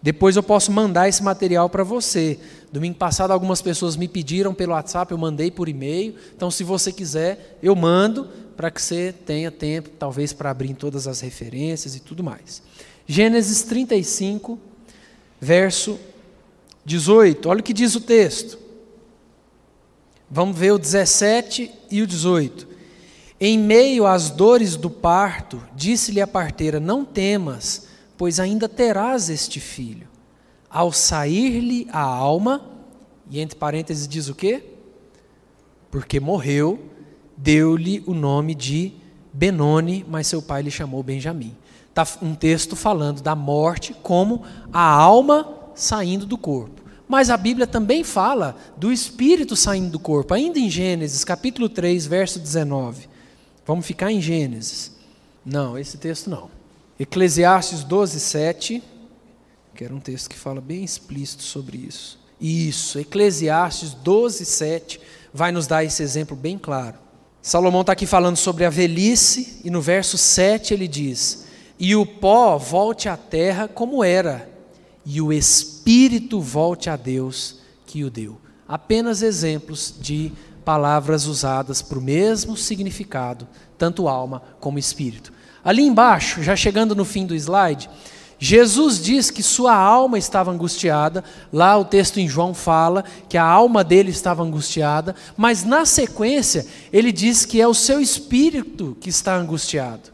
Depois 0.00 0.36
eu 0.36 0.42
posso 0.42 0.72
mandar 0.72 1.06
esse 1.06 1.22
material 1.22 1.68
para 1.68 1.84
você. 1.84 2.38
Domingo 2.72 2.96
passado 2.96 3.30
algumas 3.30 3.60
pessoas 3.60 3.96
me 3.96 4.08
pediram 4.08 4.54
pelo 4.54 4.72
WhatsApp, 4.72 5.12
eu 5.12 5.18
mandei 5.18 5.50
por 5.50 5.68
e-mail. 5.68 6.14
Então, 6.34 6.50
se 6.50 6.64
você 6.64 6.90
quiser, 6.90 7.58
eu 7.62 7.76
mando 7.76 8.26
para 8.56 8.70
que 8.70 8.80
você 8.80 9.12
tenha 9.12 9.50
tempo, 9.50 9.90
talvez, 9.98 10.32
para 10.32 10.50
abrir 10.50 10.72
todas 10.72 11.06
as 11.06 11.20
referências 11.20 11.94
e 11.94 12.00
tudo 12.00 12.24
mais. 12.24 12.62
Gênesis 13.06 13.62
35, 13.64 14.58
verso 15.44 16.00
18. 16.84 17.48
Olha 17.48 17.60
o 17.60 17.62
que 17.62 17.72
diz 17.72 17.94
o 17.94 18.00
texto. 18.00 18.58
Vamos 20.30 20.58
ver 20.58 20.72
o 20.72 20.78
17 20.78 21.70
e 21.90 22.02
o 22.02 22.06
18. 22.06 22.66
Em 23.38 23.58
meio 23.58 24.06
às 24.06 24.30
dores 24.30 24.74
do 24.74 24.88
parto, 24.88 25.62
disse-lhe 25.76 26.20
a 26.20 26.26
parteira: 26.26 26.80
Não 26.80 27.04
temas, 27.04 27.88
pois 28.16 28.40
ainda 28.40 28.68
terás 28.68 29.28
este 29.28 29.60
filho. 29.60 30.08
Ao 30.70 30.90
sair-lhe 30.92 31.86
a 31.92 32.00
alma, 32.00 32.64
e 33.30 33.38
entre 33.38 33.58
parênteses 33.58 34.08
diz 34.08 34.28
o 34.28 34.34
quê? 34.34 34.64
Porque 35.90 36.18
morreu, 36.18 36.80
deu-lhe 37.36 38.02
o 38.06 38.14
nome 38.14 38.54
de 38.54 38.92
Benoni, 39.32 40.04
mas 40.08 40.26
seu 40.26 40.42
pai 40.42 40.62
lhe 40.62 40.70
chamou 40.70 41.02
Benjamim. 41.02 41.56
Está 41.94 42.04
um 42.20 42.34
texto 42.34 42.74
falando 42.74 43.22
da 43.22 43.36
morte 43.36 43.94
como 44.02 44.42
a 44.72 44.82
alma 44.82 45.48
saindo 45.76 46.26
do 46.26 46.36
corpo. 46.36 46.82
Mas 47.06 47.30
a 47.30 47.36
Bíblia 47.36 47.68
também 47.68 48.02
fala 48.02 48.56
do 48.76 48.92
espírito 48.92 49.54
saindo 49.54 49.90
do 49.90 50.00
corpo, 50.00 50.34
ainda 50.34 50.58
em 50.58 50.68
Gênesis, 50.68 51.22
capítulo 51.22 51.68
3, 51.68 52.04
verso 52.04 52.40
19. 52.40 53.08
Vamos 53.64 53.86
ficar 53.86 54.10
em 54.10 54.20
Gênesis. 54.20 54.90
Não, 55.46 55.78
esse 55.78 55.96
texto 55.96 56.28
não. 56.28 56.50
Eclesiastes 56.98 57.84
12, 57.84 58.18
7, 58.18 58.82
que 59.72 59.84
era 59.84 59.94
um 59.94 60.00
texto 60.00 60.28
que 60.28 60.36
fala 60.36 60.60
bem 60.60 60.82
explícito 60.82 61.44
sobre 61.44 61.78
isso. 61.78 62.18
Isso, 62.40 62.98
Eclesiastes 62.98 63.94
12, 63.94 64.44
7 64.44 65.00
vai 65.32 65.52
nos 65.52 65.68
dar 65.68 65.84
esse 65.84 66.02
exemplo 66.02 66.36
bem 66.36 66.58
claro. 66.58 66.98
Salomão 67.40 67.82
está 67.82 67.92
aqui 67.92 68.04
falando 68.04 68.36
sobre 68.36 68.64
a 68.64 68.70
velhice, 68.70 69.60
e 69.62 69.70
no 69.70 69.80
verso 69.80 70.18
7 70.18 70.74
ele 70.74 70.88
diz: 70.88 71.43
E 71.78 71.96
o 71.96 72.06
pó 72.06 72.56
volte 72.56 73.08
à 73.08 73.16
terra 73.16 73.66
como 73.66 74.04
era, 74.04 74.48
e 75.04 75.20
o 75.20 75.32
espírito 75.32 76.40
volte 76.40 76.88
a 76.88 76.96
Deus 76.96 77.56
que 77.86 78.04
o 78.04 78.10
deu. 78.10 78.40
Apenas 78.66 79.22
exemplos 79.22 79.94
de 80.00 80.32
palavras 80.64 81.26
usadas 81.26 81.82
para 81.82 81.98
o 81.98 82.02
mesmo 82.02 82.56
significado, 82.56 83.46
tanto 83.76 84.08
alma 84.08 84.42
como 84.60 84.78
espírito. 84.78 85.32
Ali 85.64 85.82
embaixo, 85.82 86.42
já 86.42 86.56
chegando 86.56 86.94
no 86.94 87.04
fim 87.04 87.26
do 87.26 87.34
slide, 87.34 87.90
Jesus 88.38 89.02
diz 89.02 89.30
que 89.30 89.42
sua 89.42 89.74
alma 89.74 90.18
estava 90.18 90.50
angustiada, 90.50 91.24
lá 91.52 91.76
o 91.76 91.84
texto 91.84 92.18
em 92.18 92.28
João 92.28 92.54
fala 92.54 93.04
que 93.28 93.36
a 93.36 93.44
alma 93.44 93.82
dele 93.82 94.10
estava 94.10 94.42
angustiada, 94.42 95.14
mas 95.36 95.64
na 95.64 95.84
sequência 95.84 96.66
ele 96.92 97.12
diz 97.12 97.44
que 97.44 97.60
é 97.60 97.66
o 97.66 97.74
seu 97.74 98.00
espírito 98.00 98.96
que 99.00 99.08
está 99.08 99.36
angustiado 99.36 100.13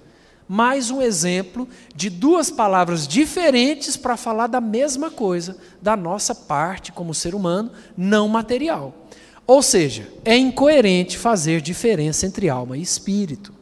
mais 0.53 0.91
um 0.91 1.01
exemplo 1.01 1.69
de 1.95 2.11
duas 2.11 2.51
palavras 2.51 3.07
diferentes 3.07 3.97
para 3.97 4.17
falar 4.17 4.49
da 4.49 4.61
mesma 4.61 5.09
coisa, 5.09 5.57
da 5.81 5.97
nossa 5.97 6.35
parte 6.35 6.91
como 6.91 7.15
ser 7.15 7.37
humano 7.37 7.71
não 7.97 8.27
material. 8.27 9.07
Ou 9.47 9.63
seja, 9.63 10.13
é 10.25 10.37
incoerente 10.37 11.17
fazer 11.17 11.61
diferença 11.61 12.27
entre 12.27 12.49
alma 12.49 12.77
e 12.77 12.83
espírito. 12.83 13.55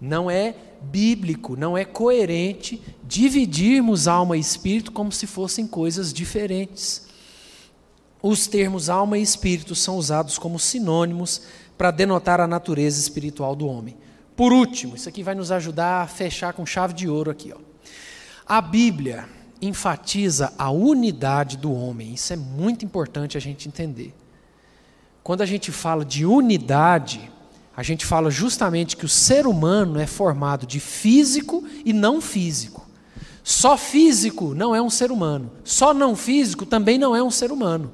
Não 0.00 0.30
é 0.30 0.54
bíblico, 0.80 1.54
não 1.54 1.76
é 1.76 1.84
coerente 1.84 2.80
dividirmos 3.02 4.08
alma 4.08 4.38
e 4.38 4.40
espírito 4.40 4.90
como 4.90 5.12
se 5.12 5.26
fossem 5.26 5.66
coisas 5.66 6.14
diferentes. 6.14 7.08
Os 8.22 8.46
termos 8.46 8.88
alma 8.88 9.18
e 9.18 9.22
espírito 9.22 9.74
são 9.74 9.98
usados 9.98 10.38
como 10.38 10.58
sinônimos 10.58 11.42
para 11.76 11.90
denotar 11.90 12.40
a 12.40 12.46
natureza 12.46 12.98
espiritual 12.98 13.54
do 13.54 13.66
homem. 13.66 14.02
Por 14.36 14.52
último, 14.52 14.96
isso 14.96 15.08
aqui 15.08 15.22
vai 15.22 15.34
nos 15.34 15.52
ajudar 15.52 16.02
a 16.02 16.06
fechar 16.06 16.52
com 16.52 16.66
chave 16.66 16.92
de 16.92 17.08
ouro 17.08 17.30
aqui, 17.30 17.52
ó. 17.54 17.58
A 18.46 18.60
Bíblia 18.60 19.26
enfatiza 19.62 20.52
a 20.58 20.70
unidade 20.70 21.56
do 21.56 21.72
homem. 21.72 22.14
Isso 22.14 22.32
é 22.32 22.36
muito 22.36 22.84
importante 22.84 23.36
a 23.36 23.40
gente 23.40 23.68
entender. 23.68 24.14
Quando 25.22 25.40
a 25.40 25.46
gente 25.46 25.72
fala 25.72 26.04
de 26.04 26.26
unidade, 26.26 27.30
a 27.76 27.82
gente 27.82 28.04
fala 28.04 28.30
justamente 28.30 28.96
que 28.96 29.06
o 29.06 29.08
ser 29.08 29.46
humano 29.46 29.98
é 29.98 30.06
formado 30.06 30.66
de 30.66 30.78
físico 30.80 31.64
e 31.84 31.92
não 31.92 32.20
físico. 32.20 32.86
Só 33.42 33.76
físico 33.76 34.54
não 34.54 34.74
é 34.74 34.82
um 34.82 34.90
ser 34.90 35.10
humano. 35.10 35.50
Só 35.64 35.94
não 35.94 36.14
físico 36.14 36.66
também 36.66 36.98
não 36.98 37.16
é 37.16 37.22
um 37.22 37.30
ser 37.30 37.50
humano. 37.50 37.92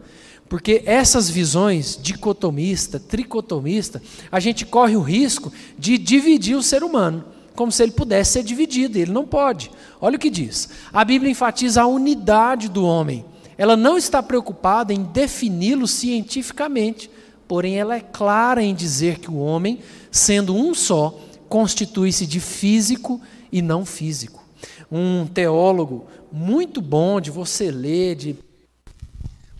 Porque 0.50 0.82
essas 0.84 1.30
visões 1.30 1.96
dicotomista, 1.96 2.98
tricotomista, 2.98 4.02
a 4.32 4.40
gente 4.40 4.66
corre 4.66 4.96
o 4.96 5.00
risco 5.00 5.52
de 5.78 5.96
dividir 5.96 6.56
o 6.56 6.62
ser 6.62 6.82
humano, 6.82 7.24
como 7.54 7.70
se 7.70 7.84
ele 7.84 7.92
pudesse 7.92 8.32
ser 8.32 8.42
dividido, 8.42 8.98
ele 8.98 9.12
não 9.12 9.24
pode. 9.24 9.70
Olha 10.00 10.16
o 10.16 10.18
que 10.18 10.28
diz. 10.28 10.68
A 10.92 11.04
Bíblia 11.04 11.30
enfatiza 11.30 11.82
a 11.82 11.86
unidade 11.86 12.68
do 12.68 12.84
homem. 12.84 13.24
Ela 13.56 13.76
não 13.76 13.96
está 13.96 14.20
preocupada 14.20 14.92
em 14.92 15.04
defini-lo 15.04 15.86
cientificamente, 15.86 17.08
porém 17.46 17.78
ela 17.78 17.94
é 17.94 18.00
clara 18.00 18.60
em 18.60 18.74
dizer 18.74 19.20
que 19.20 19.30
o 19.30 19.36
homem, 19.38 19.78
sendo 20.10 20.52
um 20.52 20.74
só, 20.74 21.16
constitui-se 21.48 22.26
de 22.26 22.40
físico 22.40 23.20
e 23.52 23.62
não 23.62 23.84
físico. 23.84 24.44
Um 24.90 25.28
teólogo 25.28 26.06
muito 26.32 26.80
bom 26.80 27.20
de 27.20 27.30
você 27.30 27.70
ler, 27.70 28.16
de 28.16 28.49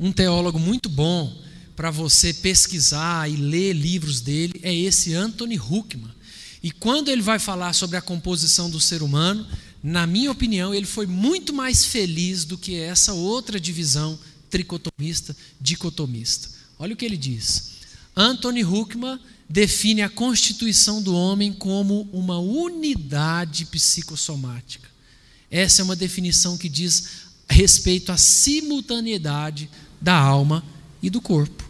um 0.01 0.11
teólogo 0.11 0.59
muito 0.59 0.88
bom 0.88 1.30
para 1.76 1.90
você 1.90 2.32
pesquisar 2.32 3.30
e 3.30 3.36
ler 3.36 3.74
livros 3.74 4.22
dele 4.22 4.59
é 4.62 4.74
esse 4.74 5.12
Anthony 5.14 5.59
Huckman. 5.59 6.11
E 6.62 6.70
quando 6.70 7.11
ele 7.11 7.20
vai 7.20 7.38
falar 7.38 7.74
sobre 7.74 7.98
a 7.98 8.03
composição 8.03 8.70
do 8.70 8.80
ser 8.80 9.03
humano, 9.03 9.46
na 9.82 10.07
minha 10.07 10.30
opinião, 10.30 10.74
ele 10.74 10.86
foi 10.86 11.07
muito 11.07 11.53
mais 11.53 11.84
feliz 11.84 12.46
do 12.46 12.57
que 12.57 12.76
essa 12.76 13.12
outra 13.12 13.61
divisão 13.61 14.18
tricotomista, 14.48 15.36
dicotomista. 15.61 16.48
Olha 16.78 16.94
o 16.94 16.96
que 16.96 17.05
ele 17.05 17.16
diz. 17.16 17.72
Anthony 18.16 18.64
Huckman 18.64 19.20
define 19.48 20.01
a 20.01 20.09
constituição 20.09 21.03
do 21.03 21.14
homem 21.14 21.53
como 21.53 22.09
uma 22.11 22.38
unidade 22.38 23.66
psicossomática. 23.66 24.88
Essa 25.51 25.82
é 25.82 25.84
uma 25.84 25.96
definição 25.96 26.57
que 26.57 26.70
diz 26.70 27.28
respeito 27.48 28.12
à 28.12 28.16
simultaneidade 28.16 29.68
da 30.01 30.14
alma 30.14 30.64
e 31.03 31.11
do 31.11 31.20
corpo. 31.20 31.64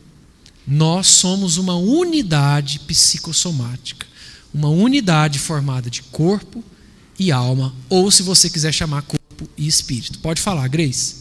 Nós 0.66 1.09
somos 1.09 1.57
uma 1.57 1.74
unidade 1.74 2.78
psicossomática, 2.81 4.07
uma 4.53 4.68
unidade 4.68 5.39
formada 5.39 5.91
de 5.91 6.03
corpo 6.03 6.62
e 7.18 7.33
alma, 7.33 7.74
ou 7.89 8.11
se 8.11 8.22
você 8.22 8.49
quiser 8.49 8.72
chamar 8.72 9.03
corpo 9.03 9.49
e 9.57 9.66
espírito. 9.66 10.18
Pode 10.20 10.41
falar, 10.41 10.68
Grace. 10.68 11.20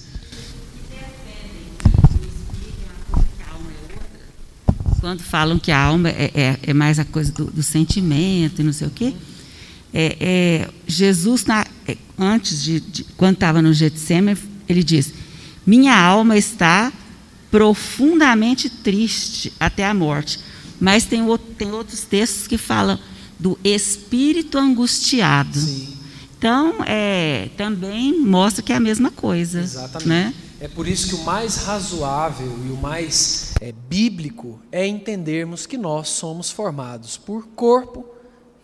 Quando 5.00 5.22
falam 5.22 5.58
que 5.58 5.72
a 5.72 5.80
alma 5.80 6.10
é, 6.10 6.32
é, 6.36 6.60
é 6.62 6.74
mais 6.74 7.00
a 7.00 7.06
coisa 7.06 7.32
do, 7.32 7.46
do, 7.46 7.64
sentimento 7.64 8.62
e 8.62 8.64
não 8.64 8.74
sei 8.74 8.88
o 8.88 8.92
quê, 8.92 9.14
é, 9.94 10.18
é 10.20 10.70
Jesus, 10.86 11.46
na, 11.46 11.66
é, 11.88 11.98
antes 12.18 12.62
de, 12.62 12.82
de 12.82 13.04
quando 13.16 13.36
estava 13.36 13.62
no 13.62 13.74
Getsemane, 13.74 14.38
ele 14.68 14.84
diz: 14.84 15.14
Minha 15.66 15.98
alma 15.98 16.38
está 16.38 16.92
profundamente 17.52 18.70
triste 18.70 19.54
até 19.60 19.86
a 19.86 19.94
morte. 19.94 20.40
Mas 20.80 21.06
tem, 21.06 21.22
tem 21.58 21.72
outros 21.72 22.02
textos 22.02 22.48
que 22.48 22.58
falam 22.58 23.00
do 23.38 23.58
espírito 23.64 24.58
angustiado. 24.58 25.60
Sim. 25.60 25.98
Então, 26.38 26.76
é, 26.86 27.50
também 27.58 28.18
mostra 28.18 28.64
que 28.64 28.72
é 28.72 28.76
a 28.76 28.80
mesma 28.80 29.12
coisa. 29.12 29.60
Exatamente. 29.60 30.08
Né? 30.08 30.34
É 30.62 30.68
por 30.68 30.88
isso 30.88 31.08
que 31.08 31.16
o 31.16 31.24
mais 31.26 31.64
razoável 31.64 32.58
e 32.66 32.72
o 32.72 32.78
mais 32.78 33.54
é, 33.62 33.72
bíblico 33.72 34.60
é 34.72 34.86
entendermos 34.86 35.66
que 35.66 35.78
nós 35.78 36.10
somos 36.10 36.50
formados 36.52 37.18
por 37.18 37.48
corpo 37.56 38.06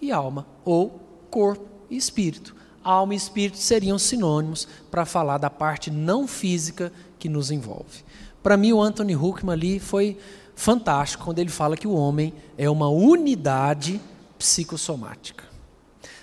e 0.02 0.12
alma, 0.12 0.46
ou 0.66 0.90
corpo 1.30 1.66
e 1.90 1.96
espírito. 1.96 2.56
Alma 2.84 3.14
e 3.14 3.18
espírito 3.18 3.58
seriam 3.58 3.98
sinônimos 3.98 4.68
para 4.92 5.06
falar 5.06 5.38
da 5.38 5.50
parte 5.50 5.90
não 5.90 6.28
física 6.28 6.92
que 7.18 7.28
nos 7.28 7.50
envolve. 7.50 8.04
Para 8.46 8.58
mim, 8.58 8.74
o 8.74 8.80
Anthony 8.80 9.16
Huckman 9.16 9.54
ali 9.54 9.80
foi 9.80 10.20
fantástico 10.56 11.24
quando 11.24 11.39
ele 11.39 11.50
fala 11.50 11.76
que 11.76 11.88
o 11.88 11.96
homem 11.96 12.32
é 12.56 12.70
uma 12.70 12.88
unidade 12.88 14.00
psicossomática. 14.38 15.46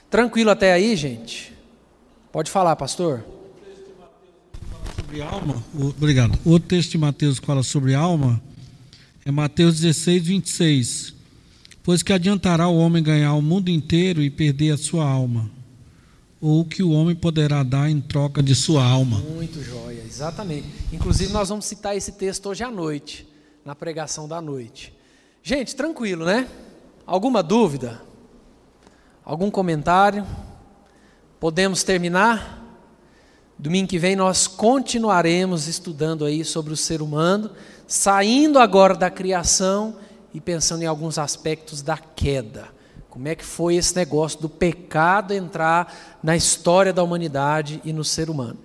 Tranquilo 0.08 0.50
até 0.50 0.72
aí, 0.72 0.94
gente? 0.94 1.52
Pode 2.30 2.48
falar, 2.48 2.76
pastor. 2.76 3.24
Alma, 5.28 5.64
obrigado. 5.74 6.38
O 6.44 6.60
texto 6.60 6.92
de 6.92 6.98
Mateus 6.98 7.40
que 7.40 7.46
fala 7.46 7.64
sobre 7.64 7.92
alma 7.92 8.40
é 9.26 9.32
Mateus 9.32 9.80
16, 9.80 10.24
26. 10.24 11.14
Pois 11.82 12.04
que 12.04 12.12
adiantará 12.12 12.68
o 12.68 12.78
homem 12.78 13.02
ganhar 13.02 13.34
o 13.34 13.42
mundo 13.42 13.68
inteiro 13.68 14.22
e 14.22 14.30
perder 14.30 14.70
a 14.70 14.78
sua 14.78 15.04
alma? 15.04 15.50
Ou 16.42 16.62
o 16.62 16.64
que 16.64 16.82
o 16.82 16.90
homem 16.90 17.14
poderá 17.14 17.62
dar 17.62 17.88
em 17.88 18.00
troca 18.00 18.42
de 18.42 18.52
sua 18.52 18.84
alma? 18.84 19.18
Muito 19.18 19.62
jóia, 19.62 20.02
exatamente. 20.04 20.66
Inclusive, 20.92 21.32
nós 21.32 21.50
vamos 21.50 21.64
citar 21.64 21.96
esse 21.96 22.10
texto 22.10 22.48
hoje 22.48 22.64
à 22.64 22.70
noite, 22.70 23.28
na 23.64 23.76
pregação 23.76 24.26
da 24.26 24.40
noite. 24.40 24.92
Gente, 25.40 25.76
tranquilo, 25.76 26.24
né? 26.24 26.48
Alguma 27.06 27.44
dúvida? 27.44 28.02
Algum 29.24 29.52
comentário? 29.52 30.26
Podemos 31.38 31.84
terminar? 31.84 32.60
Domingo 33.56 33.88
que 33.88 33.98
vem 34.00 34.16
nós 34.16 34.48
continuaremos 34.48 35.68
estudando 35.68 36.24
aí 36.24 36.44
sobre 36.44 36.72
o 36.72 36.76
ser 36.76 37.00
humano, 37.00 37.52
saindo 37.86 38.58
agora 38.58 38.96
da 38.96 39.08
criação 39.08 39.96
e 40.34 40.40
pensando 40.40 40.82
em 40.82 40.86
alguns 40.86 41.18
aspectos 41.18 41.82
da 41.82 41.96
queda. 41.96 42.81
Como 43.12 43.28
é 43.28 43.34
que 43.34 43.44
foi 43.44 43.76
esse 43.76 43.94
negócio 43.94 44.40
do 44.40 44.48
pecado 44.48 45.34
entrar 45.34 46.18
na 46.22 46.34
história 46.34 46.94
da 46.94 47.02
humanidade 47.02 47.78
e 47.84 47.92
no 47.92 48.02
ser 48.02 48.30
humano? 48.30 48.58